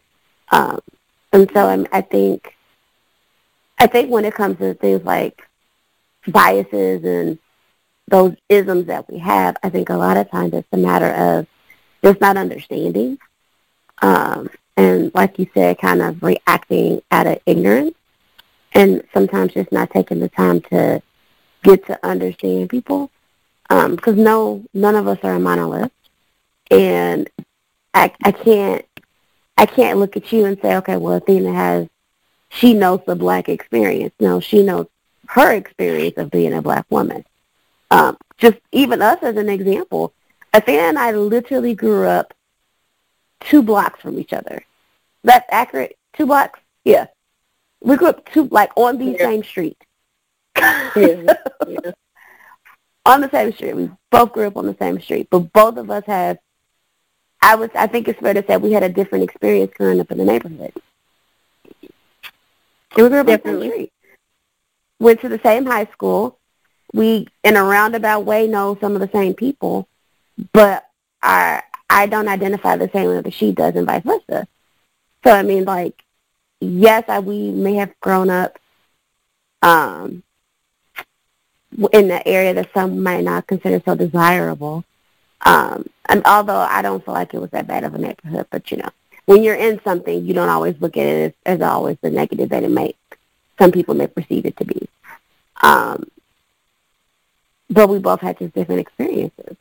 Um, 0.51 0.79
and 1.33 1.49
so 1.53 1.67
I'm, 1.67 1.87
I 1.91 2.01
think, 2.01 2.55
I 3.79 3.87
think 3.87 4.09
when 4.09 4.25
it 4.25 4.33
comes 4.33 4.57
to 4.59 4.73
things 4.73 5.03
like 5.03 5.47
biases 6.27 7.03
and 7.03 7.37
those 8.07 8.35
isms 8.49 8.87
that 8.87 9.09
we 9.11 9.19
have, 9.19 9.57
I 9.63 9.69
think 9.69 9.89
a 9.89 9.97
lot 9.97 10.17
of 10.17 10.29
times 10.29 10.53
it's 10.53 10.67
a 10.71 10.77
matter 10.77 11.11
of 11.11 11.47
just 12.03 12.21
not 12.21 12.37
understanding. 12.37 13.17
Um, 14.01 14.49
and 14.75 15.11
like 15.13 15.39
you 15.39 15.47
said, 15.53 15.79
kind 15.79 16.01
of 16.01 16.21
reacting 16.21 17.01
out 17.11 17.27
of 17.27 17.39
ignorance 17.45 17.95
and 18.73 19.03
sometimes 19.13 19.53
just 19.53 19.71
not 19.71 19.89
taking 19.89 20.19
the 20.19 20.29
time 20.29 20.61
to 20.61 21.01
get 21.63 21.85
to 21.87 21.99
understand 22.05 22.69
people. 22.69 23.11
Because 23.67 24.13
um, 24.13 24.23
no, 24.23 24.63
none 24.73 24.95
of 24.95 25.07
us 25.07 25.19
are 25.23 25.33
a 25.33 25.39
monolith, 25.39 25.91
and 26.71 27.29
I, 27.93 28.13
I 28.23 28.31
can't, 28.31 28.85
I 29.57 29.65
can't 29.65 29.99
look 29.99 30.15
at 30.15 30.31
you 30.31 30.45
and 30.45 30.57
say, 30.61 30.77
okay, 30.77 30.95
well, 30.95 31.15
Athena 31.15 31.51
has, 31.51 31.87
she 32.47 32.73
knows 32.73 33.01
the 33.05 33.15
black 33.15 33.49
experience. 33.49 34.13
No, 34.21 34.39
she 34.39 34.63
knows 34.63 34.87
her 35.27 35.51
experience 35.51 36.17
of 36.17 36.31
being 36.31 36.53
a 36.53 36.61
black 36.61 36.85
woman. 36.89 37.25
Um, 37.89 38.17
just 38.37 38.57
even 38.71 39.01
us 39.01 39.19
as 39.21 39.37
an 39.37 39.49
example, 39.49 40.13
Athena 40.53 40.81
and 40.81 40.99
I 40.99 41.11
literally 41.11 41.73
grew 41.73 42.05
up 42.05 42.33
two 43.39 43.61
blocks 43.61 44.01
from 44.01 44.19
each 44.19 44.33
other. 44.33 44.63
That's 45.23 45.47
accurate. 45.51 45.97
Two 46.13 46.25
blocks. 46.25 46.59
Yeah, 46.83 47.07
we 47.81 47.95
grew 47.95 48.07
up 48.07 48.29
two 48.31 48.47
like 48.51 48.71
on 48.75 48.97
the 48.97 49.05
yeah. 49.05 49.17
same 49.17 49.43
street. 49.43 49.77
yeah. 50.57 51.33
yeah. 51.67 51.91
On 53.05 53.21
the 53.21 53.29
same 53.29 53.53
street. 53.53 53.73
We 53.73 53.89
both 54.09 54.33
grew 54.33 54.47
up 54.47 54.57
on 54.57 54.65
the 54.65 54.75
same 54.77 54.99
street, 54.99 55.29
but 55.31 55.53
both 55.53 55.77
of 55.77 55.89
us 55.89 56.03
had. 56.05 56.39
I 57.41 57.55
was. 57.55 57.69
I 57.73 57.87
think 57.87 58.09
it's 58.09 58.19
fair 58.19 58.33
to 58.33 58.43
say 58.45 58.57
we 58.57 58.73
had 58.73 58.83
a 58.83 58.89
different 58.89 59.23
experience 59.23 59.71
growing 59.77 60.01
up 60.01 60.11
in 60.11 60.17
the 60.17 60.25
neighborhood. 60.25 60.73
And 61.81 61.91
we 62.97 63.07
grew 63.07 63.19
up 63.19 63.27
Definitely. 63.27 63.51
on 63.51 63.59
the 63.59 63.63
same 63.63 63.71
street. 63.71 63.93
Went 64.99 65.21
to 65.21 65.29
the 65.29 65.39
same 65.41 65.65
high 65.65 65.85
school. 65.85 66.36
We, 66.93 67.27
in 67.43 67.55
a 67.57 67.63
roundabout 67.63 68.21
way, 68.21 68.47
know 68.47 68.77
some 68.79 68.95
of 68.95 69.01
the 69.01 69.09
same 69.11 69.33
people, 69.33 69.87
but 70.53 70.87
I 71.21 71.63
I 71.89 72.05
don't 72.05 72.27
identify 72.27 72.75
the 72.75 72.89
same 72.89 73.09
way 73.09 73.21
that 73.21 73.33
she 73.33 73.51
does, 73.51 73.75
and 73.75 73.85
vice 73.85 74.03
versa. 74.03 74.47
So 75.23 75.31
I 75.31 75.43
mean, 75.43 75.65
like, 75.65 76.03
yes, 76.59 77.03
I, 77.07 77.19
we 77.19 77.51
may 77.51 77.75
have 77.75 77.99
grown 77.99 78.29
up 78.29 78.59
um, 79.61 80.23
in 81.91 82.07
the 82.07 82.25
area 82.27 82.53
that 82.53 82.69
some 82.73 83.03
might 83.03 83.23
not 83.23 83.47
consider 83.47 83.81
so 83.83 83.95
desirable. 83.95 84.83
Um, 85.45 85.89
and 86.09 86.23
although 86.25 86.57
I 86.57 86.81
don't 86.81 87.03
feel 87.03 87.13
like 87.13 87.33
it 87.33 87.41
was 87.41 87.51
that 87.51 87.67
bad 87.67 87.83
of 87.83 87.93
a 87.93 87.97
neighborhood, 87.97 88.47
but 88.49 88.71
you 88.71 88.77
know, 88.77 88.89
when 89.25 89.43
you're 89.43 89.55
in 89.55 89.79
something, 89.83 90.25
you 90.25 90.33
don't 90.33 90.49
always 90.49 90.75
look 90.79 90.97
at 90.97 91.05
it 91.05 91.35
as, 91.45 91.59
as 91.59 91.61
always 91.61 91.97
the 92.01 92.09
negative 92.09 92.49
that 92.49 92.63
it 92.63 92.71
may. 92.71 92.95
Some 93.59 93.71
people 93.71 93.95
may 93.95 94.07
perceive 94.07 94.45
it 94.45 94.57
to 94.57 94.65
be. 94.65 94.87
Um, 95.61 96.09
but 97.69 97.89
we 97.89 97.99
both 97.99 98.21
had 98.21 98.39
just 98.39 98.53
different 98.53 98.81
experiences, 98.81 99.57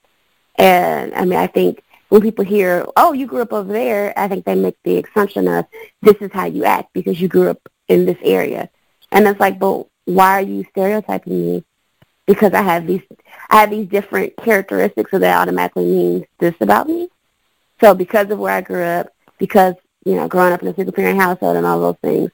and 0.57 1.15
I 1.15 1.25
mean, 1.25 1.39
I 1.39 1.47
think 1.47 1.83
when 2.09 2.23
people 2.23 2.45
hear, 2.45 2.87
"Oh, 2.97 3.13
you 3.13 3.27
grew 3.27 3.43
up 3.43 3.53
over 3.53 3.73
there," 3.73 4.13
I 4.17 4.29
think 4.29 4.45
they 4.45 4.55
make 4.55 4.77
the 4.85 5.03
assumption 5.03 5.49
of 5.49 5.67
this 6.03 6.17
is 6.21 6.31
how 6.33 6.47
you 6.47 6.65
act 6.65 6.93
because 6.93 7.21
you 7.21 7.29
grew 7.29 7.51
up 7.51 7.69
in 7.89 8.07
this 8.07 8.19
area, 8.23 8.69
and 9.13 9.27
it's 9.27 9.41
like, 9.41 9.59
but 9.59 9.87
why 10.05 10.33
are 10.39 10.43
you 10.43 10.65
stereotyping 10.71 11.47
me? 11.47 11.65
Because 12.27 12.53
I 12.55 12.63
have 12.63 12.87
these, 12.87 13.03
I 13.51 13.57
have 13.61 13.71
these 13.71 13.89
different 13.89 14.37
characteristics, 14.37 15.11
so 15.11 15.19
that 15.19 15.41
automatically 15.41 15.87
means 15.87 16.25
this 16.39 16.55
about 16.61 16.89
me. 16.89 17.09
So 17.81 17.95
because 17.95 18.31
of 18.31 18.39
where 18.39 18.55
I 18.55 18.61
grew 18.63 18.83
up, 18.83 19.09
because 19.39 19.75
you 20.05 20.15
know, 20.15 20.29
growing 20.29 20.53
up 20.53 20.63
in 20.63 20.69
a 20.69 20.75
single 20.75 20.93
parent 20.93 21.21
household 21.21 21.57
and 21.57 21.67
all 21.67 21.81
those 21.81 21.97
things, 22.01 22.31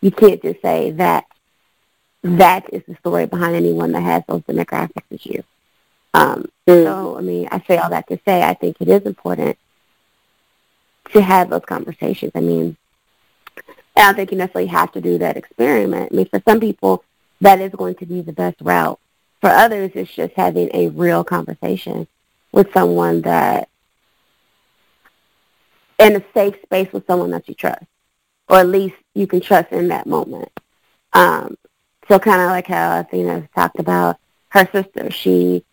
you 0.00 0.12
can't 0.12 0.40
just 0.40 0.62
say 0.62 0.92
that 0.92 1.24
that 2.26 2.72
is 2.72 2.82
the 2.86 2.96
story 2.96 3.26
behind 3.26 3.54
anyone 3.56 3.92
that 3.92 4.02
has 4.02 4.22
those 4.26 4.42
demographics 4.42 5.02
as 5.10 5.24
you. 5.24 5.42
Um, 6.14 6.50
mm. 6.66 6.84
So, 6.84 7.18
I 7.18 7.20
mean, 7.20 7.48
I 7.50 7.62
say 7.66 7.76
all 7.76 7.90
that 7.90 8.08
to 8.08 8.18
say 8.24 8.42
I 8.42 8.54
think 8.54 8.76
it 8.80 8.88
is 8.88 9.02
important 9.02 9.58
to 11.12 11.20
have 11.20 11.50
those 11.50 11.64
conversations. 11.64 12.32
I 12.34 12.40
mean, 12.40 12.76
I 13.96 14.02
don't 14.02 14.16
think 14.16 14.30
you 14.30 14.38
necessarily 14.38 14.68
have 14.68 14.92
to 14.92 15.00
do 15.00 15.18
that 15.18 15.36
experiment. 15.36 16.10
I 16.12 16.16
mean, 16.16 16.28
for 16.28 16.42
some 16.46 16.60
people, 16.60 17.04
that 17.40 17.60
is 17.60 17.72
going 17.72 17.94
to 17.96 18.06
be 18.06 18.20
the 18.22 18.32
best 18.32 18.56
route. 18.60 18.98
For 19.40 19.50
others, 19.50 19.92
it's 19.94 20.12
just 20.12 20.34
having 20.34 20.70
a 20.74 20.88
real 20.88 21.22
conversation 21.22 22.06
with 22.52 22.72
someone 22.72 23.22
that, 23.22 23.68
in 25.98 26.16
a 26.16 26.24
safe 26.34 26.56
space 26.62 26.92
with 26.92 27.06
someone 27.06 27.30
that 27.30 27.48
you 27.48 27.54
trust, 27.54 27.84
or 28.48 28.58
at 28.58 28.68
least 28.68 28.96
you 29.14 29.26
can 29.26 29.40
trust 29.40 29.72
in 29.72 29.88
that 29.88 30.06
moment. 30.06 30.50
Um, 31.12 31.56
so 32.08 32.18
kind 32.18 32.40
of 32.40 32.50
like 32.50 32.66
how 32.66 33.00
Athena 33.00 33.48
talked 33.54 33.78
about 33.78 34.18
her 34.50 34.68
sister. 34.72 35.10
She 35.10 35.64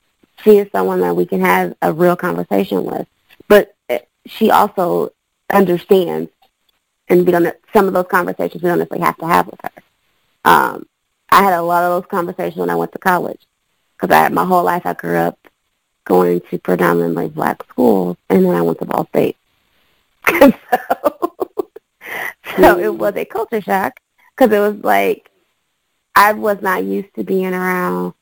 she 0.43 0.57
is 0.57 0.67
someone 0.71 1.01
that 1.01 1.15
we 1.15 1.25
can 1.25 1.41
have 1.41 1.75
a 1.81 1.93
real 1.93 2.15
conversation 2.15 2.83
with. 2.83 3.07
But 3.47 3.75
she 4.25 4.51
also 4.51 5.11
understands, 5.51 6.31
and 7.07 7.25
we 7.25 7.31
don't. 7.31 7.55
Some 7.73 7.87
of 7.87 7.93
those 7.93 8.07
conversations 8.07 8.63
we 8.63 8.69
don't 8.69 8.79
necessarily 8.79 9.05
have 9.05 9.17
to 9.17 9.27
have 9.27 9.47
with 9.47 9.59
her. 9.61 9.71
Um, 10.45 10.87
I 11.29 11.43
had 11.43 11.53
a 11.53 11.61
lot 11.61 11.83
of 11.83 12.01
those 12.01 12.09
conversations 12.09 12.57
when 12.57 12.69
I 12.69 12.75
went 12.75 12.91
to 12.93 12.99
college 12.99 13.41
because 13.95 14.15
I 14.15 14.29
my 14.29 14.45
whole 14.45 14.63
life 14.63 14.85
I 14.85 14.93
grew 14.93 15.17
up 15.17 15.37
going 16.05 16.41
to 16.49 16.57
predominantly 16.59 17.29
black 17.29 17.63
schools, 17.69 18.17
and 18.29 18.45
then 18.45 18.55
I 18.55 18.61
went 18.61 18.79
to 18.79 18.85
Ball 18.85 19.07
State. 19.07 19.37
so, 20.29 20.51
so 22.57 22.79
it 22.79 22.93
was 22.93 23.15
a 23.15 23.25
culture 23.25 23.61
shock 23.61 23.99
because 24.35 24.51
it 24.51 24.59
was 24.59 24.83
like 24.83 25.29
I 26.15 26.33
was 26.33 26.61
not 26.61 26.83
used 26.83 27.13
to 27.15 27.23
being 27.23 27.53
around 27.53 28.13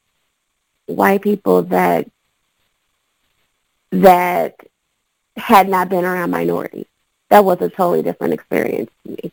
white 0.85 1.21
people 1.21 1.63
that 1.63 2.09
that 3.91 4.55
had 5.35 5.69
not 5.69 5.89
been 5.89 6.05
around 6.05 6.31
minorities. 6.31 6.85
That 7.29 7.45
was 7.45 7.61
a 7.61 7.69
totally 7.69 8.03
different 8.03 8.33
experience 8.33 8.91
to 9.03 9.11
me. 9.11 9.31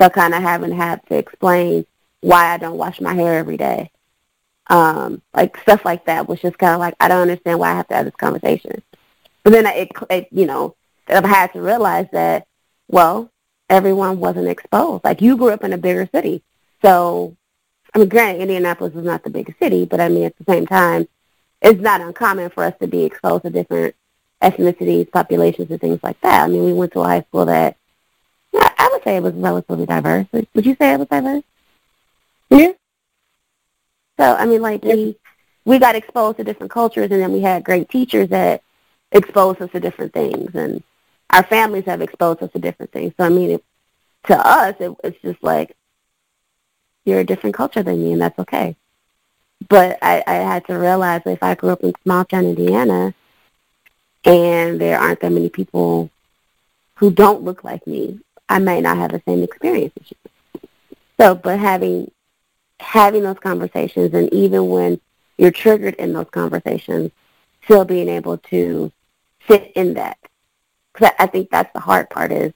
So 0.00 0.08
kind 0.08 0.34
of 0.34 0.42
having 0.42 0.72
had 0.72 1.06
to 1.08 1.16
explain 1.16 1.86
why 2.20 2.52
I 2.52 2.58
don't 2.58 2.78
wash 2.78 3.00
my 3.00 3.14
hair 3.14 3.34
every 3.38 3.56
day. 3.56 3.90
Um, 4.68 5.22
like 5.34 5.56
stuff 5.58 5.84
like 5.84 6.04
that 6.06 6.28
was 6.28 6.40
just 6.40 6.58
kind 6.58 6.74
of 6.74 6.80
like, 6.80 6.94
I 7.00 7.08
don't 7.08 7.22
understand 7.22 7.58
why 7.58 7.70
I 7.70 7.76
have 7.76 7.88
to 7.88 7.94
have 7.94 8.04
this 8.04 8.14
conversation. 8.16 8.82
But 9.42 9.52
then 9.52 9.66
it, 9.66 9.90
it 10.10 10.28
you 10.30 10.46
know, 10.46 10.74
I 11.08 11.26
had 11.26 11.52
to 11.54 11.62
realize 11.62 12.06
that, 12.12 12.46
well, 12.88 13.30
everyone 13.70 14.20
wasn't 14.20 14.48
exposed. 14.48 15.04
Like 15.04 15.22
you 15.22 15.36
grew 15.36 15.50
up 15.50 15.64
in 15.64 15.72
a 15.72 15.78
bigger 15.78 16.08
city. 16.12 16.42
So 16.82 17.36
I 17.98 18.02
mean, 18.02 18.10
granted, 18.10 18.42
Indianapolis 18.42 18.94
is 18.94 19.04
not 19.04 19.24
the 19.24 19.30
biggest 19.30 19.58
city, 19.58 19.84
but 19.84 19.98
I 19.98 20.08
mean, 20.08 20.22
at 20.22 20.38
the 20.38 20.44
same 20.44 20.68
time, 20.68 21.08
it's 21.60 21.80
not 21.80 22.00
uncommon 22.00 22.48
for 22.50 22.62
us 22.62 22.74
to 22.80 22.86
be 22.86 23.02
exposed 23.02 23.42
to 23.42 23.50
different 23.50 23.96
ethnicities, 24.40 25.10
populations, 25.10 25.68
and 25.68 25.80
things 25.80 25.98
like 26.04 26.20
that. 26.20 26.44
I 26.44 26.46
mean, 26.46 26.64
we 26.64 26.72
went 26.72 26.92
to 26.92 27.00
a 27.00 27.04
high 27.08 27.22
school 27.22 27.46
that 27.46 27.76
I 28.54 28.88
would 28.92 29.02
say 29.02 29.16
it 29.16 29.22
was 29.24 29.34
relatively 29.34 29.84
diverse. 29.84 30.28
Would 30.30 30.64
you 30.64 30.76
say 30.76 30.92
it 30.92 31.00
was 31.00 31.08
diverse? 31.08 31.42
Yeah. 32.50 32.72
So 34.16 34.32
I 34.36 34.46
mean, 34.46 34.62
like 34.62 34.84
we 34.84 35.16
we 35.64 35.80
got 35.80 35.96
exposed 35.96 36.36
to 36.36 36.44
different 36.44 36.70
cultures, 36.70 37.10
and 37.10 37.20
then 37.20 37.32
we 37.32 37.40
had 37.40 37.64
great 37.64 37.88
teachers 37.88 38.28
that 38.28 38.62
exposed 39.10 39.60
us 39.60 39.72
to 39.72 39.80
different 39.80 40.12
things, 40.12 40.54
and 40.54 40.84
our 41.30 41.42
families 41.42 41.86
have 41.86 42.00
exposed 42.00 42.44
us 42.44 42.52
to 42.52 42.60
different 42.60 42.92
things. 42.92 43.12
So 43.16 43.24
I 43.24 43.28
mean, 43.28 43.50
it, 43.50 43.64
to 44.28 44.38
us, 44.38 44.76
it, 44.78 44.94
it's 45.02 45.20
just 45.20 45.42
like 45.42 45.74
you're 47.08 47.20
a 47.20 47.24
different 47.24 47.56
culture 47.56 47.82
than 47.82 48.02
me, 48.02 48.12
and 48.12 48.20
that's 48.20 48.38
okay. 48.38 48.76
But 49.68 49.98
I, 50.02 50.22
I 50.26 50.34
had 50.34 50.66
to 50.66 50.74
realize 50.74 51.22
if 51.26 51.42
I 51.42 51.54
grew 51.54 51.70
up 51.70 51.82
in 51.82 51.92
small 52.02 52.24
town 52.24 52.44
Indiana, 52.44 53.14
and 54.24 54.80
there 54.80 54.98
aren't 54.98 55.20
that 55.20 55.32
many 55.32 55.48
people 55.48 56.10
who 56.96 57.10
don't 57.10 57.42
look 57.42 57.64
like 57.64 57.86
me, 57.86 58.20
I 58.48 58.58
might 58.58 58.82
not 58.82 58.98
have 58.98 59.12
the 59.12 59.22
same 59.26 59.42
experience 59.42 59.94
as 60.00 60.10
you. 60.10 60.60
So, 61.18 61.34
but 61.34 61.58
having 61.58 62.10
having 62.80 63.22
those 63.22 63.38
conversations, 63.38 64.14
and 64.14 64.32
even 64.32 64.68
when 64.68 65.00
you're 65.36 65.50
triggered 65.50 65.94
in 65.94 66.12
those 66.12 66.30
conversations, 66.30 67.10
still 67.64 67.84
being 67.84 68.08
able 68.08 68.38
to 68.38 68.92
sit 69.48 69.72
in 69.74 69.94
that. 69.94 70.18
Because 70.92 71.12
I 71.18 71.26
think 71.26 71.50
that's 71.50 71.72
the 71.72 71.80
hard 71.80 72.10
part 72.10 72.32
is 72.32 72.52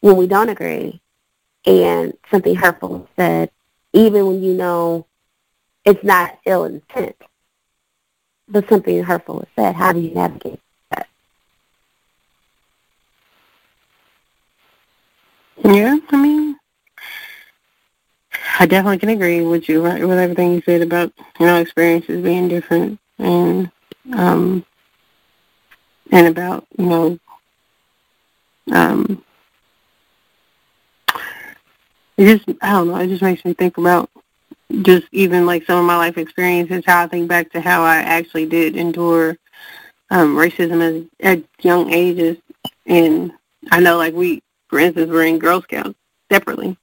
when 0.00 0.16
we 0.16 0.26
don't 0.26 0.48
agree 0.48 1.00
and 1.66 2.14
something 2.30 2.54
hurtful 2.54 3.02
is 3.02 3.08
said, 3.16 3.50
even 3.92 4.26
when 4.26 4.42
you 4.42 4.54
know 4.54 5.06
it's 5.84 6.02
not 6.04 6.38
ill 6.46 6.64
intent, 6.64 7.16
but 8.48 8.68
something 8.68 9.02
hurtful 9.02 9.40
is 9.42 9.48
said, 9.56 9.74
how 9.74 9.92
do 9.92 10.00
you 10.00 10.14
navigate 10.14 10.60
that? 10.90 11.08
Yeah, 15.64 15.98
I 16.10 16.16
mean, 16.16 16.56
I 18.58 18.66
definitely 18.66 18.98
can 18.98 19.08
agree 19.10 19.42
with 19.42 19.68
you 19.68 19.84
right, 19.84 20.00
with 20.06 20.18
everything 20.18 20.52
you 20.54 20.62
said 20.62 20.82
about 20.82 21.12
you 21.38 21.46
know 21.46 21.56
experiences 21.60 22.22
being 22.22 22.48
different 22.48 22.98
and 23.18 23.70
um 24.14 24.64
and 26.10 26.26
about 26.26 26.66
you 26.78 26.86
know 26.86 27.18
um 28.72 29.22
it 32.16 32.24
just 32.38 32.58
I 32.62 32.72
don't 32.72 32.88
know 32.88 32.96
it 32.96 33.08
just 33.08 33.22
makes 33.22 33.44
me 33.44 33.52
think 33.54 33.78
about 33.78 34.10
just 34.82 35.06
even 35.12 35.46
like 35.46 35.64
some 35.64 35.78
of 35.78 35.84
my 35.84 35.96
life 35.96 36.18
experiences 36.18 36.84
how 36.86 37.04
I 37.04 37.06
think 37.06 37.28
back 37.28 37.50
to 37.52 37.60
how 37.60 37.82
I 37.82 37.98
actually 37.98 38.46
did 38.46 38.76
endure 38.76 39.36
um 40.10 40.36
racism 40.36 40.80
as, 40.80 41.04
at 41.20 41.42
young 41.60 41.92
ages. 41.92 42.38
And 42.86 43.32
I 43.70 43.80
know 43.80 43.96
like 43.96 44.14
we 44.14 44.42
for 44.68 44.78
instance 44.78 45.10
were 45.10 45.24
in 45.24 45.38
Girl 45.38 45.62
Scouts 45.62 45.94
separately. 46.30 46.76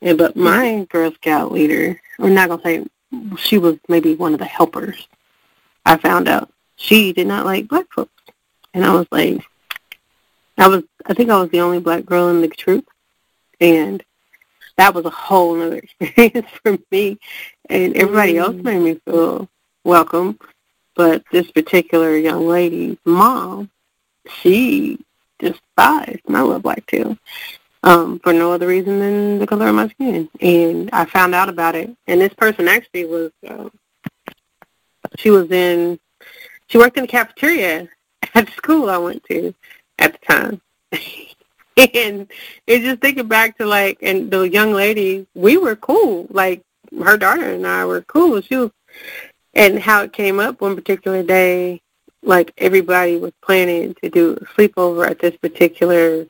Yeah, 0.00 0.14
but 0.14 0.36
my 0.36 0.86
Girl 0.90 1.12
Scout 1.12 1.52
leader, 1.52 2.00
we're 2.18 2.30
not 2.30 2.48
gonna 2.48 2.62
say 2.62 2.86
she 3.36 3.58
was 3.58 3.76
maybe 3.88 4.14
one 4.14 4.32
of 4.32 4.38
the 4.38 4.46
helpers. 4.46 5.08
I 5.84 5.96
found 5.96 6.28
out. 6.28 6.50
She 6.76 7.12
did 7.12 7.26
not 7.26 7.44
like 7.44 7.68
black 7.68 7.92
folks, 7.92 8.22
and 8.72 8.84
I 8.84 8.94
was 8.94 9.06
like, 9.10 9.42
I 10.56 10.66
was, 10.66 10.82
I 11.04 11.12
think 11.12 11.28
I 11.28 11.38
was 11.38 11.50
the 11.50 11.60
only 11.60 11.78
black 11.78 12.06
girl 12.06 12.28
in 12.28 12.40
the 12.40 12.48
troop, 12.48 12.88
and 13.60 14.02
that 14.76 14.94
was 14.94 15.04
a 15.04 15.10
whole 15.10 15.60
other 15.60 15.76
experience 16.00 16.48
for 16.62 16.78
me. 16.90 17.18
And 17.68 17.96
everybody 17.96 18.38
else 18.38 18.56
Mm. 18.56 18.64
made 18.64 18.80
me 18.82 18.94
feel 19.04 19.48
welcome, 19.84 20.38
but 20.94 21.22
this 21.32 21.50
particular 21.50 22.16
young 22.16 22.46
lady's 22.48 22.98
mom, 23.04 23.70
she 24.40 24.98
despised 25.38 26.20
my 26.28 26.42
little 26.42 26.58
black 26.60 26.86
tail 26.86 27.16
um, 27.82 28.18
for 28.20 28.32
no 28.32 28.52
other 28.52 28.66
reason 28.66 28.98
than 28.98 29.38
the 29.38 29.46
color 29.46 29.68
of 29.68 29.74
my 29.74 29.88
skin. 29.88 30.28
And 30.40 30.90
I 30.92 31.04
found 31.06 31.34
out 31.34 31.48
about 31.48 31.74
it. 31.74 31.90
And 32.06 32.20
this 32.20 32.34
person 32.34 32.68
actually 32.68 33.06
was, 33.06 33.30
um, 33.48 33.70
she 35.16 35.30
was 35.30 35.50
in, 35.50 35.98
she 36.68 36.78
worked 36.78 36.96
in 36.96 37.02
the 37.04 37.08
cafeteria 37.08 37.88
at 38.34 38.46
the 38.46 38.52
school 38.52 38.90
I 38.90 38.98
went 38.98 39.24
to 39.24 39.54
at 39.98 40.12
the 40.12 40.26
time. 40.26 40.60
and 41.94 42.26
it's 42.66 42.84
just 42.84 43.00
thinking 43.00 43.28
back 43.28 43.58
to 43.58 43.66
like, 43.66 43.98
and 44.02 44.30
the 44.30 44.42
young 44.42 44.72
lady, 44.72 45.26
we 45.34 45.56
were 45.56 45.76
cool. 45.76 46.26
Like 46.30 46.62
her 46.98 47.16
daughter 47.16 47.50
and 47.50 47.66
I 47.66 47.84
were 47.84 48.02
cool. 48.02 48.40
She 48.40 48.56
was, 48.56 48.70
and 49.54 49.78
how 49.78 50.02
it 50.02 50.12
came 50.12 50.38
up 50.40 50.60
one 50.60 50.76
particular 50.76 51.22
day, 51.22 51.80
like 52.22 52.52
everybody 52.58 53.16
was 53.16 53.32
planning 53.42 53.94
to 54.02 54.10
do 54.10 54.32
a 54.32 54.44
sleepover 54.44 55.08
at 55.08 55.18
this 55.18 55.36
particular 55.36 56.26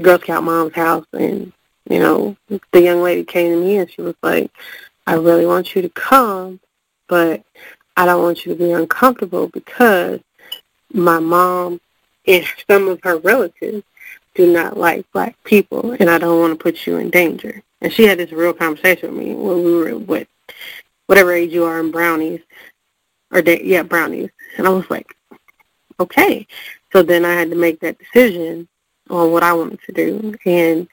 Girl 0.00 0.18
Scout 0.18 0.44
mom's 0.44 0.74
house 0.74 1.06
and 1.12 1.52
you 1.88 1.98
know, 2.00 2.36
the 2.72 2.82
young 2.82 3.02
lady 3.02 3.24
came 3.24 3.52
to 3.52 3.60
me 3.60 3.78
and 3.78 3.90
she 3.90 4.02
was 4.02 4.14
like, 4.22 4.50
I 5.06 5.14
really 5.14 5.46
want 5.46 5.74
you 5.74 5.82
to 5.82 5.88
come, 5.88 6.60
but 7.08 7.42
I 7.96 8.04
don't 8.04 8.22
want 8.22 8.44
you 8.44 8.52
to 8.52 8.58
be 8.58 8.72
uncomfortable 8.72 9.48
because 9.48 10.20
my 10.92 11.18
mom 11.18 11.80
and 12.26 12.44
some 12.70 12.88
of 12.88 13.00
her 13.02 13.16
relatives 13.18 13.84
do 14.38 14.52
not 14.52 14.76
like 14.76 15.04
black 15.10 15.36
people 15.42 15.96
and 15.98 16.08
I 16.08 16.16
don't 16.16 16.40
want 16.40 16.56
to 16.56 16.62
put 16.62 16.86
you 16.86 16.96
in 16.98 17.10
danger. 17.10 17.60
And 17.80 17.92
she 17.92 18.04
had 18.04 18.18
this 18.18 18.30
real 18.30 18.52
conversation 18.52 19.10
with 19.10 19.26
me 19.26 19.34
when 19.34 19.64
we 19.64 19.74
were 19.74 19.98
with 19.98 20.28
whatever 21.06 21.32
age 21.32 21.52
you 21.52 21.64
are 21.64 21.80
in 21.80 21.90
brownies 21.90 22.40
or 23.32 23.42
da- 23.42 23.60
yeah, 23.64 23.82
brownies. 23.82 24.30
And 24.56 24.64
I 24.68 24.70
was 24.70 24.88
like, 24.88 25.12
okay. 25.98 26.46
So 26.92 27.02
then 27.02 27.24
I 27.24 27.34
had 27.34 27.50
to 27.50 27.56
make 27.56 27.80
that 27.80 27.98
decision 27.98 28.68
on 29.10 29.32
what 29.32 29.42
I 29.42 29.52
wanted 29.54 29.80
to 29.86 29.92
do. 29.92 30.36
And 30.46 30.86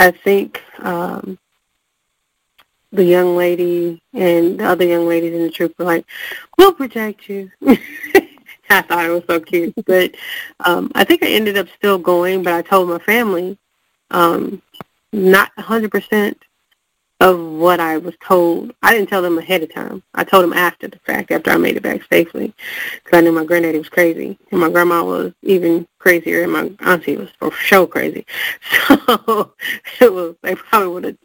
I 0.00 0.10
think 0.10 0.60
um, 0.80 1.38
the 2.90 3.04
young 3.04 3.36
lady 3.36 4.02
and 4.12 4.58
the 4.58 4.64
other 4.64 4.84
young 4.84 5.06
ladies 5.06 5.32
in 5.32 5.42
the 5.42 5.50
troop 5.50 5.78
were 5.78 5.84
like, 5.84 6.04
we'll 6.58 6.72
protect 6.72 7.28
you. 7.28 7.52
I 8.70 8.82
thought 8.82 9.04
it 9.04 9.10
was 9.10 9.24
so 9.28 9.40
cute. 9.40 9.74
But 9.86 10.14
um, 10.60 10.90
I 10.94 11.04
think 11.04 11.22
I 11.22 11.28
ended 11.28 11.56
up 11.56 11.68
still 11.76 11.98
going, 11.98 12.42
but 12.42 12.54
I 12.54 12.62
told 12.62 12.88
my 12.88 12.98
family 12.98 13.58
um, 14.10 14.62
not 15.12 15.54
100% 15.56 16.36
of 17.20 17.40
what 17.40 17.80
I 17.80 17.96
was 17.96 18.14
told. 18.22 18.74
I 18.82 18.92
didn't 18.92 19.08
tell 19.08 19.22
them 19.22 19.38
ahead 19.38 19.62
of 19.62 19.72
time. 19.72 20.02
I 20.14 20.24
told 20.24 20.44
them 20.44 20.52
after 20.52 20.86
the 20.86 20.98
fact, 20.98 21.30
after 21.30 21.50
I 21.50 21.56
made 21.56 21.76
it 21.76 21.82
back 21.82 22.02
safely, 22.10 22.54
because 23.02 23.18
I 23.18 23.20
knew 23.22 23.32
my 23.32 23.44
granddaddy 23.44 23.78
was 23.78 23.88
crazy, 23.88 24.38
and 24.50 24.60
my 24.60 24.70
grandma 24.70 25.02
was 25.02 25.32
even 25.42 25.86
crazier, 25.98 26.42
and 26.42 26.52
my 26.52 26.70
auntie 26.80 27.16
was 27.16 27.30
for 27.38 27.50
sure 27.52 27.86
crazy. 27.86 28.26
So 29.98 30.06
it 30.06 30.12
was 30.12 30.36
they 30.42 30.54
probably 30.54 30.88
would 30.88 31.04
have 31.04 31.16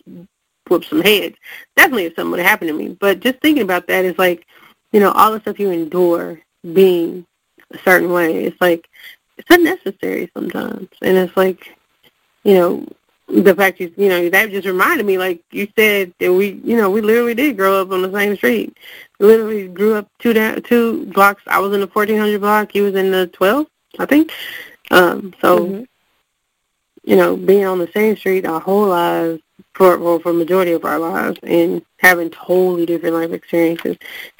whooped 0.69 0.87
some 0.87 1.01
heads. 1.01 1.35
Definitely 1.75 2.05
if 2.05 2.15
something 2.15 2.31
would 2.31 2.39
have 2.39 2.49
happened 2.49 2.69
to 2.69 2.77
me. 2.77 2.95
But 2.99 3.19
just 3.19 3.39
thinking 3.39 3.63
about 3.63 3.87
that 3.87 4.05
is 4.05 4.17
like, 4.17 4.45
you 4.93 4.99
know, 5.01 5.11
all 5.11 5.33
the 5.33 5.41
stuff 5.41 5.59
you 5.59 5.71
endure 5.71 6.39
being 6.73 7.25
a 7.73 7.77
certain 7.79 8.11
way. 8.11 8.45
It's 8.45 8.59
like 8.61 8.89
it's 9.37 9.49
unnecessary 9.49 10.29
sometimes, 10.33 10.89
and 11.01 11.17
it's 11.17 11.35
like, 11.37 11.75
you 12.43 12.53
know, 12.55 12.87
the 13.27 13.55
fact 13.55 13.79
you 13.79 13.93
you 13.97 14.09
know 14.09 14.29
that 14.29 14.51
just 14.51 14.67
reminded 14.67 15.05
me 15.05 15.17
like 15.17 15.41
you 15.51 15.67
said 15.77 16.13
that 16.19 16.33
we 16.33 16.59
you 16.63 16.75
know 16.75 16.89
we 16.89 17.01
literally 17.01 17.33
did 17.33 17.57
grow 17.57 17.81
up 17.81 17.91
on 17.91 18.01
the 18.01 18.11
same 18.11 18.35
street. 18.35 18.77
We 19.19 19.27
literally 19.27 19.67
grew 19.67 19.95
up 19.95 20.07
two 20.19 20.33
down 20.33 20.61
two 20.63 21.05
blocks. 21.07 21.41
I 21.47 21.59
was 21.59 21.73
in 21.73 21.79
the 21.79 21.87
1400 21.87 22.41
block. 22.41 22.71
He 22.71 22.81
was 22.81 22.95
in 22.95 23.11
the 23.11 23.27
12 23.27 23.67
i 23.99 24.05
think. 24.05 24.31
Um 24.91 25.33
so 25.41 25.59
Mhm. 25.59 25.87
you 27.03 27.15
know 27.15 27.35
being 27.37 27.65
on 27.65 27.79
the 27.79 27.91
same 27.93 28.15
street 28.17 28.45
our 28.45 28.59
whole 28.59 28.87
lives 28.87 29.41
for 29.73 29.97
well 29.97 30.19
for 30.19 30.33
majority 30.33 30.71
of 30.71 30.83
our 30.85 30.99
lives 30.99 31.39
and 31.43 31.81
having 31.99 32.29
totally 32.29 32.85
different 32.85 33.15
life 33.15 33.31
experiences 33.31 33.97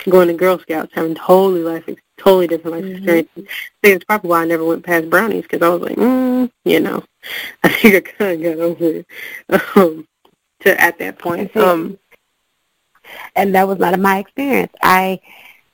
going 0.10 0.28
to 0.28 0.34
girl 0.34 0.60
scouts 0.60 0.92
having 0.94 1.16
totally 1.16 1.62
life 1.62 1.84
totally 2.18 2.48
different 2.48 2.76
life 2.76 2.84
Mhm. 2.86 2.96
experiences 2.98 3.46
I 3.48 3.74
think 3.82 3.96
it's 3.96 4.06
probably 4.06 4.30
why 4.30 4.42
i 4.42 4.46
never 4.46 4.66
went 4.66 4.84
past 4.86 5.10
brownies 5.10 5.44
because 5.44 5.62
i 5.62 5.70
was 5.70 5.82
like 5.82 5.96
mm, 5.98 6.52
you 6.66 6.80
know 6.80 7.04
I 7.64 7.70
think 7.70 7.96
I 7.96 8.02
kind 8.12 8.46
of 8.46 8.58
got 8.58 8.64
over 8.64 8.86
it 8.86 9.06
um, 9.78 10.08
to 10.62 10.82
at 10.82 10.98
that 11.00 11.18
point. 11.20 11.56
Um, 11.56 11.98
and 13.36 13.56
that 13.56 13.68
was 13.68 13.80
not 13.80 13.98
my 14.00 14.20
experience. 14.20 14.72
I 14.82 15.20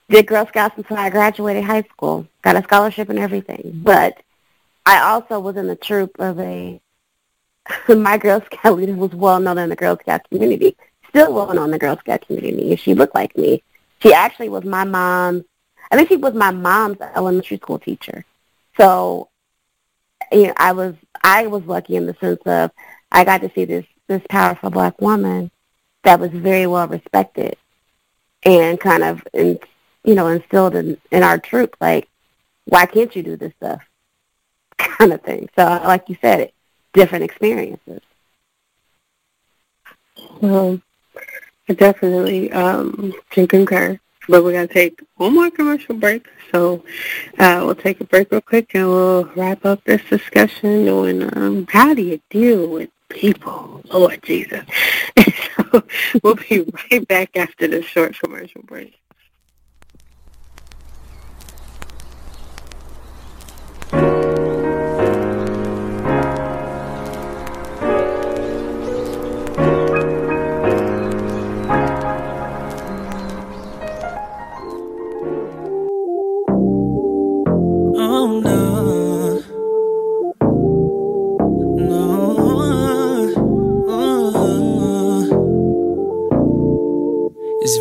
did 0.10 0.28
Girl 0.28 0.46
Scouts 0.48 0.76
until 0.78 0.98
I 0.98 1.10
graduated 1.10 1.64
high 1.64 1.84
school, 1.84 2.28
got 2.42 2.56
a 2.56 2.64
scholarship 2.64 3.10
and 3.10 3.20
everything. 3.20 3.80
But 3.84 4.22
I 4.86 5.00
also 5.00 5.40
was 5.40 5.56
in 5.58 5.68
the 5.68 5.76
troop 5.76 6.12
of 6.20 6.40
a. 6.40 6.80
my 7.90 8.18
Girl 8.18 8.42
Scout 8.42 8.78
leader 8.78 8.94
was 8.94 9.12
well 9.12 9.40
known 9.40 9.58
in 9.58 9.70
the 9.70 9.76
Girl 9.76 9.98
Scout 10.02 10.28
community, 10.30 10.76
still 11.10 11.34
well 11.34 11.54
known 11.54 11.66
in 11.66 11.72
the 11.72 11.80
Girl 11.80 11.98
Scout 11.98 12.26
community. 12.26 12.76
She 12.76 12.94
looked 12.94 13.16
like 13.16 13.38
me. 13.38 13.64
She 14.02 14.14
actually 14.14 14.50
was 14.50 14.64
my 14.64 14.84
mom's. 14.84 15.44
I 15.90 15.96
think 15.96 16.10
she 16.10 16.18
was 16.18 16.34
my 16.34 16.52
mom's 16.52 16.98
elementary 17.02 17.58
school 17.58 17.80
teacher. 17.80 18.26
So, 18.78 19.30
you 20.32 20.48
know, 20.48 20.54
I 20.58 20.74
was 20.74 20.96
I 21.24 21.48
was 21.48 21.64
lucky 21.64 21.96
in 21.96 22.06
the 22.06 22.16
sense 22.20 22.42
of 22.46 22.72
I 23.12 23.24
got 23.24 23.42
to 23.42 23.52
see 23.54 23.66
this 23.66 23.86
this 24.08 24.22
powerful 24.30 24.70
black 24.70 25.00
woman 25.02 25.52
that 26.04 26.20
was 26.20 26.32
very 26.32 26.68
well 26.68 26.88
respected 26.88 27.58
and 28.44 28.80
kind 28.80 29.04
of 29.04 29.28
in, 29.34 29.60
you 30.04 30.16
know 30.16 30.28
instilled 30.28 30.76
in, 30.76 30.98
in 31.12 31.24
our 31.24 31.38
troop 31.38 31.76
like 31.82 32.08
why 32.66 32.86
can't 32.86 33.16
you 33.16 33.24
do 33.24 33.36
this 33.36 33.54
stuff 33.56 33.82
kind 34.78 35.12
of 35.12 35.22
thing 35.22 35.50
so 35.56 35.64
like 35.64 36.08
you 36.08 36.18
said 36.22 36.40
it 36.40 36.54
different 36.94 37.24
experiences 37.24 38.02
um, 40.42 40.82
I 41.70 41.74
definitely 41.74 42.52
um, 42.52 43.14
can 43.30 43.48
concur. 43.48 44.00
But 44.30 44.44
we're 44.44 44.52
going 44.52 44.68
to 44.68 44.74
take 44.74 45.02
one 45.16 45.34
more 45.34 45.50
commercial 45.50 45.96
break. 45.96 46.28
So 46.52 46.84
uh, 47.40 47.62
we'll 47.64 47.76
take 47.76 48.02
a 48.02 48.04
break 48.04 48.30
real 48.30 48.42
quick 48.42 48.76
and 48.76 48.88
we'll 48.88 49.24
wrap 49.36 49.66
up 49.66 49.82
this 49.86 50.02
discussion 50.10 50.90
on 50.90 51.38
um, 51.38 51.68
how 51.70 51.94
do 51.94 52.02
you 52.02 52.20
deal 52.30 52.68
with 52.68 52.90
people, 53.08 53.82
Lord 53.86 54.22
Jesus. 54.24 54.66
so 55.56 55.84
we'll 56.24 56.36
be 56.36 56.70
right 56.92 57.08
back 57.08 57.38
after 57.38 57.70
this 57.70 57.86
short 57.86 58.20
commercial 58.20 58.64
break. 58.64 59.00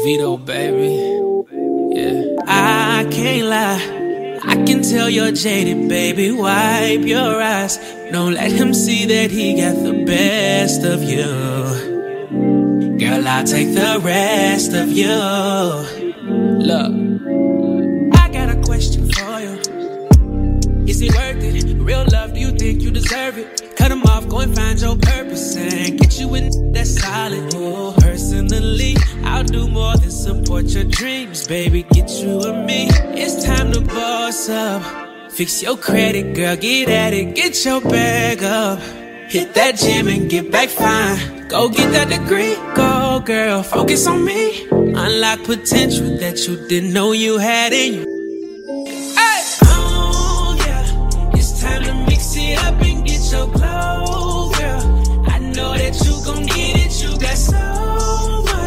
Vito, 0.07 0.37
baby. 0.37 0.95
Yeah, 1.91 2.37
I 2.47 3.09
can't 3.11 3.49
lie. 3.49 4.39
I 4.41 4.55
can 4.65 4.81
tell 4.81 5.11
you're 5.11 5.33
jaded, 5.33 5.89
baby. 5.89 6.31
Wipe 6.31 7.01
your 7.01 7.43
eyes. 7.43 7.77
Don't 8.13 8.35
let 8.35 8.53
him 8.53 8.73
see 8.73 9.05
that 9.07 9.33
he 9.33 9.57
got 9.61 9.75
the 9.83 10.05
best 10.05 10.85
of 10.85 11.03
you. 11.03 11.27
Girl, 13.01 13.27
I'll 13.27 13.43
take 13.43 13.75
the 13.75 14.01
rest 14.01 14.75
of 14.75 14.93
you. 14.93 15.17
Look, 16.71 16.93
I 18.15 18.29
got 18.29 18.49
a 18.57 18.63
question 18.65 19.11
for 19.11 19.41
you. 19.41 19.59
Is 20.87 21.03
it 21.03 21.17
worth 21.17 21.43
it? 21.43 21.83
Real 21.83 22.07
love, 22.13 22.33
do 22.33 22.39
you 22.39 22.53
think 22.53 22.81
you 22.81 22.93
deserve 22.93 23.39
it? 23.39 23.75
Cut 23.75 23.91
him 23.91 24.05
off, 24.05 24.29
go 24.29 24.39
and 24.39 24.55
find 24.55 24.81
your 24.81 24.95
purpose 24.95 25.57
and 25.57 26.06
you 26.19 26.35
in 26.35 26.73
that 26.73 26.87
solid. 26.87 27.55
Oh, 27.55 27.95
personally, 27.99 28.97
I'll 29.25 29.45
do 29.45 29.69
more 29.69 29.97
than 29.97 30.11
support 30.11 30.65
your 30.67 30.85
dreams, 30.85 31.47
baby. 31.47 31.83
Get 31.85 32.11
you 32.11 32.41
and 32.43 32.67
me. 32.67 32.89
It's 33.15 33.45
time 33.45 33.73
to 33.73 33.81
boss 33.81 34.49
up. 34.49 35.07
Fix 35.31 35.63
your 35.63 35.77
credit, 35.77 36.35
girl, 36.35 36.57
get 36.57 36.89
at 36.89 37.13
it, 37.13 37.35
get 37.35 37.63
your 37.65 37.83
bag 37.83 38.43
up. 38.43 38.81
Hit 39.29 39.53
that 39.55 39.77
gym 39.77 40.09
and 40.09 40.31
get 40.31 40.51
back 40.51 40.71
fine. 40.71 41.47
Go 41.49 41.69
get 41.69 41.93
that 41.93 42.09
degree, 42.09 42.55
go 42.75 43.21
girl, 43.21 43.63
focus 43.63 44.07
on 44.07 44.25
me. 44.25 44.67
Unlock 44.71 45.43
potential 45.45 46.17
that 46.19 46.47
you 46.49 46.57
didn't 46.69 46.93
know 46.93 47.13
you 47.13 47.37
had 47.39 47.73
in 47.75 47.95
you. 47.95 48.05
Hey! 49.15 49.43
Oh. 49.65 50.57
It's 51.35 51.61
time 51.61 51.83
to 51.83 51.95
mix 52.09 52.35
it 52.37 52.57
up 52.65 52.81
and 52.81 53.07
get 53.07 53.21
your 53.31 53.47
glow, 53.53 54.51
girl. 54.57 55.29
I 55.29 55.39
know 55.39 55.77
that 55.77 56.06
it's 57.37 57.53
over. 57.53 58.65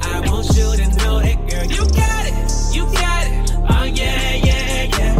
I 0.00 0.20
want 0.26 0.46
you 0.56 0.76
to 0.76 0.86
know 0.98 1.20
that, 1.20 1.38
girl, 1.48 1.64
you 1.66 1.84
got 2.02 2.24
it, 2.30 2.36
you 2.76 2.84
got 2.94 3.26
it. 3.26 3.52
Oh, 3.74 3.84
yeah, 3.84 4.34
yeah, 4.48 4.82
yeah. 4.98 5.14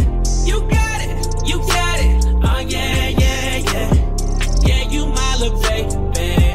You 0.45 0.59
got 0.75 0.99
it, 1.05 1.11
you 1.49 1.57
got 1.59 1.99
it. 1.99 2.25
Oh, 2.41 2.59
yeah, 2.59 3.09
yeah, 3.23 3.57
yeah. 3.57 3.89
Yeah, 4.67 4.89
you 4.89 5.05
my 5.07 5.35
little 5.41 5.59
baby. 5.61 5.95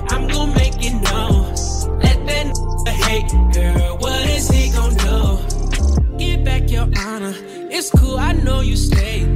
I'm 0.08 0.26
gon' 0.28 0.54
make 0.54 0.76
it 0.80 0.94
known. 1.04 1.52
Let 2.00 2.18
that 2.26 2.56
hate, 3.04 3.30
girl. 3.52 3.98
What 3.98 4.26
is 4.30 4.48
he 4.48 4.70
gon' 4.72 4.94
do? 4.96 6.16
Get 6.16 6.42
back 6.44 6.70
your 6.70 6.88
honor. 6.98 7.34
It's 7.76 7.90
cool, 7.90 8.16
I 8.16 8.32
know 8.32 8.60
you 8.60 8.76
stayed 8.76 9.33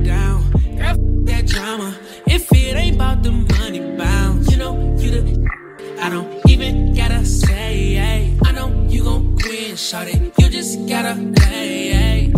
shawty. 9.89 10.21
You 10.39 10.51
just 10.51 10.87
gotta 10.87 11.15
play, 11.35 11.89
hey. 11.89 12.33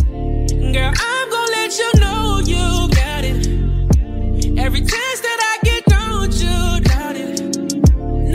Girl, 0.72 0.92
I'm 0.94 1.30
gon' 1.30 1.51
let 1.51 1.76
you 1.80 1.90
know 1.98 2.40
you 2.53 2.64
got 2.94 3.24
it. 3.24 3.38
Every 4.57 4.80
chance 4.80 5.20
that 5.26 5.38
I 5.51 5.55
get, 5.64 5.84
don't 5.86 6.32
you 6.44 6.80
doubt 6.90 7.16
it. 7.16 7.66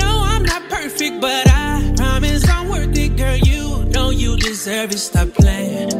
No, 0.01 0.09
I'm 0.31 0.43
not 0.43 0.69
perfect, 0.69 1.21
but 1.21 1.47
I 1.47 1.93
promise 1.95 2.43
I'm 2.49 2.67
worth 2.67 2.97
it, 2.97 3.15
girl. 3.15 3.37
You 3.37 3.85
know 3.85 4.09
you 4.09 4.35
deserve 4.35 4.91
it. 4.91 4.99
Stop 4.99 5.29
playing. 5.29 5.91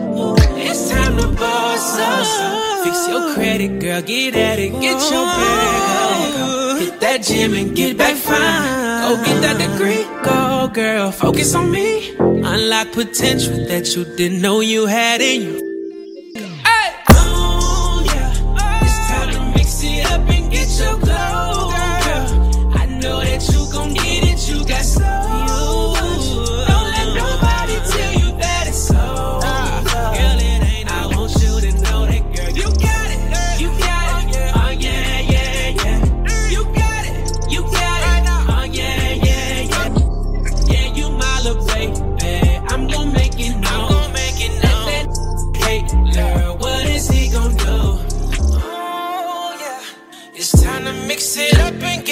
It's 0.68 0.90
time 0.90 1.16
to 1.18 1.28
boss 1.40 1.98
up. 1.98 2.84
Fix 2.84 3.08
your 3.08 3.34
credit, 3.34 3.80
girl. 3.80 4.02
Get 4.02 4.36
at 4.36 4.60
it. 4.60 4.72
Get 4.82 5.00
your 5.10 5.26
bag. 5.26 6.82
Hit 6.82 7.00
that 7.00 7.24
gym 7.24 7.54
and 7.54 7.74
get 7.74 7.98
back 7.98 8.18
fine. 8.18 9.08
Go 9.08 9.24
get 9.24 9.42
that 9.42 9.58
degree. 9.58 10.04
Go, 10.22 10.68
girl. 10.68 11.12
Focus 11.12 11.56
on 11.56 11.72
me. 11.72 12.15
Unlock 12.48 12.92
potential 12.92 13.58
that 13.66 13.96
you 13.96 14.06
didn't 14.06 14.40
know 14.40 14.60
you 14.60 14.86
had 14.86 15.20
in 15.20 15.42
you. 15.42 15.75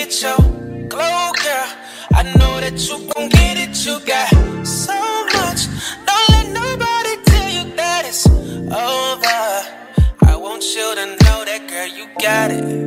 Get 0.06 0.22
your 0.22 0.38
glow, 0.90 1.32
girl. 1.44 1.70
I 2.14 2.24
know 2.38 2.60
that 2.60 2.78
you 2.88 2.98
gon' 3.14 3.30
get 3.30 3.58
it. 3.58 3.86
You 3.86 4.00
got 4.06 4.30
so 4.66 4.94
much. 5.38 5.68
Don't 6.06 6.30
let 6.30 6.48
nobody 6.62 7.16
tell 7.24 7.50
you 7.50 7.76
that 7.76 8.04
it's 8.06 8.28
over. 8.28 9.44
I 10.32 10.36
want 10.36 10.64
you 10.76 10.96
to 10.96 11.06
know 11.06 11.46
that, 11.46 11.68
girl. 11.70 11.88
You 11.88 12.08
got 12.20 12.52
it. 12.52 12.83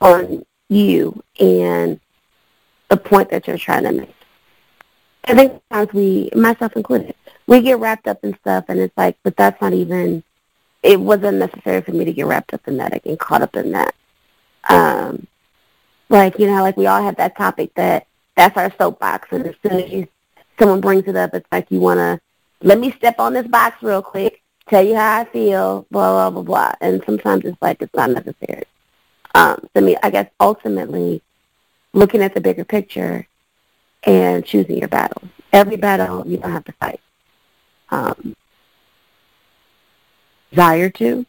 on 0.00 0.44
you 0.68 1.22
and 1.40 2.00
the 2.88 2.96
point 2.96 3.30
that 3.30 3.46
you're 3.46 3.58
trying 3.58 3.84
to 3.84 3.92
make. 3.92 4.14
I 5.26 5.34
think 5.34 5.62
sometimes 5.70 5.94
we, 5.94 6.30
myself 6.34 6.76
included, 6.76 7.14
we 7.46 7.60
get 7.62 7.78
wrapped 7.78 8.06
up 8.06 8.22
in 8.24 8.36
stuff 8.38 8.66
and 8.68 8.78
it's 8.78 8.96
like, 8.96 9.16
but 9.22 9.36
that's 9.36 9.60
not 9.60 9.72
even, 9.72 10.22
it 10.82 11.00
wasn't 11.00 11.38
necessary 11.38 11.80
for 11.80 11.92
me 11.92 12.04
to 12.04 12.12
get 12.12 12.26
wrapped 12.26 12.52
up 12.52 12.66
in 12.68 12.76
that. 12.76 12.92
I 12.92 13.16
caught 13.16 13.42
up 13.42 13.56
in 13.56 13.72
that. 13.72 13.94
Um, 14.68 15.26
like, 16.08 16.38
you 16.38 16.46
know, 16.46 16.62
like 16.62 16.76
we 16.76 16.86
all 16.86 17.02
have 17.02 17.16
that 17.16 17.36
topic 17.36 17.72
that 17.74 18.06
that's 18.36 18.56
our 18.56 18.72
soapbox 18.76 19.28
and 19.30 19.46
as 19.46 19.54
soon 19.62 19.80
as 19.80 19.90
you, 19.90 20.08
someone 20.58 20.80
brings 20.80 21.08
it 21.08 21.16
up, 21.16 21.32
it's 21.34 21.46
like 21.50 21.70
you 21.70 21.80
want 21.80 21.98
to, 21.98 22.20
let 22.64 22.78
me 22.78 22.90
step 22.92 23.20
on 23.20 23.34
this 23.34 23.46
box 23.46 23.82
real 23.82 24.02
quick, 24.02 24.42
tell 24.68 24.82
you 24.82 24.96
how 24.96 25.20
I 25.20 25.24
feel, 25.26 25.86
blah, 25.90 26.10
blah, 26.12 26.30
blah, 26.30 26.42
blah. 26.42 26.72
And 26.80 27.02
sometimes 27.04 27.44
it's 27.44 27.60
like 27.60 27.80
it's 27.82 27.94
not 27.94 28.10
necessary. 28.10 28.64
Um, 29.34 29.58
so 29.60 29.68
I 29.76 29.80
mean, 29.80 29.96
I 30.02 30.10
guess 30.10 30.30
ultimately 30.40 31.22
looking 31.92 32.22
at 32.22 32.34
the 32.34 32.40
bigger 32.40 32.64
picture 32.64 33.28
and 34.04 34.44
choosing 34.44 34.78
your 34.78 34.88
battles. 34.88 35.28
Every 35.52 35.76
battle 35.76 36.26
you 36.26 36.38
don't 36.38 36.50
have 36.50 36.64
to 36.64 36.72
fight. 36.72 37.00
Um, 37.90 38.34
desire 40.50 40.88
to. 40.88 41.26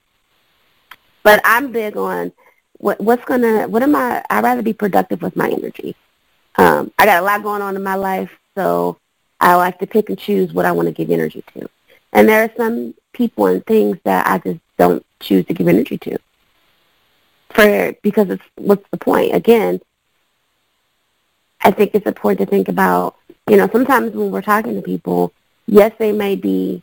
But 1.22 1.42
I'm 1.44 1.72
big 1.72 1.98
on 1.98 2.32
what, 2.78 3.00
what's 3.02 3.26
gonna. 3.26 3.68
What 3.68 3.84
am 3.84 3.96
I? 3.96 4.24
I'd 4.30 4.44
rather 4.44 4.62
be 4.62 4.74
productive 4.74 5.22
with 5.22 5.36
my 5.36 5.50
energy. 5.50 5.96
Um, 6.56 6.92
I 6.98 7.06
got 7.06 7.22
a 7.22 7.26
lot 7.26 7.44
going 7.44 7.62
on 7.62 7.76
in 7.76 7.84
my 7.84 7.96
life, 7.96 8.32
so 8.56 8.98
I 9.46 9.54
like 9.56 9.78
to 9.78 9.86
pick 9.86 10.10
and 10.10 10.18
choose 10.18 10.54
what 10.54 10.66
I 10.66 10.72
want 10.72 10.88
to 10.88 10.92
give 10.92 11.12
energy 11.12 11.44
to. 11.54 11.70
And 12.12 12.28
there 12.28 12.44
are 12.44 12.52
some 12.58 12.96
people 13.14 13.46
and 13.46 13.64
things 13.66 14.00
that 14.04 14.26
I 14.26 14.40
just 14.40 14.60
don't 14.78 15.06
choose 15.20 15.46
to 15.46 15.54
give 15.54 15.68
energy 15.68 16.00
to. 16.00 16.18
For 17.52 17.96
because 18.02 18.32
it's 18.32 18.44
what's 18.56 18.90
the 18.90 18.98
point? 18.98 19.36
Again, 19.36 19.82
I 21.62 21.70
think 21.70 21.92
it's 21.94 22.08
important 22.08 22.40
to 22.40 22.46
think 22.48 22.70
about, 22.70 23.18
you 23.48 23.56
know, 23.56 23.70
sometimes 23.72 24.16
when 24.16 24.32
we're 24.32 24.42
talking 24.42 24.74
to 24.76 24.82
people, 24.82 25.32
yes, 25.68 25.94
they 26.00 26.12
may 26.12 26.36
be, 26.36 26.82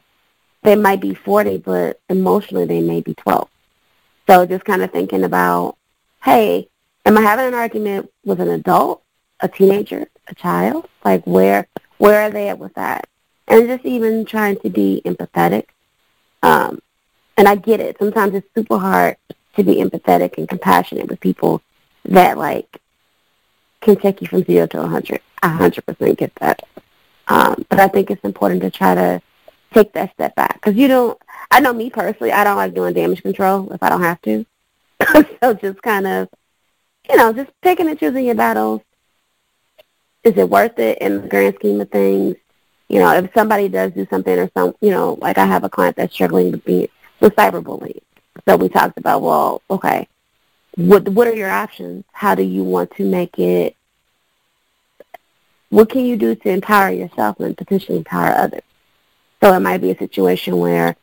they 0.62 0.76
might 0.76 1.00
be 1.00 1.14
40, 1.14 1.58
but 1.58 2.00
emotionally 2.08 2.66
they 2.66 2.80
may 2.80 3.00
be 3.00 3.14
12. 3.14 3.48
So 4.28 4.46
just 4.46 4.64
kind 4.64 4.82
of 4.82 4.92
thinking 4.92 5.24
about, 5.24 5.76
hey, 6.22 6.68
am 7.04 7.18
I 7.18 7.22
having 7.22 7.46
an 7.46 7.54
argument 7.54 8.08
with 8.24 8.40
an 8.40 8.50
adult, 8.50 9.02
a 9.40 9.48
teenager, 9.48 10.06
a 10.28 10.34
child? 10.34 10.88
Like 11.04 11.24
where, 11.26 11.66
where 12.02 12.22
are 12.22 12.30
they 12.30 12.48
at 12.48 12.58
with 12.58 12.74
that? 12.74 13.08
And 13.46 13.68
just 13.68 13.84
even 13.84 14.24
trying 14.24 14.56
to 14.62 14.70
be 14.70 15.02
empathetic. 15.04 15.66
Um, 16.42 16.80
and 17.36 17.46
I 17.46 17.54
get 17.54 17.78
it. 17.78 17.96
Sometimes 18.00 18.34
it's 18.34 18.48
super 18.56 18.76
hard 18.76 19.16
to 19.54 19.62
be 19.62 19.76
empathetic 19.76 20.36
and 20.36 20.48
compassionate 20.48 21.06
with 21.06 21.20
people 21.20 21.62
that 22.06 22.38
like 22.38 22.80
can 23.82 23.94
take 23.94 24.20
you 24.20 24.26
from 24.26 24.42
zero 24.42 24.66
to 24.66 24.82
a 24.82 24.86
hundred. 24.88 25.20
I 25.44 25.50
hundred 25.50 25.86
percent 25.86 26.18
get 26.18 26.34
that. 26.40 26.64
Um, 27.28 27.64
but 27.68 27.78
I 27.78 27.86
think 27.86 28.10
it's 28.10 28.24
important 28.24 28.62
to 28.62 28.70
try 28.72 28.96
to 28.96 29.22
take 29.72 29.92
that 29.92 30.12
step 30.14 30.34
back 30.34 30.54
because 30.54 30.74
you 30.74 30.88
don't. 30.88 31.16
I 31.52 31.60
know 31.60 31.72
me 31.72 31.88
personally. 31.88 32.32
I 32.32 32.42
don't 32.42 32.56
like 32.56 32.74
doing 32.74 32.94
damage 32.94 33.22
control 33.22 33.72
if 33.72 33.80
I 33.80 33.88
don't 33.88 34.02
have 34.02 34.20
to. 34.22 34.44
so 35.40 35.54
just 35.54 35.80
kind 35.82 36.08
of, 36.08 36.28
you 37.08 37.16
know, 37.16 37.32
just 37.32 37.52
picking 37.62 37.88
and 37.88 37.98
choosing 37.98 38.26
your 38.26 38.34
battles. 38.34 38.80
Is 40.24 40.36
it 40.36 40.48
worth 40.48 40.78
it 40.78 40.98
in 40.98 41.22
the 41.22 41.28
grand 41.28 41.56
scheme 41.56 41.80
of 41.80 41.90
things? 41.90 42.36
You 42.88 43.00
know, 43.00 43.10
if 43.12 43.32
somebody 43.34 43.68
does 43.68 43.92
do 43.92 44.06
something 44.08 44.38
or 44.38 44.50
some, 44.56 44.74
you 44.80 44.90
know, 44.90 45.18
like 45.20 45.38
I 45.38 45.46
have 45.46 45.64
a 45.64 45.68
client 45.68 45.96
that's 45.96 46.14
struggling 46.14 46.52
with 46.52 46.64
being 46.64 46.88
with 47.20 47.34
cyberbullying. 47.34 48.02
So 48.46 48.56
we 48.56 48.68
talked 48.68 48.98
about, 48.98 49.22
well, 49.22 49.62
okay, 49.70 50.08
what 50.76 51.08
what 51.08 51.26
are 51.26 51.34
your 51.34 51.50
options? 51.50 52.04
How 52.12 52.34
do 52.34 52.42
you 52.42 52.64
want 52.64 52.90
to 52.96 53.04
make 53.04 53.38
it? 53.38 53.76
What 55.70 55.88
can 55.88 56.04
you 56.04 56.16
do 56.16 56.34
to 56.34 56.50
empower 56.50 56.90
yourself 56.90 57.40
and 57.40 57.56
potentially 57.56 57.98
empower 57.98 58.34
others? 58.34 58.62
So 59.42 59.52
it 59.54 59.60
might 59.60 59.80
be 59.80 59.90
a 59.90 59.98
situation 59.98 60.58
where, 60.58 60.96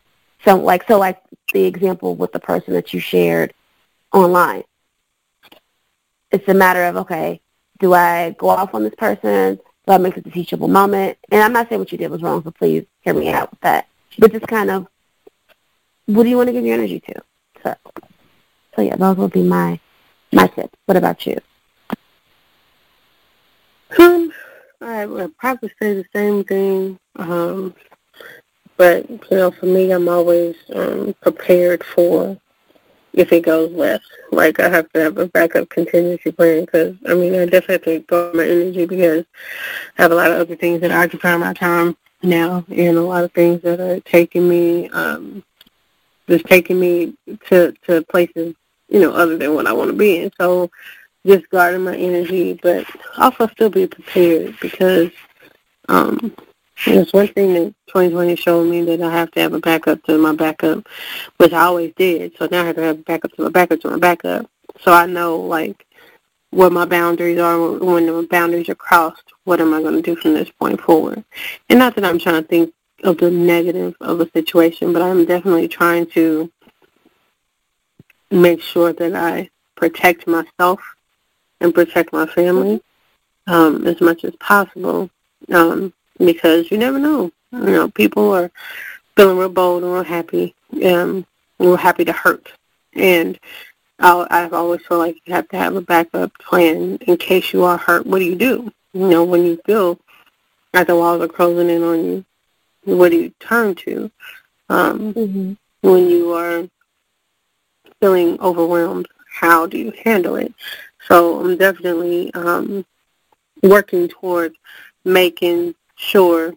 some 0.45 0.63
like 0.63 0.88
so 0.88 0.97
like 0.97 1.22
the 1.53 1.65
example 1.65 2.15
with 2.15 2.32
the 2.32 2.39
person 2.39 2.74
that 2.74 2.93
you 2.93 2.99
shared 2.99 3.53
online. 4.13 4.63
It's 6.32 6.47
a 6.47 6.53
matter 6.53 6.86
of 6.86 6.97
okay, 6.97 7.41
do 7.80 7.93
I 7.93 8.36
go 8.38 8.49
off 8.49 8.75
on 8.75 8.84
this 8.84 8.95
person? 8.95 9.59
Do 9.88 9.93
I 9.93 9.97
make 9.97 10.17
it 10.17 10.25
a 10.25 10.32
teachable 10.32 10.67
moment? 10.67 11.17
And 11.32 11.41
I'm 11.41 11.53
not 11.53 11.69
saying 11.69 11.80
what 11.80 11.91
you 11.91 11.97
did 11.97 12.11
was 12.11 12.21
wrong, 12.21 12.43
so 12.43 12.51
please 12.51 12.86
hear 13.01 13.13
me 13.13 13.30
out 13.30 13.49
with 13.49 13.59
that. 13.61 13.88
But 14.17 14.32
just 14.32 14.47
kind 14.47 14.69
of, 14.69 14.88
what 16.05 16.23
do 16.23 16.30
you 16.30 16.38
want 16.38 16.47
to 16.47 16.53
give 16.53 16.65
your 16.65 16.75
energy 16.75 16.99
to? 16.99 17.13
So, 17.63 17.75
so 18.75 18.82
yeah, 18.82 18.95
those 18.95 19.17
would 19.17 19.32
be 19.32 19.43
my 19.43 19.80
my 20.32 20.47
tips. 20.47 20.77
What 20.86 20.97
about 20.97 21.25
you? 21.25 21.39
Um, 23.97 24.32
I 24.82 25.05
would 25.05 25.36
probably 25.38 25.71
say 25.82 25.95
the 25.95 26.05
same 26.13 26.43
thing. 26.43 26.99
Um, 27.15 27.73
but 28.77 29.09
you 29.09 29.19
know, 29.32 29.51
for 29.51 29.65
me, 29.65 29.91
I'm 29.91 30.07
always 30.07 30.55
um, 30.73 31.15
prepared 31.21 31.84
for 31.84 32.39
if 33.14 33.32
it 33.32 33.41
goes 33.43 33.72
left. 33.72 34.05
Like 34.32 34.60
I 34.60 34.70
have 34.70 34.91
to 34.93 34.99
have 35.01 35.18
a 35.18 35.28
backup 35.28 35.70
contingency 35.70 36.32
plan 36.32 36.62
because 36.66 36.95
I 37.07 37.14
mean 37.14 37.36
I 37.36 37.45
definitely 37.45 37.93
have 37.93 38.05
to 38.05 38.07
go 38.07 38.32
my 38.34 38.43
energy 38.45 38.86
because 38.86 39.26
I 39.97 40.01
have 40.03 40.12
a 40.12 40.16
lot 40.16 40.32
of 40.32 40.38
other 40.38 40.55
things 40.55 40.82
that 40.82 40.91
occupy 40.91 41.36
my 41.38 41.53
time 41.53 41.95
now, 42.22 42.66
and 42.70 42.97
a 42.97 43.01
lot 43.01 43.24
of 43.24 43.32
things 43.32 43.62
that 43.64 43.80
are 43.80 43.99
taking 44.01 44.47
me, 44.47 44.89
um, 44.89 45.43
just 46.28 46.45
taking 46.45 46.80
me 46.80 47.16
to 47.47 47.74
to 47.88 48.03
places 48.03 48.55
you 48.89 48.99
know 48.99 49.12
other 49.14 49.38
than 49.38 49.53
what 49.53 49.68
I 49.68 49.74
want 49.74 49.89
to 49.91 49.97
be 49.97 50.18
in. 50.18 50.32
So 50.38 50.70
just 51.26 51.49
guarding 51.49 51.84
my 51.84 51.95
energy, 51.95 52.60
but 52.62 52.86
also 53.18 53.47
still 53.47 53.70
be 53.70 53.88
prepared 53.88 54.55
because 54.62 55.12
um, 55.88 56.34
there's 56.86 57.11
one 57.11 57.27
thing 57.27 57.53
that 57.53 57.73
2020 57.88 58.36
showed 58.36 58.69
me 58.69 58.84
that 58.84 59.01
I 59.01 59.11
have 59.11 59.32
to 59.32 59.39
have 59.41 59.53
a 59.53 59.59
backup 59.59 60.03
to 60.03 60.17
my 60.17 60.34
backup, 60.34 60.88
which 61.38 61.53
I 61.53 61.63
always 61.63 61.93
did. 61.95 62.36
So 62.38 62.47
now 62.49 62.61
I 62.61 62.67
have 62.67 62.75
to 62.75 62.82
have 62.82 62.99
a 62.99 63.03
backup 63.03 63.34
to 63.34 63.43
my 63.43 63.49
backup 63.49 63.82
to 63.82 63.89
my 63.89 63.97
backup. 63.97 64.49
So 64.82 64.93
I 64.93 65.05
know 65.05 65.38
like 65.38 65.86
what 66.51 66.71
my 66.71 66.86
boundaries 66.86 67.39
are. 67.39 67.73
When 67.73 68.05
the 68.05 68.27
boundaries 68.30 68.69
are 68.69 68.75
crossed, 68.75 69.23
what 69.43 69.59
am 69.61 69.73
I 69.73 69.82
going 69.82 69.95
to 69.95 70.01
do 70.01 70.15
from 70.15 70.34
this 70.34 70.49
point 70.49 70.80
forward? 70.82 71.23
And 71.69 71.80
not 71.80 71.95
that 71.95 72.05
I'm 72.05 72.19
trying 72.19 72.41
to 72.41 72.47
think 72.47 72.73
of 73.03 73.17
the 73.17 73.32
negative 73.32 73.95
of 74.01 74.19
a 74.21 74.30
situation, 74.32 74.93
but 74.93 75.01
I'm 75.01 75.25
definitely 75.25 75.67
trying 75.67 76.05
to 76.07 76.51
make 78.32 78.61
sure 78.61 78.93
that 78.93 79.15
I 79.15 79.49
protect 79.75 80.27
myself 80.27 80.82
and 81.61 81.73
protect 81.73 82.13
my 82.13 82.25
family 82.25 82.82
um, 83.47 83.88
as 83.88 83.99
much 84.01 84.23
as 84.23 84.36
possible 84.36 85.09
um, 85.51 85.93
because 86.20 86.70
you 86.72 86.78
never 86.78 86.99
know. 86.99 87.32
You 87.51 87.59
know, 87.65 87.89
people 87.89 88.32
are 88.34 88.51
feeling 89.15 89.38
real 89.38 89.49
bold 89.49 89.84
and 89.84 89.93
real 89.93 90.03
happy, 90.03 90.55
um, 90.74 90.82
and 90.84 91.26
real 91.59 91.78
happy 91.78 92.05
to 92.05 92.13
hurt. 92.13 92.51
And 92.93 93.39
I'll, 93.99 94.28
I've 94.30 94.53
always 94.53 94.82
felt 94.86 94.99
like 94.99 95.17
you 95.26 95.34
have 95.34 95.47
to 95.49 95.57
have 95.57 95.76
a 95.76 95.82
backup 95.82 96.32
plan 96.39 96.97
in 97.01 97.17
case 97.17 97.53
you 97.53 97.63
are 97.63 97.78
hurt. 97.78 98.05
What 98.05 98.20
do 98.20 98.26
you 98.26 98.36
do? 98.36 98.72
You 98.93 99.07
know, 99.07 99.24
when 99.24 99.45
you 99.45 99.59
feel 99.65 99.99
like 100.74 100.88
the 100.88 100.95
walls 100.95 101.22
are 101.22 101.28
closing 101.28 101.70
in 101.70 101.84
on 101.84 102.05
you, 102.05 102.26
what 102.86 103.11
do 103.11 103.17
you 103.22 103.34
turn 103.39 103.76
to? 103.76 104.11
Um, 104.70 105.13
hmm 105.13 105.53
when 105.82 106.09
you 106.09 106.34
are 106.34 106.67
feeling 108.01 108.39
overwhelmed, 108.41 109.07
how 109.32 109.65
do 109.65 109.78
you 109.78 109.93
handle 110.03 110.36
it? 110.36 110.53
So 111.07 111.39
I'm 111.39 111.57
definitely 111.57 112.34
um, 112.34 112.86
working 113.63 114.07
towards 114.09 114.55
making 115.05 115.76
sure 115.99 116.53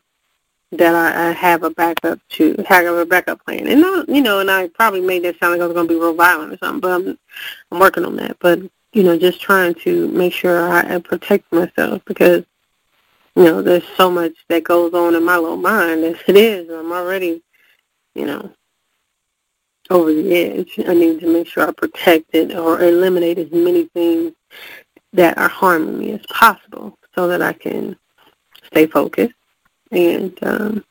that 0.73 0.95
I, 0.95 1.29
I 1.29 1.33
have 1.33 1.65
a 1.65 1.71
backup 1.71 2.19
to 2.31 2.57
have 2.67 2.87
a 2.87 3.05
backup 3.05 3.45
plan. 3.45 3.67
And 3.67 3.81
not, 3.81 4.09
you 4.09 4.23
know, 4.23 4.41
and 4.41 4.51
I 4.51 4.69
probably 4.69 5.01
made 5.01 5.25
that 5.25 5.39
sound 5.39 5.53
like 5.53 5.61
I 5.61 5.67
was 5.67 5.75
going 5.75 5.87
to 5.87 5.95
be 5.95 6.01
real 6.01 6.15
violent 6.15 6.53
or 6.53 6.59
something, 6.59 6.81
but 6.81 6.93
I'm 6.93 7.19
I'm 7.71 7.79
working 7.79 8.05
on 8.05 8.17
that. 8.17 8.39
But 8.41 8.61
you 8.93 9.03
know, 9.03 9.19
just 9.19 9.41
trying 9.41 9.75
to 9.77 10.09
make 10.09 10.33
sure 10.33 10.71
I, 10.71 10.95
I 10.95 10.99
protect 10.99 11.53
myself 11.53 12.03
because 12.07 12.45
you 13.35 13.45
know 13.45 13.61
there's 13.61 13.87
so 13.97 14.11
much 14.11 14.33
that 14.49 14.65
goes 14.65 14.95
on 14.95 15.15
in 15.15 15.25
my 15.25 15.37
little 15.37 15.57
mind 15.57 16.05
as 16.05 16.17
it 16.27 16.37
is. 16.37 16.71
I'm 16.71 16.93
already, 16.93 17.43
you 18.15 18.27
know, 18.27 18.51
over 19.91 20.13
the 20.13 20.35
edge. 20.35 20.81
I 20.87 20.95
need 20.95 21.21
to 21.21 21.33
make 21.33 21.49
sure 21.49 21.69
I 21.69 21.73
protect 21.73 22.35
it 22.35 22.55
or 22.55 22.81
eliminate 22.81 23.39
as 23.39 23.51
many 23.51 23.87
things 23.87 24.33
that 25.13 25.37
are 25.37 25.49
harming 25.49 25.99
me 25.99 26.13
as 26.13 26.25
possible 26.27 26.99
so 27.15 27.29
that 27.29 27.43
I 27.43 27.53
can 27.53 27.97
stay 28.73 28.87
focused 28.87 29.35
and 29.93 30.37
um, 30.43 30.85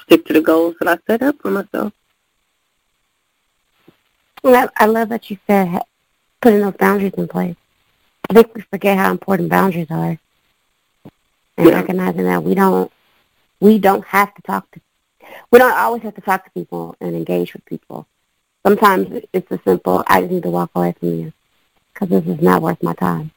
stick 0.00 0.24
to 0.26 0.32
the 0.32 0.40
goals 0.40 0.74
that 0.80 0.88
I 0.88 0.98
set 1.06 1.22
up 1.22 1.36
for 1.40 1.50
myself. 1.50 1.92
Well, 4.42 4.68
I, 4.76 4.86
love 4.86 5.10
that 5.10 5.30
you 5.30 5.38
said 5.46 5.82
putting 6.40 6.60
those 6.60 6.74
boundaries 6.74 7.12
in 7.16 7.28
place. 7.28 7.54
I 8.28 8.34
think 8.34 8.54
we 8.54 8.62
forget 8.62 8.98
how 8.98 9.10
important 9.12 9.50
boundaries 9.50 9.90
are, 9.90 10.18
and 11.56 11.68
Yeah. 11.68 11.76
recognizing 11.76 12.24
that 12.24 12.42
we 12.42 12.54
don't 12.54 12.90
we 13.60 13.78
don't 13.78 14.04
have 14.06 14.34
to 14.34 14.42
talk 14.42 14.68
to 14.72 14.80
we 15.52 15.58
don't 15.58 15.72
always 15.76 16.02
have 16.02 16.14
to 16.16 16.20
talk 16.20 16.44
to 16.44 16.50
people 16.50 16.96
and 17.00 17.14
engage 17.14 17.52
with 17.52 17.64
people. 17.64 18.06
Sometimes 18.66 19.22
it's 19.32 19.50
a 19.52 19.60
simple 19.64 20.02
I 20.08 20.22
just 20.22 20.32
need 20.32 20.42
to 20.44 20.50
walk 20.50 20.70
away 20.74 20.92
from 20.98 21.08
you 21.10 21.32
because 21.92 22.08
this 22.08 22.26
is 22.26 22.42
not 22.42 22.62
worth 22.62 22.82
my 22.82 22.94
time 22.94 23.30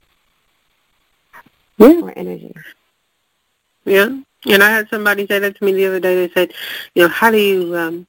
Yeah. 1.78 2.02
or 2.02 2.14
energy. 2.18 2.54
Yeah. 3.86 4.18
And 4.48 4.64
I 4.64 4.70
had 4.70 4.90
somebody 4.90 5.26
say 5.28 5.40
that 5.40 5.58
to 5.58 5.66
me 5.66 5.74
the 5.74 5.86
other 5.88 6.00
day. 6.00 6.28
They 6.28 6.34
said, 6.34 6.54
you 6.94 7.04
know, 7.04 7.10
how 7.10 7.32
do 7.32 7.38
you 7.38 7.76
um 7.76 8.08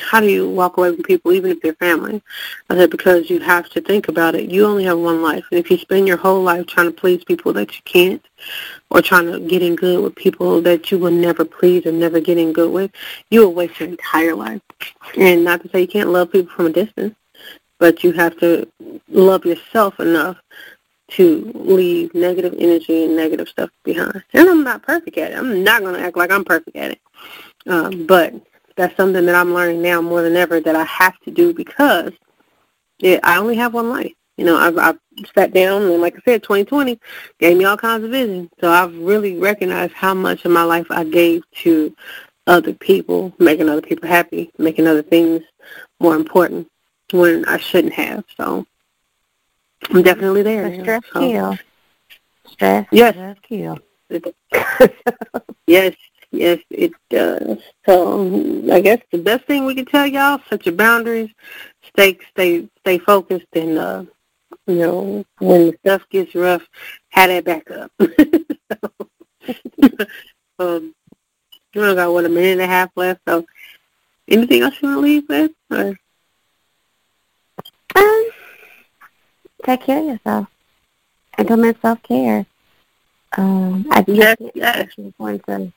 how 0.00 0.20
do 0.20 0.26
you 0.26 0.48
walk 0.48 0.76
away 0.76 0.92
from 0.92 1.04
people 1.04 1.32
even 1.32 1.52
if 1.52 1.60
they're 1.60 1.74
family? 1.74 2.20
I 2.68 2.76
said, 2.76 2.90
because 2.90 3.30
you 3.30 3.38
have 3.40 3.68
to 3.70 3.80
think 3.80 4.08
about 4.08 4.34
it. 4.34 4.50
You 4.50 4.66
only 4.66 4.84
have 4.84 4.98
one 4.98 5.22
life. 5.22 5.44
And 5.50 5.60
if 5.60 5.70
you 5.70 5.78
spend 5.78 6.08
your 6.08 6.16
whole 6.16 6.42
life 6.42 6.66
trying 6.66 6.88
to 6.88 6.92
please 6.92 7.22
people 7.24 7.52
that 7.52 7.74
you 7.76 7.82
can't 7.84 8.24
or 8.90 9.00
trying 9.00 9.30
to 9.30 9.38
get 9.40 9.62
in 9.62 9.76
good 9.76 10.02
with 10.02 10.16
people 10.16 10.60
that 10.62 10.90
you 10.90 10.98
will 10.98 11.12
never 11.12 11.44
please 11.44 11.86
or 11.86 11.92
never 11.92 12.20
get 12.20 12.36
in 12.36 12.52
good 12.52 12.72
with, 12.72 12.90
you 13.30 13.40
will 13.40 13.54
waste 13.54 13.78
your 13.78 13.88
entire 13.88 14.34
life. 14.34 14.60
And 15.16 15.44
not 15.44 15.62
to 15.62 15.68
say 15.68 15.82
you 15.82 15.88
can't 15.88 16.10
love 16.10 16.32
people 16.32 16.52
from 16.52 16.66
a 16.66 16.72
distance, 16.72 17.14
but 17.78 18.02
you 18.02 18.10
have 18.12 18.38
to 18.40 18.68
love 19.08 19.44
yourself 19.44 20.00
enough 20.00 20.36
to 21.08 21.52
leave 21.54 22.14
negative 22.14 22.54
energy 22.58 23.04
and 23.04 23.16
negative 23.16 23.48
stuff 23.48 23.70
behind. 23.84 24.22
And 24.34 24.48
I'm 24.48 24.64
not 24.64 24.82
perfect 24.82 25.16
at 25.18 25.32
it. 25.32 25.38
I'm 25.38 25.62
not 25.62 25.82
going 25.82 25.94
to 25.94 26.00
act 26.00 26.16
like 26.16 26.30
I'm 26.30 26.44
perfect 26.44 26.76
at 26.76 26.92
it. 26.92 27.00
Um, 27.66 28.06
but 28.06 28.34
that's 28.76 28.96
something 28.96 29.24
that 29.26 29.34
I'm 29.34 29.54
learning 29.54 29.82
now 29.82 30.00
more 30.00 30.22
than 30.22 30.36
ever 30.36 30.60
that 30.60 30.76
I 30.76 30.84
have 30.84 31.18
to 31.20 31.30
do 31.30 31.54
because 31.54 32.12
it, 33.00 33.20
I 33.22 33.38
only 33.38 33.56
have 33.56 33.74
one 33.74 33.88
life. 33.90 34.12
You 34.36 34.44
know, 34.44 34.56
I've, 34.56 34.76
I've 34.76 34.98
sat 35.34 35.54
down 35.54 35.82
and, 35.82 36.00
like 36.00 36.14
I 36.16 36.20
said, 36.24 36.42
2020 36.42 37.00
gave 37.38 37.56
me 37.56 37.64
all 37.64 37.76
kinds 37.76 38.04
of 38.04 38.10
vision. 38.10 38.50
So 38.60 38.70
I've 38.70 38.94
really 38.98 39.38
recognized 39.38 39.94
how 39.94 40.12
much 40.12 40.44
of 40.44 40.52
my 40.52 40.62
life 40.62 40.86
I 40.90 41.04
gave 41.04 41.42
to 41.62 41.94
other 42.46 42.74
people, 42.74 43.32
making 43.38 43.68
other 43.68 43.80
people 43.80 44.08
happy, 44.08 44.52
making 44.58 44.86
other 44.86 45.02
things 45.02 45.42
more 46.00 46.14
important 46.14 46.68
when 47.12 47.44
I 47.46 47.56
shouldn't 47.56 47.94
have. 47.94 48.24
So 48.36 48.66
I'm 49.90 50.02
definitely 50.02 50.42
there. 50.42 50.70
The 50.70 50.80
stress 50.82 51.02
So- 51.12 51.20
kill. 51.20 51.58
Stress 52.48 52.86
Yes. 52.92 53.14
Stress 53.14 53.36
kill. 53.42 53.78
Yes, 55.68 55.96
yes, 56.30 56.60
it 56.70 56.92
does. 57.10 57.58
So 57.86 58.24
I 58.70 58.80
guess 58.80 59.00
the 59.10 59.18
best 59.18 59.46
thing 59.46 59.64
we 59.64 59.74
can 59.74 59.84
tell 59.84 60.06
y'all: 60.06 60.38
set 60.48 60.64
your 60.64 60.76
boundaries, 60.76 61.30
stay, 61.88 62.16
stay, 62.30 62.68
stay 62.80 62.98
focused, 62.98 63.48
and 63.52 63.76
uh, 63.76 64.04
you 64.68 64.76
know 64.76 65.24
when 65.40 65.66
the 65.66 65.76
stuff 65.80 66.08
gets 66.08 66.36
rough, 66.36 66.62
have 67.08 67.30
that 67.30 67.44
back 67.44 67.68
up. 67.72 67.90
so, 68.00 69.08
um, 70.60 70.94
we 71.74 71.82
only 71.82 71.96
got 71.96 72.12
what 72.12 72.24
a 72.24 72.28
minute 72.28 72.52
and 72.52 72.60
a 72.60 72.66
half 72.68 72.90
left. 72.94 73.20
So, 73.26 73.44
anything 74.28 74.62
else 74.62 74.80
you 74.80 74.88
want 74.88 74.98
to 74.98 75.00
leave 75.00 75.28
with? 75.28 75.50
Or, 75.72 75.98
Um, 77.96 78.30
take 79.66 79.82
care 79.82 80.00
of 80.00 80.06
yourself. 80.06 80.48
Implement 81.38 81.80
self 81.82 82.02
care. 82.02 82.46
Um, 83.36 83.86
I 83.90 84.04
Yes, 84.06 84.36
think 84.38 84.52
yes. 84.54 84.88
the 84.96 85.04
importance 85.04 85.44
of, 85.48 85.72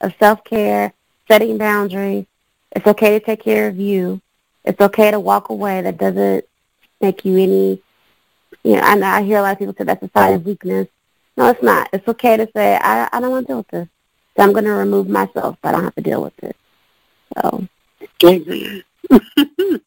of 0.00 0.14
self 0.18 0.44
care, 0.44 0.92
setting 1.28 1.58
boundaries. 1.58 2.26
It's 2.74 2.86
okay 2.86 3.18
to 3.18 3.24
take 3.24 3.42
care 3.42 3.68
of 3.68 3.78
you. 3.78 4.20
It's 4.64 4.80
okay 4.80 5.10
to 5.10 5.20
walk 5.20 5.50
away. 5.50 5.82
That 5.82 5.98
doesn't 5.98 6.44
make 7.00 7.24
you 7.24 7.38
any. 7.38 7.82
You 8.64 8.76
know, 8.76 8.82
I 8.82 8.94
know 8.96 9.06
I 9.06 9.22
hear 9.22 9.38
a 9.38 9.42
lot 9.42 9.52
of 9.52 9.58
people 9.58 9.74
say 9.78 9.84
that's 9.84 10.02
a 10.02 10.10
sign 10.16 10.34
of 10.34 10.46
weakness. 10.46 10.88
No, 11.36 11.50
it's 11.50 11.62
not. 11.62 11.88
It's 11.92 12.08
okay 12.08 12.36
to 12.36 12.48
say 12.56 12.76
I 12.76 13.08
I 13.12 13.20
don't 13.20 13.30
want 13.30 13.46
to 13.46 13.50
deal 13.52 13.58
with 13.58 13.68
this. 13.68 13.88
So 14.36 14.42
I'm 14.44 14.52
going 14.52 14.64
to 14.64 14.72
remove 14.72 15.08
myself, 15.08 15.56
so 15.62 15.68
I 15.68 15.72
don't 15.72 15.84
have 15.84 15.94
to 15.96 16.02
deal 16.02 16.22
with 16.22 16.34
it. 16.42 16.56
So 17.36 17.66
Amen. 18.24 18.84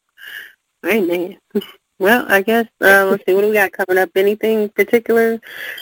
Amen. 0.86 1.38
Well, 2.00 2.24
I 2.28 2.40
guess 2.40 2.66
uh, 2.80 3.06
let's 3.10 3.24
see 3.26 3.34
what 3.34 3.42
do 3.42 3.48
we 3.48 3.54
got 3.54 3.72
coming 3.72 4.02
up. 4.02 4.10
Anything 4.16 4.70
particular? 4.70 5.38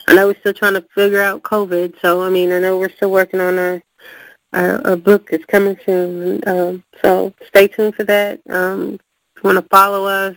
I 0.08 0.14
know 0.14 0.26
we're 0.26 0.38
still 0.40 0.52
trying 0.52 0.74
to 0.74 0.84
figure 0.94 1.22
out 1.22 1.42
COVID, 1.44 1.94
so 2.02 2.22
I 2.22 2.28
mean 2.28 2.52
I 2.52 2.58
know 2.58 2.76
we're 2.78 2.90
still 2.90 3.10
working 3.10 3.40
on 3.40 3.58
our 3.58 3.82
our, 4.52 4.86
our 4.86 4.96
book 4.96 5.28
is 5.30 5.44
coming 5.46 5.78
soon. 5.86 6.40
Um, 6.46 6.82
so 7.00 7.32
stay 7.46 7.68
tuned 7.68 7.94
for 7.94 8.04
that. 8.04 8.40
Um, 8.50 8.94
if 8.94 9.44
you 9.44 9.48
want 9.48 9.58
to 9.58 9.68
follow 9.70 10.06
us, 10.06 10.36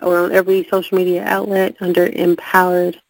we're 0.00 0.24
on 0.24 0.32
every 0.32 0.66
social 0.70 0.96
media 0.96 1.24
outlet 1.24 1.76
under 1.80 2.06
Empowered 2.06 3.00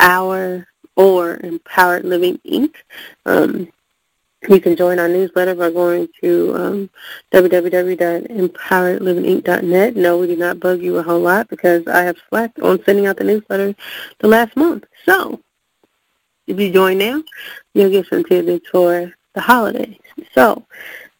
Hour 0.00 0.66
or 0.96 1.38
Empowered 1.44 2.04
Living 2.04 2.38
Inc. 2.46 2.74
Um, 3.26 3.68
you 4.48 4.60
can 4.60 4.76
join 4.76 4.98
our 4.98 5.08
newsletter 5.08 5.54
by 5.54 5.70
going 5.70 6.08
to 6.22 6.54
um, 6.56 6.90
www.empoweredlivinginc.net. 7.32 9.96
No, 9.96 10.18
we 10.18 10.26
did 10.28 10.38
not 10.38 10.60
bug 10.60 10.80
you 10.80 10.96
a 10.98 11.02
whole 11.02 11.20
lot 11.20 11.48
because 11.48 11.86
I 11.88 12.02
have 12.02 12.18
slacked 12.28 12.60
on 12.60 12.82
sending 12.84 13.06
out 13.06 13.16
the 13.16 13.24
newsletter 13.24 13.74
the 14.20 14.28
last 14.28 14.56
month. 14.56 14.84
So, 15.04 15.40
if 16.46 16.58
you 16.58 16.72
join 16.72 16.98
now, 16.98 17.22
you'll 17.74 17.90
get 17.90 18.06
some 18.06 18.24
tidbits 18.24 18.68
for 18.68 19.12
the 19.34 19.40
holidays. 19.40 19.98
So, 20.32 20.64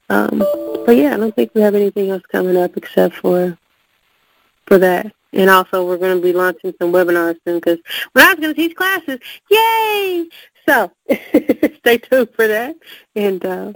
um, 0.08 0.38
but 0.86 0.96
yeah, 0.96 1.14
I 1.14 1.16
don't 1.16 1.34
think 1.34 1.52
we 1.54 1.60
have 1.60 1.74
anything 1.74 2.10
else 2.10 2.22
coming 2.30 2.56
up 2.56 2.76
except 2.76 3.16
for 3.16 3.58
for 4.66 4.78
that. 4.78 5.12
And 5.32 5.50
also, 5.50 5.86
we're 5.86 5.98
going 5.98 6.16
to 6.16 6.22
be 6.22 6.32
launching 6.32 6.72
some 6.80 6.92
webinars 6.92 7.36
soon 7.44 7.56
because 7.56 7.78
I 8.14 8.32
was 8.32 8.40
going 8.40 8.54
to 8.54 8.60
teach 8.60 8.74
classes, 8.74 9.18
yay! 9.50 10.26
So 10.68 10.92
stay 11.78 11.96
tuned 11.96 12.28
for 12.34 12.46
that, 12.46 12.76
and 13.16 13.42
uh, 13.46 13.72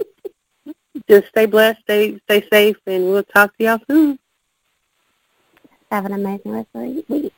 just 1.09 1.27
stay 1.29 1.47
blessed, 1.47 1.81
stay 1.81 2.19
stay 2.25 2.47
safe, 2.51 2.77
and 2.85 3.05
we'll 3.05 3.23
talk 3.23 3.57
to 3.57 3.63
y'all 3.63 3.79
soon. 3.89 4.19
Have 5.89 6.05
an 6.05 6.13
amazing 6.13 6.51
rest 6.51 6.67
of 6.75 6.81
the 6.81 7.03
week. 7.09 7.33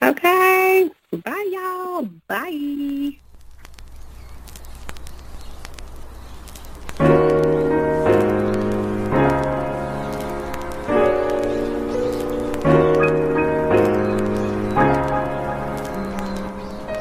Okay. 0.00 0.88
Bye, 1.24 1.48
y'all. 1.50 2.08
Bye. 2.28 3.18